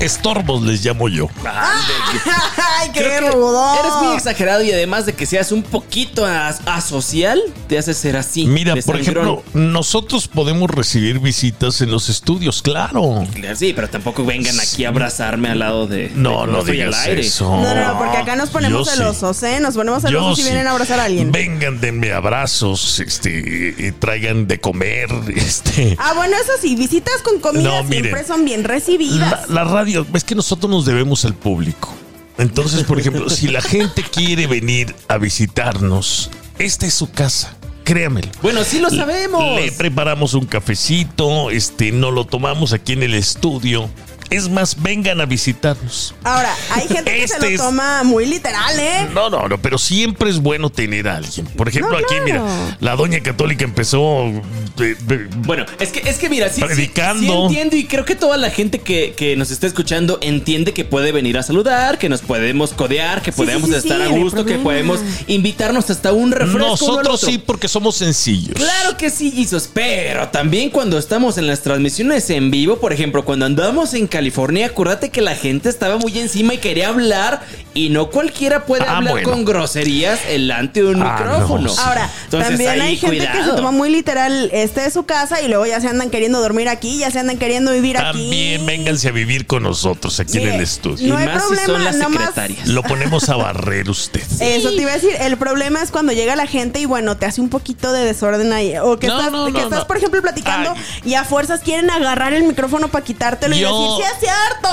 Estorbos 0.00 0.62
les 0.62 0.84
llamo 0.84 1.08
yo. 1.08 1.28
Ay, 1.44 2.90
qué 2.92 3.20
rudo. 3.20 3.74
Eres 3.80 3.92
muy 4.02 4.16
exagerado 4.16 4.62
y 4.62 4.70
además 4.72 5.06
de 5.06 5.14
que 5.14 5.24
seas 5.24 5.52
un 5.52 5.62
poquito 5.62 6.26
as- 6.26 6.60
asocial, 6.66 7.40
te 7.68 7.78
hace 7.78 7.94
ser 7.94 8.16
así. 8.16 8.46
Mira, 8.46 8.74
por 8.84 8.98
ejemplo, 9.00 9.42
nosotros 9.54 10.28
podemos 10.28 10.68
recibir 10.70 11.20
visitas 11.20 11.80
en 11.80 11.90
los 11.90 12.08
estudios, 12.08 12.60
claro. 12.60 13.26
Sí, 13.56 13.72
pero 13.74 13.88
tampoco 13.88 14.24
vengan 14.24 14.58
aquí 14.60 14.84
a 14.84 14.88
abrazarme 14.88 15.48
al 15.50 15.60
lado 15.60 15.86
de. 15.86 16.10
No, 16.14 16.44
de- 16.46 16.52
no 16.52 16.58
al 16.60 16.66
digas 16.66 16.96
aire. 17.06 17.22
eso. 17.22 17.44
No, 17.48 17.74
no, 17.74 17.92
no, 17.92 17.98
porque 17.98 18.16
acá 18.18 18.36
nos 18.36 18.50
ponemos 18.50 18.88
sí. 18.88 18.96
celosos, 18.96 19.42
¿eh? 19.42 19.60
Nos 19.60 19.74
ponemos 19.74 20.02
celosos 20.02 20.36
si 20.36 20.42
sí. 20.42 20.48
vienen 20.50 20.66
a 20.66 20.72
abrazar 20.72 21.00
a 21.00 21.04
alguien. 21.04 21.32
Vengan, 21.32 21.80
denme 21.80 22.12
abrazos, 22.12 23.00
este, 23.00 23.74
y 23.78 23.92
traigan 23.92 24.46
de 24.48 24.60
comer, 24.60 25.08
este. 25.34 25.96
Ah, 25.98 26.12
bueno, 26.14 26.36
eso 26.36 26.52
sí, 26.60 26.74
visitas 26.76 27.22
con 27.22 27.40
comida 27.40 27.62
No, 27.62 27.78
siempre 27.88 28.10
miren. 28.12 28.26
son 28.26 28.44
bien 28.44 28.64
recibidas. 28.64 29.48
La, 29.48 29.64
la 29.64 29.64
radio, 29.84 30.06
es 30.14 30.24
que 30.24 30.34
nosotros 30.34 30.70
nos 30.70 30.86
debemos 30.86 31.24
al 31.24 31.34
público. 31.34 31.94
Entonces, 32.38 32.84
por 32.84 32.98
ejemplo, 32.98 33.28
si 33.30 33.48
la 33.48 33.60
gente 33.60 34.02
quiere 34.12 34.46
venir 34.46 34.94
a 35.08 35.18
visitarnos, 35.18 36.30
esta 36.58 36.86
es 36.86 36.94
su 36.94 37.10
casa. 37.10 37.56
Créamelo. 37.84 38.28
Bueno, 38.40 38.64
sí 38.64 38.78
lo 38.80 38.88
sabemos. 38.88 39.60
Le 39.60 39.70
preparamos 39.70 40.32
un 40.32 40.46
cafecito, 40.46 41.50
este, 41.50 41.92
no 41.92 42.10
lo 42.10 42.24
tomamos 42.24 42.72
aquí 42.72 42.94
en 42.94 43.02
el 43.02 43.12
estudio. 43.14 43.90
Es 44.30 44.48
más, 44.48 44.82
vengan 44.82 45.20
a 45.20 45.26
visitarnos. 45.26 46.14
Ahora, 46.24 46.52
hay 46.72 46.88
gente 46.88 47.04
que 47.12 47.18
se 47.28 47.34
Este 47.34 47.38
lo 47.40 47.46
es- 47.54 47.60
toma 47.60 48.02
muy 48.02 48.26
literal, 48.26 48.78
¿eh? 48.80 49.08
No, 49.14 49.30
no, 49.30 49.48
no, 49.48 49.58
pero 49.60 49.78
siempre 49.78 50.30
es 50.30 50.38
bueno 50.40 50.70
tener 50.70 51.08
a 51.08 51.16
alguien. 51.18 51.46
Por 51.46 51.68
ejemplo, 51.68 51.92
No, 51.92 51.98
aquí, 51.98 52.16
claro. 52.24 52.24
mira, 52.24 52.76
la 52.80 52.96
doña 52.96 53.20
católica 53.20 53.64
empezó. 53.64 54.30
de- 54.76 54.94
de- 54.96 55.28
Bueno, 55.36 55.66
es 55.78 55.90
que, 55.90 56.00
es 56.08 56.16
que 56.18 56.28
mira, 56.28 56.48
sí, 56.48 56.56
sí- 56.60 56.66
Predicando. 56.66 57.20
sí 57.22 57.32
entiendo 57.54 57.76
y 57.76 57.84
creo 57.84 58.04
que 58.04 58.16
toda 58.16 58.36
la 58.36 58.50
gente 58.50 58.80
que, 58.80 59.14
que 59.16 59.36
nos 59.36 59.52
está 59.52 59.68
escuchando 59.68 60.18
entiende 60.20 60.72
que 60.72 60.84
puede 60.84 61.12
venir 61.12 61.38
a 61.38 61.42
saludar, 61.44 61.98
que 61.98 62.08
nos 62.08 62.22
podemos 62.22 62.72
codear, 62.72 63.22
que 63.22 63.30
podemos 63.30 63.68
sí, 63.68 63.72
sí, 63.72 63.78
estar 63.78 63.98
sí, 63.98 64.02
a 64.02 64.08
no 64.08 64.16
gusto, 64.16 64.44
que 64.44 64.58
podemos 64.58 64.98
invitarnos 65.28 65.88
hasta 65.90 66.12
un 66.12 66.32
refresco. 66.32 66.58
Nosotros 66.58 67.22
otro. 67.22 67.30
sí, 67.30 67.38
porque 67.38 67.68
somos 67.68 67.94
sencillos. 67.96 68.54
Claro 68.56 68.96
que 68.96 69.10
sí, 69.10 69.30
Jesus, 69.30 69.68
pero 69.72 70.28
también 70.30 70.70
cuando 70.70 70.98
estamos 70.98 71.38
en 71.38 71.46
las 71.46 71.60
transmisiones 71.62 72.28
en 72.30 72.50
vivo, 72.50 72.78
por 72.80 72.92
ejemplo, 72.92 73.24
cuando 73.24 73.46
andamos 73.46 73.94
en 73.94 74.08
California, 74.18 74.66
acuérdate 74.66 75.10
que 75.10 75.20
la 75.20 75.34
gente 75.34 75.68
estaba 75.68 75.96
muy 75.98 76.16
encima 76.20 76.54
y 76.54 76.58
quería 76.58 76.88
hablar 76.90 77.42
y 77.74 77.88
no 77.88 78.10
cualquiera 78.10 78.64
puede 78.64 78.84
Ah, 78.84 78.98
hablar 78.98 79.14
bueno. 79.14 79.28
con 79.30 79.44
groserías 79.44 80.20
delante 80.28 80.84
de 80.84 80.90
un 80.90 81.02
Ah, 81.02 81.16
micrófono. 81.18 81.62
no, 81.64 81.68
sí. 81.68 81.80
Ahora, 81.84 82.08
Entonces, 82.26 82.48
también 82.50 82.80
hay 82.80 82.96
gente 82.96 83.26
que 83.26 83.42
se 83.44 83.50
toma 83.56 83.72
muy 83.72 83.90
literal 83.90 84.50
este 84.52 84.82
de 84.82 84.90
su 84.92 85.04
casa 85.04 85.42
y 85.42 85.48
luego 85.48 85.66
ya 85.66 85.80
se 85.80 85.88
andan 85.88 86.10
queriendo 86.10 86.40
dormir 86.40 86.68
aquí, 86.68 86.98
ya 86.98 87.10
se 87.10 87.18
andan 87.18 87.38
queriendo 87.38 87.72
vivir 87.72 87.96
aquí. 87.98 88.06
También 88.20 88.64
vénganse 88.66 89.08
a 89.08 89.10
vivir 89.10 89.48
con 89.48 89.64
nosotros 89.64 90.20
aquí 90.20 90.38
en 90.38 90.48
el 90.50 90.60
estudio. 90.60 91.04
Y 91.06 91.10
no 91.10 91.16
hay 91.16 91.26
más 91.26 91.42
si 91.42 91.48
problema, 91.48 91.66
son 91.66 91.84
las 91.84 91.96
nomás- 91.96 92.18
secretarias. 92.28 92.68
Lo 92.68 92.84
ponemos 92.84 93.28
a 93.28 93.34
barrer 93.34 93.90
usted. 93.90 94.22
Eso 94.40 94.68
te 94.70 94.76
iba 94.82 94.92
a 94.92 94.94
decir, 94.94 95.10
el 95.20 95.36
problema 95.36 95.82
es 95.82 95.90
cuando 95.90 96.12
llega 96.12 96.36
la 96.36 96.46
gente 96.46 96.78
y 96.78 96.84
bueno, 96.86 97.16
te 97.16 97.26
hace 97.26 97.40
un 97.40 97.48
poquito 97.48 97.90
de 97.90 98.04
desorden 98.04 98.52
ahí. 98.52 98.74
O 98.80 98.96
que 99.00 99.08
No, 99.08 99.18
estás, 99.18 99.32
no, 99.32 99.52
que 99.52 99.58
estás 99.60 99.80
no. 99.80 99.86
por 99.88 99.96
ejemplo, 99.96 100.22
platicando 100.22 100.72
Ay. 100.76 101.10
y 101.10 101.14
a 101.14 101.24
fuerzas 101.24 101.60
quieren 101.62 101.90
agarrar 101.90 102.32
el 102.32 102.44
micrófono 102.44 102.86
para 102.88 103.04
quitártelo 103.04 103.56
y 103.56 103.60
decir, 103.60 103.72
es 104.04 104.20
cierto. 104.20 104.68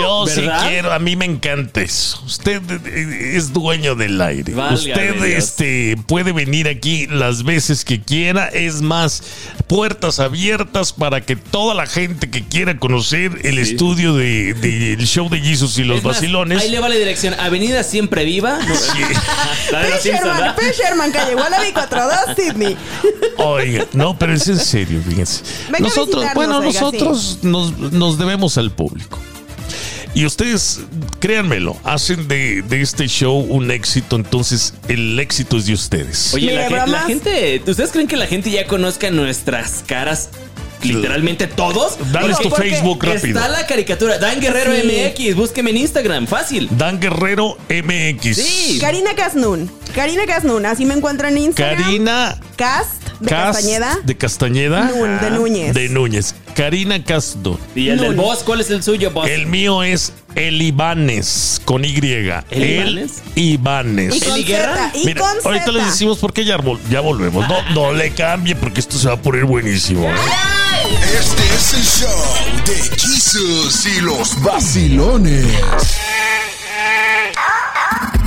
Yo 0.00 0.24
¿Verdad? 0.24 0.60
sí 0.60 0.68
quiero, 0.68 0.92
a 0.92 0.98
mí 0.98 1.16
me 1.16 1.24
encanta 1.24 1.80
eso. 1.80 2.22
Usted 2.24 2.62
eh, 2.86 3.36
es 3.36 3.52
dueño 3.52 3.94
del 3.94 4.20
aire. 4.20 4.54
Válgame 4.54 4.74
Usted 4.74 5.14
Dios. 5.14 5.26
este 5.26 5.96
puede 6.06 6.32
venir 6.32 6.68
aquí 6.68 7.06
las 7.06 7.42
veces 7.42 7.84
que 7.84 8.00
quiera. 8.00 8.46
Es 8.48 8.82
más, 8.82 9.22
puertas 9.66 10.20
abiertas 10.20 10.92
para 10.92 11.20
que 11.20 11.36
toda 11.36 11.74
la 11.74 11.86
gente 11.86 12.30
que 12.30 12.44
quiera 12.44 12.78
conocer 12.78 13.40
el 13.44 13.58
estudio 13.58 14.14
del 14.14 14.60
de, 14.60 14.92
el 14.94 15.06
show 15.06 15.28
de 15.28 15.40
Jesus 15.40 15.78
y 15.78 15.84
los 15.84 16.02
más, 16.02 16.14
vacilones. 16.14 16.60
Ahí 16.60 16.70
le 16.70 16.80
va 16.80 16.88
la 16.88 16.96
dirección. 16.96 17.34
Avenida 17.34 17.82
Siempre 17.82 18.24
Viva. 18.24 18.58
No, 18.58 18.74
la 19.72 19.82
de 19.82 19.92
Fisherman. 19.92 20.54
Fisherman, 20.56 21.12
calle 21.12 21.34
Wallaby 21.34 21.72
42, 21.72 22.14
Sydney. 22.36 22.76
Oiga, 23.38 23.86
no, 23.92 24.18
pero 24.18 24.34
es 24.34 24.46
en 24.48 24.58
serio, 24.58 25.00
fíjense. 25.06 25.42
Venga 25.70 25.88
nosotros, 25.88 26.24
bueno, 26.34 26.58
oiga, 26.58 26.80
nosotros 26.80 27.38
nos, 27.42 27.78
nos 27.78 28.18
debemos 28.18 28.58
al 28.58 28.70
público. 28.76 29.18
Y 30.16 30.24
ustedes, 30.24 30.80
créanmelo, 31.18 31.76
hacen 31.84 32.26
de, 32.26 32.62
de 32.62 32.80
este 32.80 33.06
show 33.06 33.38
un 33.38 33.70
éxito, 33.70 34.16
entonces 34.16 34.72
el 34.88 35.18
éxito 35.20 35.58
es 35.58 35.66
de 35.66 35.74
ustedes. 35.74 36.32
Oye, 36.32 36.54
la, 36.70 37.00
gente, 37.00 37.62
¿ustedes 37.66 37.90
creen 37.90 38.06
que 38.08 38.16
la 38.16 38.26
gente 38.26 38.50
ya 38.50 38.66
conozca 38.66 39.10
nuestras 39.10 39.84
caras? 39.86 40.30
Literalmente 40.82 41.46
todos. 41.46 41.98
Dales 42.12 42.38
tu 42.38 42.48
Facebook 42.50 43.04
rápido. 43.04 43.38
Está 43.38 43.48
la 43.48 43.66
caricatura. 43.66 44.18
Dan 44.18 44.40
Guerrero 44.40 44.72
Sí. 44.74 44.86
MX. 44.86 45.36
Búsqueme 45.36 45.70
en 45.70 45.78
Instagram. 45.78 46.26
Fácil. 46.26 46.68
Dan 46.70 46.98
Guerrero 47.00 47.58
MX. 47.68 48.36
Sí. 48.36 48.78
Karina 48.80 49.14
Casnun. 49.14 49.70
Karina 49.94 50.24
Casnun, 50.26 50.64
así 50.66 50.86
me 50.86 50.94
encuentro 50.94 51.28
en 51.28 51.38
Instagram. 51.38 51.82
Karina 51.82 52.40
Cast 52.56 53.02
de 53.20 53.28
Cast 53.28 53.56
Castañeda. 53.56 53.98
De 54.04 54.16
Castañeda. 54.16 54.84
Nun, 54.84 55.20
de 55.20 55.30
Núñez. 55.30 55.74
De 55.74 55.88
Núñez. 55.88 56.34
Karina 56.56 57.02
Castro. 57.04 57.58
Y 57.74 57.90
el 57.90 57.98
del 57.98 58.16
Nun. 58.16 58.16
boss, 58.16 58.38
¿cuál 58.42 58.60
es 58.62 58.70
el 58.70 58.82
suyo, 58.82 59.10
boss? 59.10 59.28
El 59.28 59.46
mío 59.46 59.82
es 59.82 60.12
El 60.34 60.60
Ibanes 60.62 61.60
con 61.64 61.84
Y. 61.84 61.94
¿El 61.96 62.64
Ibanes? 62.64 63.22
Y 63.34 63.52
Ibanes. 63.52 64.24
con 64.24 64.32
¿Eli 64.32 64.44
Guerra? 64.44 64.90
Y 64.94 65.04
Mira, 65.04 65.20
con 65.20 65.36
ahorita 65.44 65.70
les 65.72 65.84
decimos 65.86 66.18
por 66.18 66.32
qué 66.32 66.44
ya 66.46 66.56
volvemos. 66.56 67.46
No, 67.46 67.62
no 67.74 67.92
le 67.92 68.10
cambie 68.12 68.56
porque 68.56 68.80
esto 68.80 68.96
se 68.98 69.06
va 69.08 69.14
a 69.14 69.22
poner 69.22 69.44
buenísimo. 69.44 70.08
¿eh? 70.08 70.14
Este 71.18 71.42
es 71.54 71.74
el 71.74 71.84
show 71.84 72.34
de 72.64 72.96
Jesus 72.98 73.86
y 73.86 74.00
los 74.00 74.42
vacilones. 74.42 75.46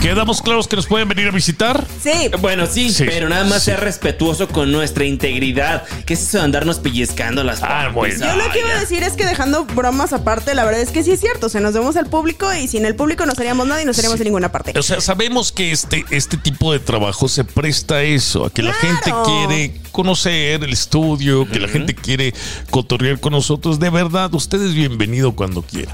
¿Quedamos 0.01 0.41
claros 0.41 0.69
que 0.69 0.77
nos 0.77 0.87
pueden 0.87 1.09
venir 1.09 1.27
a 1.27 1.31
visitar? 1.31 1.85
Sí. 2.01 2.31
Bueno, 2.39 2.65
sí, 2.67 2.89
Sí, 2.89 3.03
pero 3.05 3.27
nada 3.27 3.43
más 3.43 3.59
sí. 3.59 3.65
sea 3.65 3.77
respetuoso 3.77 4.47
con 4.47 4.71
nuestra 4.71 5.03
integridad. 5.03 5.83
¿Qué 6.05 6.13
es 6.13 6.21
eso 6.21 6.37
de 6.37 6.45
andarnos 6.45 6.79
pellizcando 6.79 7.43
las 7.43 7.61
Ah, 7.61 7.89
bueno. 7.93 8.25
Yo 8.25 8.35
lo 8.37 8.49
que 8.49 8.59
iba 8.59 8.69
a 8.69 8.79
decir 8.79 9.03
es 9.03 9.13
que 9.13 9.25
dejando 9.25 9.65
bromas 9.65 10.13
aparte, 10.13 10.55
la 10.55 10.63
verdad 10.63 10.79
es 10.81 10.91
que 10.91 11.03
sí 11.03 11.11
es 11.11 11.19
cierto. 11.19 11.49
Se 11.49 11.59
nos 11.59 11.73
vemos 11.73 11.97
al 11.97 12.05
público 12.05 12.47
y 12.53 12.69
sin 12.69 12.85
el 12.85 12.95
público 12.95 13.25
no 13.25 13.33
seríamos 13.35 13.67
nadie 13.67 13.81
y 13.81 13.85
no 13.85 13.91
estaríamos 13.91 14.17
en 14.21 14.23
ninguna 14.23 14.49
parte. 14.53 14.77
O 14.79 14.83
sea, 14.83 15.01
sabemos 15.01 15.51
que 15.51 15.73
este, 15.73 16.05
este 16.11 16.37
tipo 16.37 16.71
de 16.71 16.79
trabajo 16.79 17.27
se 17.27 17.43
presta 17.43 17.95
a 17.95 18.03
eso, 18.03 18.45
a 18.45 18.49
que 18.53 18.63
la 18.63 18.73
gente 18.73 19.11
quiere 19.25 19.81
conocer 19.91 20.63
el 20.63 20.71
estudio, 20.71 21.45
que 21.45 21.59
la 21.59 21.67
gente 21.67 21.93
quiere 21.93 22.33
cotorrear 22.69 23.19
con 23.19 23.33
nosotros. 23.33 23.79
De 23.79 23.89
verdad, 23.89 24.33
usted 24.33 24.61
es 24.61 24.73
bienvenido 24.73 25.33
cuando 25.35 25.61
quiera. 25.61 25.93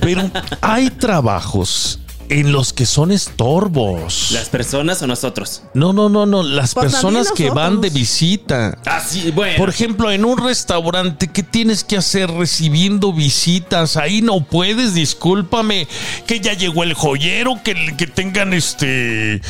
Pero 0.00 0.30
hay 0.60 0.90
trabajos 0.90 1.98
en 2.28 2.52
los 2.52 2.72
que 2.72 2.86
son 2.86 3.10
estorbos. 3.12 4.30
¿Las 4.32 4.48
personas 4.48 5.02
o 5.02 5.06
nosotros? 5.06 5.62
No, 5.74 5.92
no, 5.92 6.08
no, 6.08 6.26
no. 6.26 6.42
Las 6.42 6.74
Pues 6.74 6.92
personas 6.92 7.32
que 7.32 7.50
van 7.50 7.80
de 7.80 7.90
visita. 7.90 8.78
Ah, 8.86 9.00
sí, 9.06 9.30
bueno. 9.30 9.56
Por 9.56 9.68
ejemplo, 9.68 10.10
en 10.10 10.24
un 10.24 10.38
restaurante, 10.38 11.28
¿qué 11.28 11.42
tienes 11.42 11.84
que 11.84 11.96
hacer 11.96 12.30
recibiendo 12.30 13.12
visitas? 13.12 13.96
Ahí 13.96 14.22
no 14.22 14.44
puedes, 14.44 14.94
discúlpame, 14.94 15.88
que 16.26 16.40
ya 16.40 16.52
llegó 16.54 16.82
el 16.82 16.94
joyero, 16.94 17.60
que, 17.62 17.94
que 17.96 18.06
tengan 18.06 18.52
este. 18.52 19.36
eh, 19.36 19.40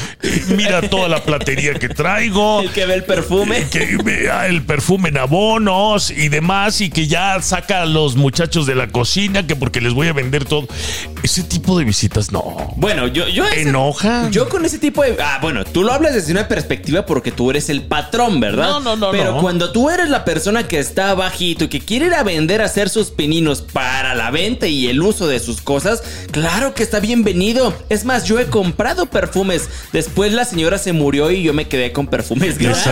mira 0.56 0.88
toda 0.88 1.08
la 1.08 1.22
platería 1.22 1.74
que 1.74 1.88
traigo. 1.88 2.60
el 2.62 2.70
que 2.70 2.86
ve 2.86 2.94
el 2.94 3.04
perfume. 3.04 3.66
Que 3.70 3.96
vea 4.02 4.46
el 4.46 4.62
perfume 4.62 5.08
en 5.10 5.18
abonos 5.18 6.10
y 6.10 6.28
demás, 6.28 6.80
y 6.80 6.90
que 6.90 7.06
ya 7.06 7.40
saca 7.42 7.82
a 7.82 7.86
los 7.86 8.16
muchachos 8.16 8.66
de 8.66 8.74
la 8.74 8.88
cocina, 8.88 9.46
que 9.46 9.56
porque 9.56 9.80
les 9.80 9.94
voy 9.94 10.08
a 10.08 10.12
vender 10.12 10.44
todo. 10.44 10.68
Ese 11.22 11.42
tipo 11.42 11.78
de 11.78 11.84
visitas, 11.84 12.32
no. 12.32 12.67
Bueno, 12.76 13.06
yo, 13.08 13.28
yo 13.28 13.44
ese- 13.44 13.62
Enoja. 13.62 14.28
Yo 14.30 14.48
con 14.48 14.64
ese 14.64 14.78
tipo 14.78 15.02
de. 15.02 15.16
Ah, 15.22 15.38
bueno, 15.42 15.64
tú 15.64 15.82
lo 15.82 15.92
hablas 15.92 16.14
desde 16.14 16.32
una 16.32 16.48
perspectiva 16.48 17.04
porque 17.06 17.32
tú 17.32 17.50
eres 17.50 17.68
el 17.68 17.82
patrón, 17.82 18.40
¿verdad? 18.40 18.68
No, 18.68 18.80
no, 18.80 18.96
no, 18.96 19.10
Pero 19.10 19.32
no. 19.36 19.40
cuando 19.40 19.72
tú 19.72 19.90
eres 19.90 20.08
la 20.08 20.24
persona 20.24 20.66
que 20.68 20.78
está 20.78 21.14
bajito 21.14 21.64
y 21.64 21.68
que 21.68 21.80
quiere 21.80 22.06
ir 22.06 22.14
a 22.14 22.22
vender, 22.22 22.62
a 22.62 22.66
hacer 22.66 22.88
sus 22.88 23.10
pininos 23.10 23.62
para 23.62 24.14
la 24.14 24.30
venta 24.30 24.66
y 24.66 24.86
el 24.88 25.02
uso 25.02 25.26
de 25.26 25.40
sus 25.40 25.60
cosas, 25.60 26.02
claro 26.30 26.74
que 26.74 26.82
está 26.82 27.00
bienvenido. 27.00 27.74
Es 27.88 28.04
más, 28.04 28.24
yo 28.24 28.38
he 28.38 28.46
comprado 28.46 29.06
perfumes. 29.06 29.68
Después 29.92 30.32
la 30.32 30.44
señora 30.44 30.78
se 30.78 30.92
murió 30.92 31.30
y 31.30 31.42
yo 31.42 31.52
me 31.54 31.68
quedé 31.68 31.92
con 31.92 32.06
perfumes 32.06 32.58
gratis. 32.58 32.82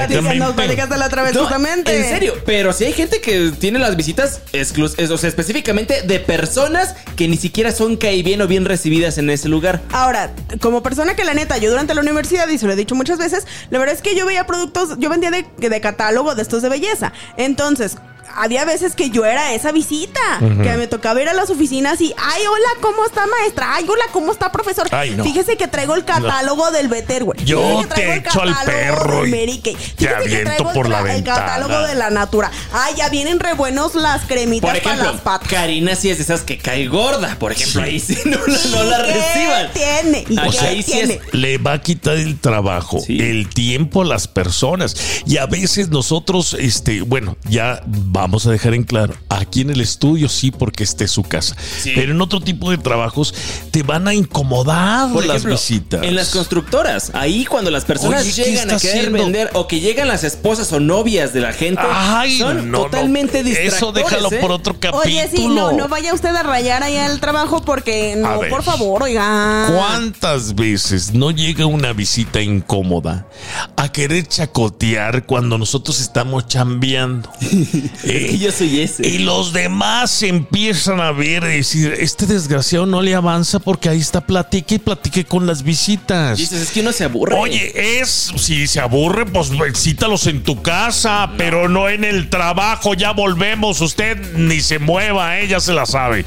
Platicaste 0.54 0.96
la 0.96 1.06
otra 1.06 1.22
vez 1.22 1.34
No, 1.34 1.40
justamente. 1.42 1.96
En 1.96 2.04
serio, 2.04 2.34
pero 2.44 2.72
si 2.72 2.84
hay 2.84 2.92
gente 2.92 3.20
que 3.20 3.52
tiene 3.58 3.78
las 3.78 3.96
visitas 3.96 4.40
exclusivas, 4.52 5.10
o 5.10 5.18
sea, 5.18 5.28
específicamente 5.28 6.02
de 6.02 6.20
personas 6.20 6.94
que 7.16 7.28
ni 7.28 7.36
siquiera 7.36 7.72
son 7.72 7.96
caí 7.96 8.22
bien 8.22 8.40
o 8.42 8.46
bien 8.46 8.64
recibidas 8.64 9.18
en 9.18 9.30
ese 9.30 9.48
lugar. 9.48 9.65
Ahora, 9.92 10.30
como 10.60 10.82
persona 10.82 11.14
que 11.14 11.24
la 11.24 11.34
neta, 11.34 11.58
yo 11.58 11.70
durante 11.70 11.94
la 11.94 12.00
universidad, 12.00 12.48
y 12.48 12.58
se 12.58 12.66
lo 12.66 12.72
he 12.72 12.76
dicho 12.76 12.94
muchas 12.94 13.18
veces, 13.18 13.46
la 13.70 13.78
verdad 13.78 13.94
es 13.94 14.02
que 14.02 14.14
yo 14.14 14.26
veía 14.26 14.46
productos, 14.46 14.98
yo 14.98 15.10
vendía 15.10 15.30
de, 15.30 15.46
de 15.56 15.80
catálogo 15.80 16.34
de 16.34 16.42
estos 16.42 16.62
de 16.62 16.68
belleza. 16.68 17.12
Entonces, 17.36 17.96
había 18.36 18.64
veces 18.64 18.94
que 18.94 19.10
yo 19.10 19.24
era 19.24 19.52
esa 19.54 19.72
visita, 19.72 20.20
que 20.40 20.76
me 20.76 20.86
tocaba 20.86 21.20
ir 21.22 21.28
a 21.28 21.34
las 21.34 21.50
oficinas 21.50 22.00
y, 22.00 22.14
ay, 22.18 22.42
hola, 22.46 22.68
¿cómo 22.80 23.04
está 23.04 23.26
maestra? 23.26 23.74
Ay, 23.74 23.86
hola, 23.88 24.04
¿cómo 24.12 24.32
está 24.32 24.52
profesor? 24.52 24.86
Ay, 24.90 25.10
no. 25.10 25.24
Fíjese 25.24 25.56
que 25.56 25.68
traigo 25.68 25.94
el 25.94 26.04
catálogo 26.04 26.70
del 26.70 26.88
Betterware. 26.88 27.42
Yo 27.44 27.60
Fíjese 27.82 27.88
que 27.88 27.94
te 27.94 27.94
traigo 27.94 28.12
el 28.12 28.18
echo 28.20 28.42
al 28.42 28.54
catálogo 28.54 29.02
perro 29.02 29.26
y 29.26 29.30
Mary 29.30 29.60
Kay. 29.62 29.74
te 29.96 30.06
que 30.06 30.40
el 30.42 30.48
por 30.74 30.88
la 30.88 30.98
el 31.00 31.04
ventana. 31.04 31.40
catálogo 31.40 31.80
de 31.86 31.94
la 31.94 32.10
Natura. 32.10 32.50
Ay, 32.72 32.94
ya 32.96 33.08
vienen 33.08 33.40
re 33.40 33.54
buenos 33.54 33.94
las 33.94 34.22
cremitas 34.26 34.70
Por 34.70 34.82
para 34.82 34.94
ejemplo, 34.94 35.12
las 35.12 35.20
patas. 35.22 35.48
Karina 35.48 35.94
sí 35.94 36.10
es 36.10 36.18
de 36.18 36.24
esas 36.24 36.42
que 36.42 36.58
cae 36.58 36.86
gorda. 36.88 37.36
Por 37.38 37.52
ejemplo, 37.52 37.82
Sí. 37.82 37.88
ahí 37.88 38.00
sí 38.00 38.18
no, 38.24 38.38
la- 38.46 38.58
no 38.70 38.84
la 38.84 39.00
¿Y 39.00 39.04
qué 39.06 39.12
reciban. 39.12 39.72
tiene? 39.72 40.24
¿Y 40.28 40.38
O 40.46 40.52
sea, 40.52 40.68
ahí 40.70 40.82
sí 40.82 40.98
es- 40.98 41.18
le 41.32 41.58
va 41.58 41.72
a 41.74 41.80
quitar 41.80 42.16
el 42.16 42.38
trabajo, 42.38 43.00
Sí. 43.00 43.18
el 43.20 43.48
tiempo 43.48 44.02
a 44.02 44.04
las 44.04 44.28
personas. 44.28 44.96
Y 45.26 45.38
a 45.38 45.46
veces 45.46 45.88
nosotros, 45.88 46.54
este, 46.58 47.02
bueno, 47.02 47.36
ya 47.48 47.82
vamos 48.26 48.44
a 48.48 48.50
dejar 48.50 48.74
en 48.74 48.82
claro, 48.82 49.14
aquí 49.28 49.60
en 49.60 49.70
el 49.70 49.80
estudio 49.80 50.28
sí, 50.28 50.50
porque 50.50 50.82
este 50.82 51.04
es 51.04 51.12
su 51.12 51.22
casa. 51.22 51.54
Sí. 51.80 51.92
Pero 51.94 52.10
en 52.10 52.20
otro 52.20 52.40
tipo 52.40 52.72
de 52.72 52.76
trabajos 52.78 53.32
te 53.70 53.84
van 53.84 54.08
a 54.08 54.14
incomodar 54.14 55.12
Por 55.12 55.24
las 55.26 55.36
ejemplo, 55.36 55.54
visitas. 55.54 56.02
en 56.02 56.16
las 56.16 56.30
constructoras, 56.30 57.12
ahí 57.14 57.44
cuando 57.44 57.70
las 57.70 57.84
personas 57.84 58.22
Oye, 58.22 58.32
¿qué 58.34 58.50
llegan 58.50 58.70
a 58.72 58.78
querer 58.78 58.96
haciendo? 58.98 59.18
vender 59.22 59.50
o 59.52 59.68
que 59.68 59.78
llegan 59.78 60.08
las 60.08 60.24
esposas 60.24 60.72
o 60.72 60.80
novias 60.80 61.32
de 61.32 61.40
la 61.40 61.52
gente, 61.52 61.82
Ay, 61.88 62.36
son 62.38 62.56
no, 62.56 62.78
no. 62.78 62.84
totalmente 62.86 63.44
distractores. 63.44 63.76
Eso 63.76 63.92
déjalo 63.92 64.32
¿eh? 64.32 64.38
por 64.40 64.50
otro 64.50 64.74
capítulo. 64.74 65.04
Oye, 65.04 65.28
sí, 65.32 65.46
no, 65.46 65.70
no 65.70 65.86
vaya 65.88 66.12
usted 66.12 66.34
a 66.34 66.42
rayar 66.42 66.82
ahí 66.82 66.96
al 66.96 67.20
trabajo 67.20 67.62
porque 67.64 68.14
A 68.14 68.16
no, 68.16 68.40
ver. 68.40 68.50
por 68.50 68.64
favor, 68.64 69.04
oiga. 69.04 69.68
¿Cuántas 69.72 70.56
veces 70.56 71.14
no 71.14 71.30
llega 71.30 71.66
una 71.66 71.92
visita 71.92 72.40
incómoda 72.42 73.28
a 73.76 73.92
querer 73.92 74.26
chacotear 74.26 75.26
cuando 75.26 75.58
nosotros 75.58 76.00
estamos 76.00 76.48
chambeando? 76.48 77.30
Yo 78.38 78.52
soy 78.52 78.80
ese. 78.80 79.06
Y 79.06 79.18
los 79.18 79.52
demás 79.52 80.22
empiezan 80.22 81.00
a 81.00 81.12
ver 81.12 81.44
y 81.44 81.58
decir, 81.58 81.94
este 81.98 82.26
desgraciado 82.26 82.86
no 82.86 83.02
le 83.02 83.14
avanza 83.14 83.58
porque 83.58 83.88
ahí 83.88 84.00
está 84.00 84.20
platique 84.20 84.76
y 84.76 84.78
platique 84.78 85.24
con 85.24 85.46
las 85.46 85.62
visitas. 85.62 86.38
Dices, 86.38 86.62
es 86.62 86.70
que 86.70 86.80
uno 86.80 86.92
se 86.92 87.04
aburre. 87.04 87.34
Oye, 87.36 88.00
es, 88.00 88.32
si 88.36 88.66
se 88.66 88.80
aburre, 88.80 89.26
pues 89.26 89.50
cítalos 89.74 90.26
en 90.26 90.42
tu 90.42 90.62
casa, 90.62 91.32
pero 91.36 91.68
no 91.68 91.88
en 91.88 92.04
el 92.04 92.30
trabajo. 92.30 92.94
Ya 92.94 93.12
volvemos, 93.12 93.80
usted 93.80 94.34
ni 94.34 94.60
se 94.60 94.78
mueva, 94.78 95.38
ella 95.38 95.60
se 95.60 95.72
la 95.72 95.86
sabe. 95.86 96.24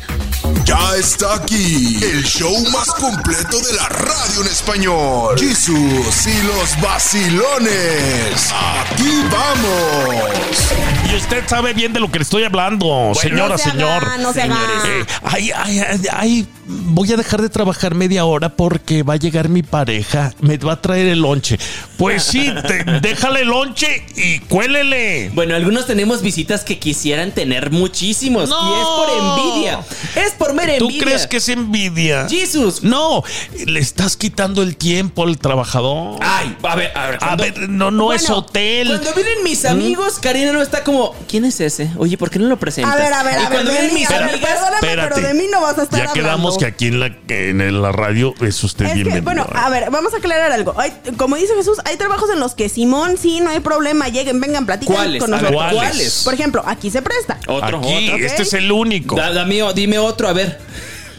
Ya 0.66 0.96
está 0.98 1.36
aquí 1.36 1.98
el 2.04 2.24
show 2.24 2.54
más 2.72 2.88
completo 2.94 3.58
de 3.60 3.74
la 3.74 3.88
radio 3.90 4.42
en 4.42 4.48
español. 4.48 5.40
Jesús 5.40 6.28
y 6.28 6.44
los 6.46 6.80
vacilones. 6.82 8.52
Aquí 8.54 9.22
vamos. 9.32 11.12
Y 11.12 11.16
usted 11.16 11.44
sabe 11.48 11.74
bien 11.74 11.92
de 11.94 12.00
lo 12.00 12.12
que 12.12 12.20
le 12.20 12.24
estoy 12.24 12.44
hablando, 12.44 13.12
señora, 13.20 13.50
no 13.50 13.58
se 13.58 13.72
señor. 13.72 14.04
haga, 14.04 14.18
no 14.20 14.32
se. 14.34 14.42
Eh, 14.42 15.06
ay, 15.24 15.52
ay, 15.56 15.80
ay, 15.80 16.02
ay, 16.12 16.48
voy 16.68 17.12
a 17.12 17.18
dejar 17.18 17.42
de 17.42 17.50
trabajar 17.50 17.96
media 17.96 18.26
hora 18.26 18.50
porque 18.50 19.02
va 19.02 19.14
a 19.14 19.18
llegar 19.18 19.50
mi 19.50 19.64
pareja, 19.64 20.34
me 20.42 20.58
va 20.58 20.74
a 20.74 20.82
traer 20.82 21.08
el 21.08 21.20
lonche. 21.22 21.58
Pues 21.98 22.24
sí, 22.24 22.54
te- 22.68 22.84
déjale 23.02 23.42
el 23.42 23.48
lonche 23.48 24.06
y 24.16 24.38
cuélele. 24.40 25.32
Bueno, 25.34 25.56
algunos 25.56 25.88
tenemos 25.88 26.22
visitas 26.22 26.64
que 26.64 26.78
quisieran 26.78 27.32
tener 27.32 27.72
muchísimos. 27.72 28.50
No. 28.50 28.70
Y 28.70 28.80
es 28.80 28.86
por 28.88 29.10
envidia. 29.50 29.80
Es 30.16 30.34
por 30.40 30.54
mera 30.54 30.78
¿Tú 30.80 30.88
crees 31.00 31.28
que 31.28 31.38
es 31.38 31.50
envidia? 31.50 32.28
Jesus. 32.30 32.82
No, 32.84 33.24
le 33.66 33.80
estás 33.80 34.16
quitando 34.18 34.64
el 34.64 34.76
tiempo 34.78 35.24
al 35.24 35.38
trabajador. 35.38 36.18
Ay, 36.22 36.56
a 36.64 36.76
ver, 36.76 36.92
a 36.98 37.06
ver. 37.08 37.16
a 37.16 37.20
cuando- 37.20 37.44
ver, 37.44 37.70
no, 37.70 37.92
no 37.92 38.14
es 38.14 38.30
hotel. 38.30 38.88
Cuando 38.88 39.14
vienen 39.14 39.44
mis 39.44 39.66
amigos, 39.66 40.18
Karina 40.20 40.52
no 40.52 40.62
está 40.62 40.84
como, 40.84 41.14
¿quién 41.28 41.46
es 41.46 41.60
ese? 41.60 41.92
Oye, 41.98 42.18
¿por 42.18 42.30
qué 42.30 42.40
no 42.40 42.48
lo 42.48 42.58
presentas? 42.58 42.94
A 42.94 42.98
ver, 42.98 43.14
a 43.14 43.24
ver, 43.24 43.34
y 43.34 43.36
a 43.38 43.40
ver, 43.42 43.50
cuando 43.52 43.72
vienen 43.72 43.94
mis 43.94 44.10
amigas, 44.10 44.34
Espérate. 44.76 45.16
pero 45.16 45.28
de 45.28 45.34
mí 45.34 45.44
no 45.52 45.62
vas 45.62 45.78
a 45.78 45.84
estar 45.84 46.00
Ya 46.00 46.14
quedamos 46.14 46.58
que 46.58 46.66
aquí 46.66 46.88
en 46.88 47.00
la, 47.00 47.12
en 47.28 47.82
la 47.82 47.92
radio 47.92 48.34
es 48.42 48.64
usted 48.64 48.86
Es 48.86 49.04
que, 49.08 49.22
bueno, 49.22 49.46
a 49.54 49.70
ver, 49.70 49.90
vamos 49.92 50.14
a 50.14 50.18
aclarar 50.18 50.52
algo. 50.52 50.74
Hay- 50.80 50.94
como 51.18 51.36
dice 51.36 51.54
Jesús, 51.56 51.78
hay 51.86 51.98
trabajos 51.98 52.30
en 52.32 52.40
los 52.40 52.56
que 52.56 52.70
Simón, 52.70 53.18
sí, 53.22 53.42
no 53.42 53.50
hay 53.50 53.60
problema, 53.60 54.08
lleguen, 54.08 54.40
vengan, 54.40 54.66
platiquen 54.66 54.96
¿Cuáles? 54.96 55.20
con 55.22 55.32
nosotros. 55.32 55.74
¿cuáles? 55.74 56.22
Por 56.24 56.34
ejemplo, 56.34 56.64
aquí 56.66 56.90
se 56.90 57.02
presta. 57.02 57.38
otro, 57.48 57.80
aquí, 57.80 58.10
otro. 58.12 58.26
este 58.26 58.44
es 58.44 58.54
el 58.54 58.72
único. 58.72 59.16
Da- 59.16 59.44
dime 59.74 60.00
otro, 60.00 60.29
a 60.30 60.34
ver. 60.34 60.60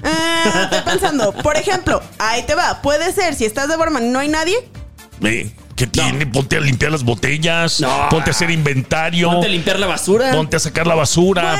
Ah, 0.02 0.62
estoy 0.64 0.80
pensando, 0.92 1.32
por 1.32 1.56
ejemplo, 1.56 2.02
ahí 2.18 2.42
te 2.44 2.54
va. 2.54 2.80
Puede 2.80 3.12
ser, 3.12 3.34
si 3.34 3.44
estás 3.44 3.68
de 3.68 3.76
barman 3.76 4.06
y 4.06 4.08
no 4.08 4.18
hay 4.18 4.28
nadie, 4.28 4.56
Ve, 5.20 5.54
¿Qué 5.80 5.86
tiene? 5.86 6.26
Ponte 6.26 6.58
a 6.58 6.60
limpiar 6.60 6.92
las 6.92 7.02
botellas, 7.02 7.80
No. 7.80 8.08
ponte 8.10 8.28
a 8.28 8.32
hacer 8.32 8.50
inventario, 8.50 9.30
Ponte 9.30 9.46
a 9.46 9.50
limpiar 9.50 9.78
la 9.78 9.86
basura. 9.86 10.30
ponte 10.32 10.56
a 10.56 10.60
sacar 10.60 10.86
la 10.86 10.94
basura. 10.94 11.58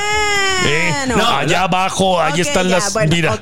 Bueno. 0.63 1.17
No, 1.17 1.27
allá 1.27 1.47
la- 1.53 1.63
abajo, 1.63 2.21
ahí 2.21 2.39
están 2.39 2.69
ya, 2.69 2.77
las. 2.77 2.93
bueno, 2.93 3.11
mira, 3.15 3.39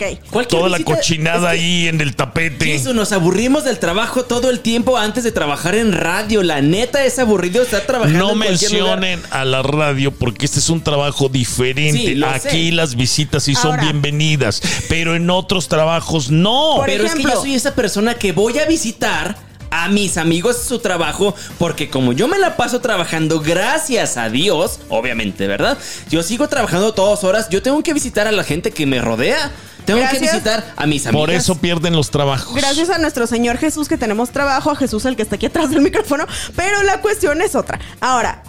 toda 0.48 0.70
la 0.70 0.80
cochinada 0.80 1.54
es 1.54 1.60
que- 1.60 1.66
ahí 1.66 1.88
en 1.90 2.00
el 2.00 2.16
tapete. 2.16 2.74
Eso, 2.74 2.94
nos 2.94 3.12
aburrimos 3.12 3.66
del 3.66 3.78
trabajo 3.78 4.24
todo 4.24 4.50
el 4.50 4.62
tiempo 4.62 4.98
antes 4.98 5.26
de 5.26 5.34
trabajar 5.34 5.76
en 5.76 5.92
radio. 5.92 6.44
La 6.44 6.62
neta 6.62 7.04
es 7.04 7.20
aburrido 7.20 7.62
estar 7.62 7.82
trabajando 7.82 8.18
No 8.20 8.30
en 8.30 8.36
lugar. 8.36 8.50
mencionen 8.52 9.22
a 9.32 9.44
la 9.44 9.62
radio 9.62 10.12
porque 10.12 10.46
este 10.46 10.60
es 10.60 10.70
un 10.70 10.82
trabajo 10.82 11.28
diferente. 11.28 12.14
Sí, 12.16 12.24
Aquí 12.24 12.68
sé. 12.70 12.72
las 12.72 12.96
visitas 12.96 13.44
sí 13.44 13.54
son 13.54 13.78
bienvenidas, 13.82 14.62
pero 14.88 15.14
en 15.14 15.30
otros 15.30 15.68
trabajos 15.68 16.30
no. 16.32 16.76
Por 16.78 16.86
Pero 16.86 17.04
es 17.04 17.12
que 17.16 17.20
ejemplo- 17.20 17.34
yo 17.36 17.42
soy 17.42 17.56
esa 17.56 17.76
persona 17.76 18.14
que 18.14 18.32
voy 18.32 18.58
a 18.60 18.66
visitar 18.66 19.36
a 19.72 19.89
mis 19.89 20.17
amigos 20.17 20.57
su 20.57 20.80
trabajo 20.80 21.36
porque 21.57 21.89
como 21.89 22.13
yo 22.13 22.28
me 22.28 22.38
la 22.38 22.57
paso 22.57 22.82
trabajando 22.82 23.39
gracias 23.39 24.17
a 24.17 24.30
Dios, 24.30 24.80
obviamente, 24.89 25.47
¿verdad? 25.47 25.78
Yo 26.09 26.24
sigo 26.24 26.47
trabajando 26.47 26.93
todas 26.93 27.24
horas, 27.24 27.49
yo 27.49 27.61
tengo 27.61 27.82
que 27.84 27.93
visitar 27.93 28.28
a 28.28 28.32
la 28.32 28.43
gente 28.43 28.72
que 28.72 28.86
me 28.86 29.01
rodea. 29.01 29.51
Tengo 29.86 30.01
que 30.11 30.20
visitar 30.20 30.74
a 30.76 30.86
mis 30.86 31.07
amigas. 31.07 31.20
Por 31.20 31.32
eso 31.32 31.55
pierden 31.55 31.95
los 31.95 32.11
trabajos. 32.11 32.53
Gracias 32.53 32.89
a 32.91 32.99
nuestro 32.99 33.26
Señor 33.26 33.57
Jesús 33.57 33.88
que 33.88 33.97
tenemos 33.97 34.30
trabajo, 34.30 34.70
a 34.70 34.76
Jesús 34.76 35.05
el 35.05 35.15
que 35.15 35.24
está 35.24 35.36
aquí 35.36 35.47
atrás 35.47 35.72
del 35.72 35.82
micrófono, 35.82 36.28
pero 36.55 36.84
la 36.84 37.01
cuestión 37.01 37.41
es 37.41 37.55
otra. 37.55 37.80
Ahora, 37.99 38.43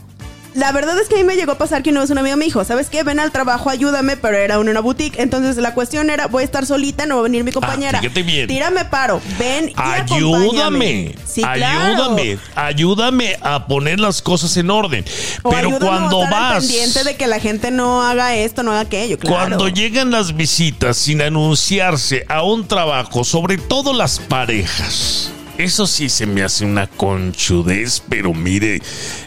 La 0.55 0.73
verdad 0.73 0.99
es 1.01 1.09
que 1.09 1.15
a 1.15 1.19
mí 1.19 1.25
me 1.25 1.37
llegó 1.37 1.53
a 1.53 1.59
pasar 1.59 1.83
que 1.83 1.91
una 1.91 2.01
vez 2.01 2.11
un 2.11 2.19
amigo 2.19 2.37
me 2.37 2.45
dijo, 2.45 2.65
¿sabes 2.65 2.89
qué? 2.89 3.05
Ven 3.05 3.21
al 3.21 3.31
trabajo, 3.31 3.71
ayúdame, 3.71 4.17
pero 4.17 4.37
era 4.37 4.57
en 4.57 4.69
una 4.69 4.81
boutique. 4.81 5.21
Entonces 5.21 5.57
la 5.57 5.75
cuestión 5.75 6.11
era, 6.11 6.27
voy 6.27 6.43
a 6.43 6.45
estar 6.45 6.67
solita, 6.67 7.07
no 7.07 7.17
va 7.17 7.21
a 7.21 7.23
venir 7.25 7.45
mi 7.45 7.53
compañera. 7.53 7.99
Ah, 7.99 8.03
fíjate 8.03 8.23
bien. 8.23 8.49
Tírame 8.49 8.85
paro, 8.85 9.21
ven 9.39 9.69
y 9.69 9.75
Ayúdame. 9.77 11.15
Sí, 11.25 11.43
claro. 11.43 12.05
ayúdame, 12.05 12.39
ayúdame 12.57 13.37
a 13.43 13.67
poner 13.67 14.01
las 14.01 14.23
cosas 14.23 14.57
en 14.57 14.71
orden. 14.71 15.05
O 15.43 15.51
Pero 15.51 15.77
a 15.77 15.79
cuando 15.79 16.23
al 16.25 16.31
vas, 16.31 16.65
pendiente 16.65 17.05
de 17.05 17.17
que 17.17 17.27
la 17.29 17.39
gente 17.39 17.71
no 17.71 18.03
haga 18.03 18.35
esto, 18.35 18.63
no 18.63 18.73
haga 18.73 18.81
aquello, 18.81 19.19
claro. 19.19 19.37
cuando 19.37 19.69
llegan 19.69 20.11
las 20.11 20.35
visitas 20.35 20.97
sin 20.97 21.23
anunciarse 21.23 22.25
a 22.29 22.43
un 22.43 22.67
trabajo, 22.67 23.23
sobre 23.23 23.57
todo 23.57 23.93
las 23.93 24.19
parejas. 24.19 25.31
Eso 25.61 25.87
sí 25.87 26.09
se 26.09 26.25
me 26.25 26.43
hace 26.43 26.65
una 26.65 26.87
conchudez, 26.87 28.03
pero 28.09 28.33
mire, 28.33 28.81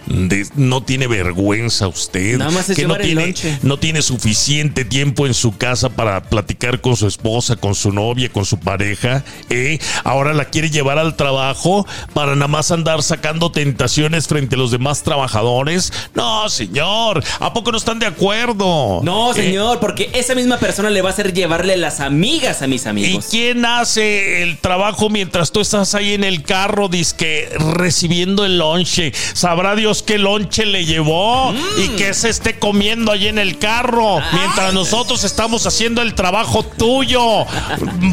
de- 0.08 0.48
no 0.56 0.82
tiene 0.84 1.08
vergüenza 1.08 1.88
usted. 1.88 2.38
Nada 2.38 2.52
más 2.52 2.70
es 2.70 2.76
que 2.78 2.88
no 2.88 2.96
tiene, 2.98 3.26
lonche. 3.28 3.58
no 3.62 3.78
tiene 3.80 4.02
suficiente 4.02 4.86
tiempo 4.86 5.28
en 5.28 5.34
su 5.34 5.58
casa 5.58 5.90
para 5.90 6.22
platicar 6.24 6.82
con 6.82 6.96
su 6.96 7.08
esposa, 7.08 7.56
con 7.56 7.76
su 7.76 7.92
novia, 7.92 8.30
con 8.30 8.46
su 8.46 8.58
pareja. 8.60 9.24
¿eh? 9.50 9.80
Ahora 10.04 10.34
la 10.34 10.46
quiere 10.46 10.70
llevar 10.70 10.98
al 11.00 11.16
trabajo 11.16 11.86
para 12.14 12.36
nada 12.36 12.48
más 12.48 12.72
andar 12.72 13.04
sacando 13.04 13.52
tentaciones 13.52 14.28
frente 14.28 14.56
a 14.56 14.58
los 14.60 14.72
demás 14.72 15.04
trabajadores. 15.04 15.92
No, 16.16 16.50
señor, 16.50 17.24
¿a 17.40 17.54
poco 17.54 17.72
no 17.72 17.78
están 17.78 18.00
de 18.00 18.06
acuerdo? 18.06 19.02
No, 19.04 19.32
¿Eh? 19.32 19.36
señor, 19.36 19.80
porque 19.80 20.10
esa 20.14 20.36
misma 20.36 20.58
persona 20.58 20.90
le 20.90 21.02
va 21.02 21.10
a 21.10 21.14
hacer 21.14 21.34
llevarle 21.34 21.78
las 21.78 22.00
amigas 22.00 22.62
a 22.62 22.68
mis 22.68 22.86
¿Y 22.86 22.90
amigos. 22.90 23.28
quién 23.30 23.66
hace 23.66 24.44
el 24.44 24.58
trabajo 24.58 25.10
mientras 25.10 25.52
tú 25.52 25.62
estás 25.62 25.94
ahí 25.96 26.14
en 26.14 26.24
el 26.24 26.44
carro, 26.44 26.88
disque 26.88 27.50
recibiendo 27.78 28.46
el 28.46 28.58
lonche? 28.58 29.12
Sabrá 29.34 29.76
Dios 29.76 29.93
qué 30.02 30.18
lonche 30.18 30.66
le 30.66 30.86
llevó 30.86 31.54
y 31.78 31.90
qué 31.90 32.14
se 32.14 32.30
esté 32.30 32.58
comiendo 32.58 33.12
ahí 33.12 33.28
en 33.28 33.38
el 33.38 33.60
carro 33.60 34.20
mientras 34.34 34.74
nosotros 34.74 35.24
estamos 35.24 35.68
haciendo 35.68 36.02
el 36.02 36.16
trabajo 36.16 36.64
tuyo, 36.64 37.46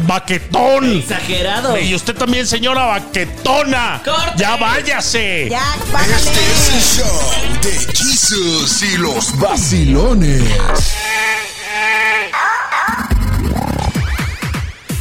baquetón. 0.05 0.99
Exagerado. 0.99 1.77
Y 1.79 1.95
usted 1.95 2.15
también, 2.15 2.45
señora 2.45 2.85
baquetona. 2.85 4.01
¡Corte! 4.03 4.33
Ya 4.37 4.57
váyase. 4.57 5.47
Ya, 5.49 5.75
bájale. 5.91 6.13
Este 6.15 6.39
es 6.51 6.99
el 6.99 7.05
show 7.05 7.21
de 7.63 7.95
Jesus 7.95 8.83
y 8.83 8.97
los 8.97 9.39
vacilones. 9.39 10.43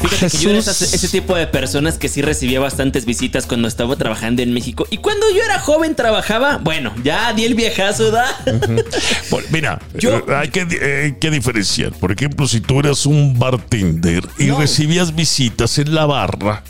Fíjate 0.00 0.30
que 0.30 0.38
yo 0.42 0.50
era 0.50 0.58
ese 0.60 1.08
tipo 1.08 1.34
de 1.36 1.46
personas 1.46 1.98
que 1.98 2.08
sí 2.08 2.22
recibía 2.22 2.58
bastantes 2.60 3.04
visitas 3.04 3.46
cuando 3.46 3.68
estaba 3.68 3.96
trabajando 3.96 4.42
en 4.42 4.52
México. 4.52 4.86
Y 4.90 4.96
cuando 4.98 5.26
yo 5.34 5.42
era 5.42 5.58
joven 5.58 5.94
trabajaba, 5.94 6.58
bueno, 6.58 6.92
ya 7.04 7.32
di 7.32 7.44
el 7.44 7.54
viejazo, 7.54 8.10
¿da? 8.10 8.26
Mira, 9.50 9.80
Yo- 9.94 10.18
eh, 10.18 10.24
hay 10.36 10.48
que, 10.48 10.60
eh, 10.70 11.02
hay 11.04 11.12
que 11.12 11.30
diferenciar. 11.30 11.92
Por 11.92 12.12
ejemplo, 12.12 12.46
si 12.48 12.60
tú 12.60 12.80
eras 12.80 13.06
un 13.06 13.38
bartender 13.38 14.24
y 14.38 14.46
No. 14.46 14.58
recibías 14.58 15.14
visitas 15.14 15.78
en 15.78 15.94
la 15.94 16.06
barra 16.06 16.62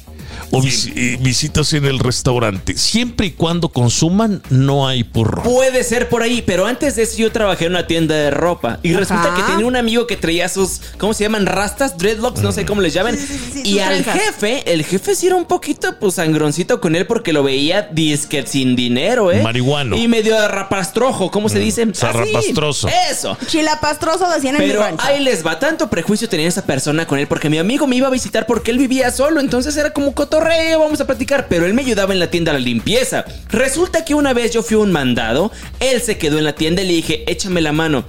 o 0.51 0.61
vis- 0.63 0.87
y 0.95 1.17
visitas 1.17 1.73
en 1.73 1.85
el 1.85 1.99
restaurante, 1.99 2.77
siempre 2.77 3.27
y 3.29 3.31
cuando 3.33 3.69
consuman, 3.69 4.43
no 4.51 4.87
hay 4.89 5.05
porro. 5.05 5.43
Puede 5.43 5.85
ser 5.85 6.09
por 6.09 6.23
ahí, 6.23 6.43
pero 6.47 6.67
antes 6.67 6.97
de 6.97 7.03
eso 7.03 7.19
yo 7.19 7.33
trabajé 7.33 7.67
en 7.67 7.73
una 7.73 7.87
tienda 7.87 8.15
de 8.15 8.31
ropa. 8.31 8.79
Y 8.83 8.91
Ajá. 8.91 9.01
resulta 9.01 9.35
que 9.35 9.43
tenía 9.43 9.67
un 9.67 9.77
amigo 9.77 10.07
que 10.07 10.17
traía 10.17 10.49
sus, 10.49 10.81
¿cómo 10.99 11.15
se 11.15 11.25
llaman? 11.25 11.47
Rastas, 11.47 11.97
dreadlocks, 11.99 12.41
no 12.43 12.53
sé 12.53 12.65
cómo 12.67 12.81
les 12.81 12.93
llaman. 12.95 13.17
Sí, 13.17 13.27
sí, 13.27 13.39
sí, 13.53 13.63
sí, 13.65 13.69
y 13.71 13.79
al 13.81 14.05
jefe, 14.05 14.73
el 14.73 14.85
jefe 14.85 15.15
sí 15.15 15.27
era 15.27 15.37
un 15.37 15.45
poquito 15.45 15.97
pues 15.99 16.15
sangroncito 16.15 16.81
con 16.81 16.97
él 16.97 17.07
porque 17.07 17.33
lo 17.33 17.43
veía 17.43 17.83
disque 17.83 18.45
sin 18.47 18.77
dinero, 18.77 19.31
¿eh? 19.33 19.43
Marihuano. 19.43 19.97
Y 19.97 20.09
medio 20.09 20.37
rapastrojo, 20.49 21.31
¿cómo 21.31 21.49
se 21.49 21.59
dice? 21.59 21.87
zarrapastroso. 21.95 22.89
Eso. 23.11 23.37
Chilapastroso 23.47 24.29
decían 24.31 24.57
en 24.57 24.63
mi 24.63 24.69
Pero 24.69 24.81
rancho. 24.81 25.05
ahí 25.07 25.23
les 25.23 25.45
va, 25.47 25.59
tanto 25.59 25.89
prejuicio 25.91 26.29
tenía 26.29 26.49
esa 26.49 26.65
persona 26.65 27.07
con 27.07 27.19
él 27.19 27.27
porque 27.27 27.49
mi 27.51 27.59
amigo 27.59 27.87
me 27.87 27.97
iba 27.97 28.07
a 28.09 28.11
visitar 28.11 28.47
porque 28.47 28.71
él 28.71 28.79
vivía 28.79 29.11
solo, 29.11 29.41
entonces 29.41 29.77
era 29.77 29.91
como 29.93 30.15
cotorreo, 30.41 30.81
vamos 30.81 31.01
a 31.01 31.07
platicar, 31.07 31.47
pero 31.49 31.67
él 31.67 31.75
me 31.75 31.83
ayudaba 31.83 32.13
en 32.13 32.19
la 32.19 32.31
tienda 32.31 32.51
a 32.51 32.55
la 32.55 32.61
limpieza. 32.61 33.25
Resulta 33.51 34.05
que 34.05 34.15
una 34.15 34.33
vez 34.33 34.53
yo 34.53 34.63
fui 34.63 34.77
a 34.77 34.81
un 34.81 34.93
mandado, 34.93 35.53
él 35.81 36.01
se 36.01 36.19
quedó 36.19 36.39
en 36.39 36.45
la 36.45 36.55
tienda 36.55 36.83
y 36.83 36.87
le 36.87 36.95
dije, 36.95 37.25
échame 37.31 37.61
la 37.61 37.73
mano. 37.73 38.05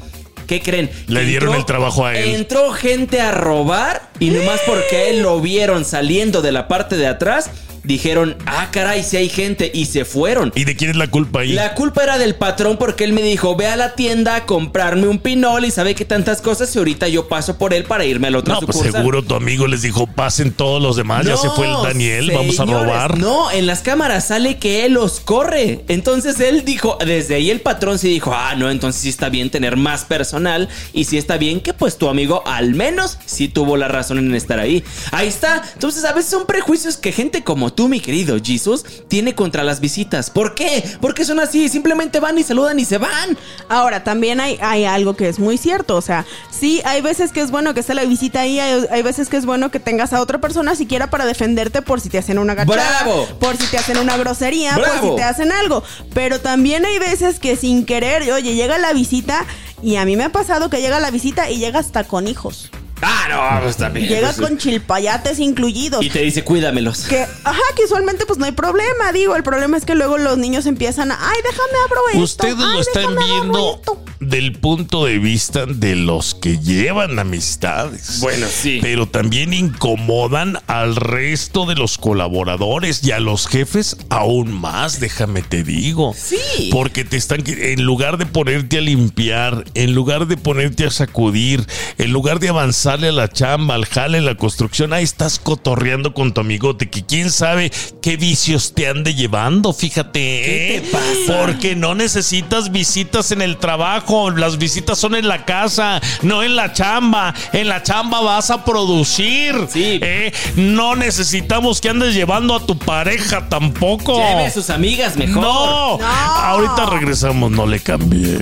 ¿Qué 0.47 0.61
creen? 0.61 0.89
Le 1.07 1.23
dieron 1.23 1.55
el 1.55 1.65
trabajo 1.65 2.05
a 2.05 2.17
él. 2.17 2.35
Entró 2.35 2.71
gente 2.71 3.21
a 3.21 3.31
robar 3.31 4.09
y 4.19 4.31
nomás 4.31 4.59
porque 4.65 5.09
él 5.09 5.21
lo 5.21 5.39
vieron 5.39 5.85
saliendo 5.85 6.41
de 6.41 6.51
la 6.51 6.67
parte 6.67 6.97
de 6.97 7.07
atrás, 7.07 7.51
dijeron, 7.83 8.37
ah, 8.45 8.69
caray, 8.71 9.03
si 9.03 9.17
hay 9.17 9.29
gente 9.29 9.71
y 9.73 9.85
se 9.85 10.05
fueron. 10.05 10.51
¿Y 10.55 10.65
de 10.65 10.75
quién 10.75 10.91
es 10.91 10.95
la 10.95 11.07
culpa 11.07 11.41
ahí? 11.41 11.53
La 11.53 11.73
culpa 11.73 12.03
era 12.03 12.17
del 12.17 12.35
patrón 12.35 12.77
porque 12.77 13.03
él 13.03 13.13
me 13.13 13.21
dijo, 13.21 13.55
ve 13.55 13.67
a 13.67 13.75
la 13.75 13.95
tienda 13.95 14.35
a 14.35 14.45
comprarme 14.45 15.07
un 15.07 15.19
pinol 15.19 15.65
y 15.65 15.71
sabe 15.71 15.95
que 15.95 16.05
tantas 16.05 16.41
cosas 16.41 16.75
y 16.75 16.79
ahorita 16.79 17.07
yo 17.07 17.27
paso 17.27 17.57
por 17.57 17.73
él 17.73 17.83
para 17.83 18.05
irme 18.05 18.27
al 18.27 18.35
otro 18.35 18.53
No, 18.53 18.59
pues 18.61 18.77
sucursal". 18.77 19.01
seguro 19.01 19.23
tu 19.23 19.35
amigo 19.35 19.67
les 19.67 19.81
dijo, 19.81 20.07
pasen 20.07 20.51
todos 20.51 20.81
los 20.81 20.95
demás, 20.95 21.25
ya 21.25 21.37
se 21.37 21.49
fue 21.49 21.67
el 21.67 21.75
Daniel, 21.83 22.31
vamos 22.33 22.59
a 22.59 22.65
robar. 22.65 23.17
No, 23.17 23.51
en 23.51 23.65
las 23.65 23.81
cámaras 23.81 24.27
sale 24.27 24.57
que 24.57 24.85
él 24.85 24.93
los 24.93 25.19
corre. 25.19 25.83
Entonces 25.87 26.39
él 26.39 26.63
dijo, 26.65 26.97
desde 27.05 27.35
ahí 27.35 27.49
el 27.49 27.61
patrón 27.61 27.99
se 27.99 28.07
dijo, 28.07 28.33
ah, 28.33 28.55
no, 28.55 28.69
entonces 28.69 29.01
sí 29.01 29.09
está 29.09 29.29
bien 29.29 29.49
tener 29.49 29.77
más 29.77 30.05
personal 30.05 30.69
y 30.93 31.05
sí 31.05 31.17
está 31.17 31.37
bien 31.37 31.61
que 31.61 31.73
pues 31.73 31.97
tu 31.97 32.09
amigo 32.09 32.43
al 32.45 32.73
menos 32.73 33.17
sí 33.25 33.47
tuvo 33.47 33.77
la 33.77 33.87
razón 33.87 34.17
en 34.19 34.33
estar 34.35 34.59
ahí. 34.59 34.83
Ahí 35.11 35.27
está. 35.27 35.63
Entonces 35.73 36.03
a 36.05 36.13
veces 36.13 36.31
son 36.31 36.45
prejuicios 36.45 36.97
que 36.97 37.11
gente 37.11 37.43
como 37.43 37.70
tú, 37.73 37.87
mi 37.87 37.99
querido 37.99 38.37
Jesus, 38.43 38.83
tiene 39.07 39.35
contra 39.35 39.63
las 39.63 39.79
visitas. 39.79 40.29
¿Por 40.29 40.55
qué? 40.55 40.83
Porque 41.01 41.25
son 41.25 41.39
así, 41.39 41.69
simplemente 41.69 42.19
van 42.19 42.37
y 42.37 42.43
saludan 42.43 42.79
y 42.79 42.85
se 42.85 42.97
van. 42.97 43.37
Ahora, 43.69 44.03
también 44.03 44.39
hay, 44.39 44.57
hay 44.61 44.85
algo 44.85 45.15
que 45.15 45.29
es 45.29 45.39
muy 45.39 45.57
cierto. 45.57 45.95
O 45.95 46.01
sea, 46.01 46.25
sí, 46.49 46.81
hay 46.85 47.01
veces 47.01 47.31
que 47.31 47.41
es 47.41 47.51
bueno 47.51 47.73
que 47.73 47.79
esté 47.81 47.93
la 47.93 48.05
visita 48.05 48.41
ahí, 48.41 48.59
hay, 48.59 48.85
hay 48.91 49.01
veces 49.01 49.29
que 49.29 49.37
es 49.37 49.45
bueno 49.45 49.71
que 49.71 49.79
tengas 49.79 50.13
a 50.13 50.21
otra 50.21 50.39
persona 50.39 50.75
siquiera 50.75 51.09
para 51.09 51.25
defenderte 51.25 51.81
por 51.81 52.01
si 52.01 52.09
te 52.09 52.17
hacen 52.17 52.39
una 52.39 52.55
gachada, 52.55 53.03
¡Bravo! 53.03 53.27
por 53.39 53.57
si 53.57 53.65
te 53.67 53.77
hacen 53.77 53.97
una 53.97 54.17
grosería, 54.17 54.75
por 54.75 55.09
si 55.09 55.15
te 55.15 55.23
hacen 55.23 55.51
algo. 55.51 55.83
Pero 56.13 56.39
también 56.39 56.85
hay 56.85 56.99
veces 56.99 57.39
que 57.39 57.55
sin 57.55 57.85
querer, 57.85 58.31
oye, 58.31 58.55
llega 58.55 58.77
la 58.77 58.93
visita 58.93 59.45
y 59.81 59.95
a 59.95 60.05
mí 60.05 60.15
me 60.15 60.25
ha 60.25 60.31
pasado 60.31 60.69
que 60.69 60.81
llega 60.81 60.99
la 60.99 61.11
visita 61.11 61.49
y 61.49 61.57
llega 61.57 61.79
hasta 61.79 62.03
con 62.03 62.27
hijos. 62.27 62.69
Ah, 63.01 63.27
no, 63.29 63.63
pues 63.63 63.77
también. 63.77 64.07
Llega 64.07 64.33
pues, 64.33 64.47
con 64.47 64.57
chilpayates 64.57 65.39
incluidos. 65.39 66.03
Y 66.03 66.09
te 66.09 66.21
dice, 66.21 66.43
cuídamelos. 66.43 67.01
Que, 67.05 67.21
ajá, 67.43 67.61
que 67.75 67.83
usualmente 67.85 68.25
pues 68.25 68.39
no 68.39 68.45
hay 68.45 68.51
problema, 68.51 69.11
digo, 69.13 69.35
el 69.35 69.43
problema 69.43 69.77
es 69.77 69.85
que 69.85 69.95
luego 69.95 70.17
los 70.17 70.37
niños 70.37 70.65
empiezan 70.65 71.11
a, 71.11 71.17
ay, 71.19 71.37
déjame 71.43 71.79
abro 71.85 72.01
esto. 72.09 72.23
Ustedes 72.23 72.55
ay, 72.57 72.73
lo 72.73 72.81
están 72.81 73.15
viendo 73.15 73.75
esto". 73.75 74.03
del 74.19 74.53
punto 74.53 75.05
de 75.05 75.19
vista 75.19 75.65
de 75.65 75.95
los 75.95 76.35
que 76.35 76.59
llevan 76.59 77.17
amistades. 77.17 78.19
Bueno, 78.21 78.45
sí. 78.49 78.79
Pero 78.81 79.07
también 79.07 79.53
incomodan 79.53 80.57
al 80.67 80.95
resto 80.95 81.65
de 81.65 81.75
los 81.75 81.97
colaboradores 81.97 83.03
y 83.03 83.11
a 83.11 83.19
los 83.19 83.47
jefes 83.47 83.97
aún 84.09 84.51
más, 84.51 84.99
déjame 84.99 85.41
te 85.41 85.63
digo. 85.63 86.13
Sí. 86.15 86.69
Porque 86.71 87.03
te 87.03 87.17
están, 87.17 87.43
en 87.45 87.83
lugar 87.83 88.17
de 88.17 88.25
ponerte 88.25 88.77
a 88.77 88.81
limpiar, 88.81 89.65
en 89.73 89.93
lugar 89.95 90.27
de 90.27 90.37
ponerte 90.37 90.85
a 90.85 90.91
sacudir, 90.91 91.65
en 91.97 92.11
lugar 92.11 92.39
de 92.39 92.51
avanzarle 92.91 93.09
a 93.09 93.11
la 93.11 93.29
chamba, 93.29 93.75
al 93.75 93.85
jale, 93.85 94.21
la 94.21 94.35
construcción, 94.35 94.91
ahí 94.91 95.03
estás 95.03 95.39
cotorreando 95.39 96.13
con 96.13 96.33
tu 96.33 96.41
amigote, 96.41 96.89
que 96.89 97.05
quién 97.05 97.31
sabe 97.31 97.71
qué 98.01 98.17
vicios 98.17 98.73
te 98.73 98.87
ande 98.87 99.15
llevando, 99.15 99.71
fíjate. 99.71 100.19
¿Qué 100.19 100.75
¿eh? 100.75 100.81
te 100.81 100.89
pasa? 100.89 101.41
Porque 101.41 101.75
no 101.75 101.95
necesitas 101.95 102.71
visitas 102.71 103.31
en 103.31 103.41
el 103.41 103.57
trabajo, 103.57 104.29
las 104.31 104.57
visitas 104.57 104.97
son 104.97 105.15
en 105.15 105.27
la 105.27 105.45
casa, 105.45 106.01
no 106.21 106.43
en 106.43 106.55
la 106.55 106.73
chamba. 106.73 107.33
En 107.53 107.69
la 107.69 107.81
chamba 107.81 108.21
vas 108.21 108.49
a 108.49 108.65
producir. 108.65 109.55
Sí. 109.69 109.99
¿eh? 110.01 110.33
No 110.55 110.95
necesitamos 110.95 111.79
que 111.79 111.89
andes 111.89 112.13
llevando 112.13 112.55
a 112.55 112.65
tu 112.65 112.77
pareja 112.77 113.47
tampoco. 113.47 114.17
Lleve 114.17 114.47
a 114.47 114.51
sus 114.51 114.69
amigas 114.69 115.15
mejor. 115.15 115.41
No. 115.41 115.99
Ahorita 116.01 116.87
regresamos, 116.87 117.51
no 117.51 117.65
le 117.65 117.79
cambié. 117.79 118.39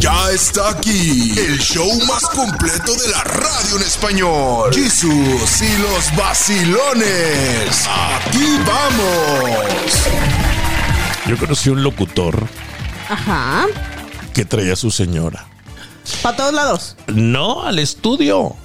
Ya 0.00 0.30
está 0.30 0.70
aquí 0.70 1.32
el 1.38 1.58
show 1.58 1.88
más 2.06 2.22
completo 2.22 2.94
de 2.94 3.08
la 3.08 3.22
radio 3.22 3.76
en 3.76 3.82
español. 3.82 4.74
Jesús 4.74 5.60
y 5.62 5.78
los 5.82 6.16
vacilones. 6.16 7.86
Aquí 7.86 8.46
vamos. 8.66 10.08
Yo 11.26 11.36
conocí 11.36 11.68
un 11.70 11.82
locutor 11.82 12.46
Ajá. 13.10 13.66
que 14.32 14.44
traía 14.46 14.72
a 14.72 14.76
su 14.76 14.90
señora. 14.90 15.46
Para 16.22 16.36
todos 16.36 16.54
lados. 16.54 16.96
No, 17.08 17.62
al 17.64 17.78
estudio. 17.78 18.56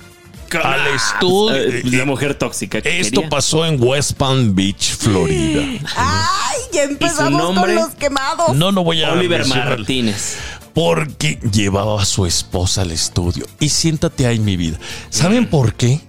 Al 0.63 0.87
estudio. 0.87 1.53
Eh, 1.55 1.81
La 1.83 2.05
mujer 2.05 2.35
tóxica. 2.35 2.81
que 2.81 3.01
Esto 3.01 3.15
quería. 3.21 3.29
pasó 3.29 3.65
en 3.65 3.75
West 3.83 4.13
Palm 4.13 4.55
Beach, 4.55 4.95
Florida. 4.97 5.83
Ay, 5.97 6.59
ya 6.71 6.83
empezamos 6.83 7.41
nombre? 7.41 7.75
con 7.75 7.83
los 7.83 7.95
quemados. 7.95 8.55
No, 8.55 8.71
no 8.71 8.83
voy 8.85 9.03
a 9.03 9.11
Oliver 9.11 9.41
mencionar- 9.41 9.77
Martínez. 9.79 10.37
Porque 10.75 11.39
llevaba 11.51 11.99
a 12.01 12.05
su 12.05 12.25
esposa 12.27 12.81
al 12.81 12.91
estudio. 12.91 13.47
Y 13.59 13.69
siéntate 13.69 14.27
ahí, 14.27 14.37
mi 14.39 14.57
vida. 14.57 14.77
¿Saben 15.09 15.47
por 15.49 15.73
qué? 15.73 16.01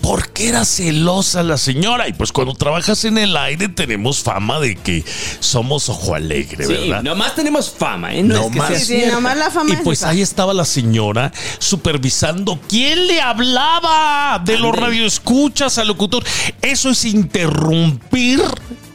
¿Por 0.00 0.28
qué 0.30 0.48
era 0.50 0.64
celosa 0.64 1.42
la 1.42 1.58
señora? 1.58 2.06
Y 2.08 2.12
pues 2.12 2.30
cuando 2.32 2.54
trabajas 2.54 3.04
en 3.04 3.18
el 3.18 3.36
aire 3.36 3.68
tenemos 3.68 4.20
fama 4.22 4.60
de 4.60 4.76
que 4.76 5.04
somos 5.40 5.88
ojo 5.88 6.14
alegre, 6.14 6.64
Sí, 6.66 6.72
¿verdad? 6.72 7.02
nomás 7.02 7.34
tenemos 7.34 7.70
fama, 7.70 8.14
¿eh? 8.14 8.22
No 8.22 8.36
es 8.36 8.40
que 8.52 8.58
Nomás. 8.58 8.68
sea 8.68 8.78
Sí, 8.78 9.00
sí, 9.04 9.06
nomás 9.10 9.36
la 9.36 9.50
fama 9.50 9.70
Y 9.70 9.72
es 9.74 9.80
pues 9.82 10.02
ahí 10.04 10.22
estaba 10.22 10.54
la 10.54 10.64
señora 10.64 11.32
supervisando 11.58 12.60
quién 12.68 13.06
le 13.06 13.20
hablaba 13.20 14.40
de 14.44 14.58
los 14.58 14.74
radioescuchas 14.76 15.76
al 15.78 15.88
locutor. 15.88 16.24
Eso 16.62 16.90
es 16.90 17.04
interrumpir. 17.04 18.40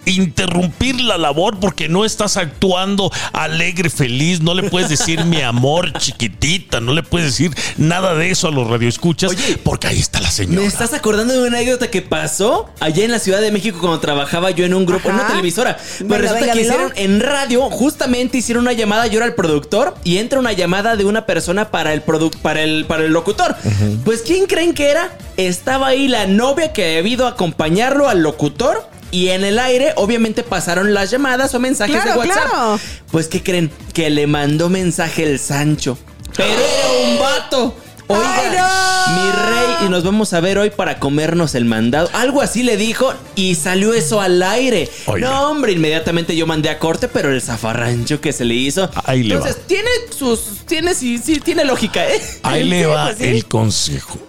Interrumpir 0.06 1.00
la 1.02 1.18
labor 1.18 1.60
porque 1.60 1.88
no 1.88 2.06
estás 2.06 2.38
actuando 2.38 3.12
alegre, 3.34 3.90
feliz, 3.90 4.42
no 4.42 4.54
le 4.54 4.70
puedes 4.70 4.90
decir 4.90 5.24
mi 5.26 5.42
amor 5.42 5.94
chiquitita, 5.94 6.80
no 6.82 6.94
le 6.94 7.04
puedes 7.04 7.28
decir 7.28 7.52
nada 7.78 8.16
de 8.16 8.32
eso 8.32 8.48
a 8.48 8.52
los 8.52 8.68
radioescuchas 8.68 9.30
Oye, 9.32 9.58
porque 9.64 9.88
ahí 9.88 10.00
está 10.00 10.20
la 10.20 10.32
señora. 10.32 10.62
¿Me 10.62 10.68
estás 10.68 10.94
acordando 10.94 11.34
de 11.34 11.40
una 11.48 11.58
anécdota 11.58 11.90
que 11.90 12.02
pasó 12.02 12.70
allá 12.80 13.04
en 13.06 13.12
la 13.12 13.20
Ciudad 13.20 13.42
de 13.42 13.52
México 13.52 13.78
cuando 13.80 14.00
trabajaba 14.00 14.52
yo 14.52 14.66
en 14.66 14.74
un 14.74 14.86
grupo, 14.86 15.10
en 15.10 15.16
una 15.16 15.28
televisora? 15.28 15.78
Pues 15.78 16.00
Venga, 16.00 16.18
resulta 16.18 16.40
venga, 16.42 16.54
que 16.54 16.62
hicieron 16.62 16.92
en 16.96 17.20
radio, 17.20 17.70
justamente 17.70 18.38
hicieron 18.38 18.64
una 18.64 18.74
llamada, 18.74 19.08
yo 19.08 19.18
era 19.18 19.26
el 19.26 19.36
productor, 19.36 19.96
y 20.04 20.18
entra 20.18 20.40
una 20.40 20.52
llamada 20.54 20.96
de 20.96 21.06
una 21.06 21.26
persona 21.26 21.70
para 21.72 21.94
el 21.94 22.06
produ- 22.06 22.36
para 22.42 22.62
el, 22.64 22.86
para 22.86 23.04
el 23.04 23.12
locutor. 23.12 23.56
Pues 24.04 24.22
¿quién 24.22 24.46
creen 24.48 24.74
que 24.74 24.90
era? 24.90 25.10
Estaba 25.38 25.88
ahí 25.88 26.08
la 26.08 26.28
novia 26.28 26.74
que 26.74 26.98
había 26.98 27.14
ido 27.14 27.26
a 27.26 27.30
acompañarlo 27.32 28.10
al 28.10 28.22
locutor. 28.24 28.90
Y 29.12 29.30
en 29.30 29.44
el 29.44 29.60
aire, 29.60 29.94
obviamente, 29.98 30.42
pasaron 30.44 30.94
las 30.94 31.12
llamadas 31.12 31.54
o 31.54 31.60
mensajes 31.60 32.02
Claro, 32.02 32.22
de 32.22 32.28
WhatsApp. 32.28 32.50
claro. 32.50 32.80
Pues, 33.12 33.28
¿qué 33.28 33.44
creen? 33.44 33.70
Que 33.94 34.10
le 34.10 34.26
mandó 34.28 34.70
mensaje 34.70 35.24
el 35.24 35.38
Sancho. 35.38 35.98
Pero 36.36 36.50
era 36.50 37.10
un 37.12 37.20
vato. 37.20 37.76
Oiga, 38.08 39.06
mi 39.16 39.32
rey, 39.32 39.88
y 39.88 39.90
nos 39.90 40.04
vamos 40.04 40.34
a 40.34 40.42
ver 40.42 40.58
hoy 40.58 40.70
para 40.70 41.00
comernos 41.00 41.56
el 41.56 41.64
mandado. 41.64 42.10
Algo 42.14 42.42
así 42.42 42.62
le 42.62 42.76
dijo 42.76 43.14
y 43.36 43.56
salió 43.56 43.94
eso 43.94 44.20
al 44.20 44.44
aire. 44.44 44.90
Oiga. 45.06 45.30
No, 45.30 45.50
hombre, 45.52 45.72
inmediatamente 45.72 46.36
yo 46.36 46.46
mandé 46.46 46.70
a 46.70 46.78
corte, 46.78 47.08
pero 47.08 47.32
el 47.32 47.42
zafarrancho 47.42 48.20
que 48.20 48.34
se 48.34 48.44
le 48.44 48.54
hizo. 48.56 48.90
Ahí 49.06 49.24
le 49.24 49.36
Entonces, 49.36 49.58
va. 49.62 49.68
tiene 49.68 49.90
sus. 50.18 50.42
Tiene, 50.66 50.94
sí, 50.94 51.20
sí, 51.20 51.40
tiene 51.40 51.64
lógica, 51.64 52.06
¿eh? 52.06 52.22
Ahí 52.44 52.66
le 52.66 52.86
va 52.88 53.06
pues 53.06 53.18
sí. 53.20 53.24
el 53.26 53.46
consejo. 53.46 54.20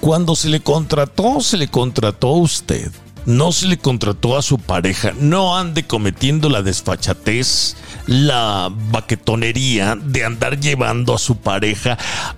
Cuando 0.00 0.34
se 0.34 0.48
le 0.48 0.58
contrató, 0.60 1.40
se 1.40 1.56
le 1.56 1.68
contrató 1.68 2.28
a 2.28 2.38
usted. 2.38 2.90
No 3.26 3.52
se 3.52 3.66
le 3.66 3.78
contrató 3.78 4.36
a 4.36 4.42
su 4.42 4.58
pareja. 4.58 5.12
No 5.18 5.56
ande 5.56 5.86
cometiendo 5.86 6.48
la 6.50 6.62
desfachatez, 6.62 7.76
la 8.06 8.70
baquetonería 8.70 9.96
de 10.00 10.24
andar 10.24 10.60
llevando 10.60 11.14
a 11.14 11.18
su 11.18 11.36
pareja 11.36 11.96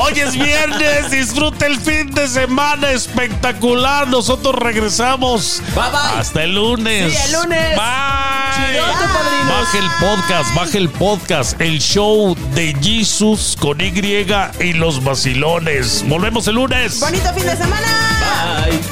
Hoy 0.00 0.20
es 0.20 0.32
viernes. 0.34 1.10
Disfrute 1.10 1.66
el 1.66 1.78
fin 1.78 2.10
de 2.10 2.28
semana 2.28 2.90
espectacular. 2.90 4.08
Nosotros 4.08 4.54
regresamos. 4.54 5.62
Bye, 5.74 5.90
bye. 5.90 6.20
Hasta 6.20 6.44
el 6.44 6.54
lunes. 6.54 7.12
Sí, 7.12 7.18
el 7.26 7.32
lunes. 7.32 7.76
Bye. 7.76 8.72
Chidote. 8.72 9.04
Baje 9.48 9.78
el 9.78 9.90
podcast, 10.00 10.54
baje 10.54 10.78
el 10.78 10.88
podcast. 10.88 11.60
El 11.60 11.80
show 11.80 12.36
de 12.54 12.76
Jesus 12.80 13.56
con 13.58 13.80
Y 13.80 13.92
y 14.60 14.72
los 14.72 15.02
vacilones. 15.02 16.04
Volvemos 16.06 16.46
el 16.48 16.56
lunes. 16.56 17.00
Bonito 17.00 17.32
fin 17.34 17.46
de 17.46 17.56
semana. 17.56 18.66
Bye. 18.66 18.91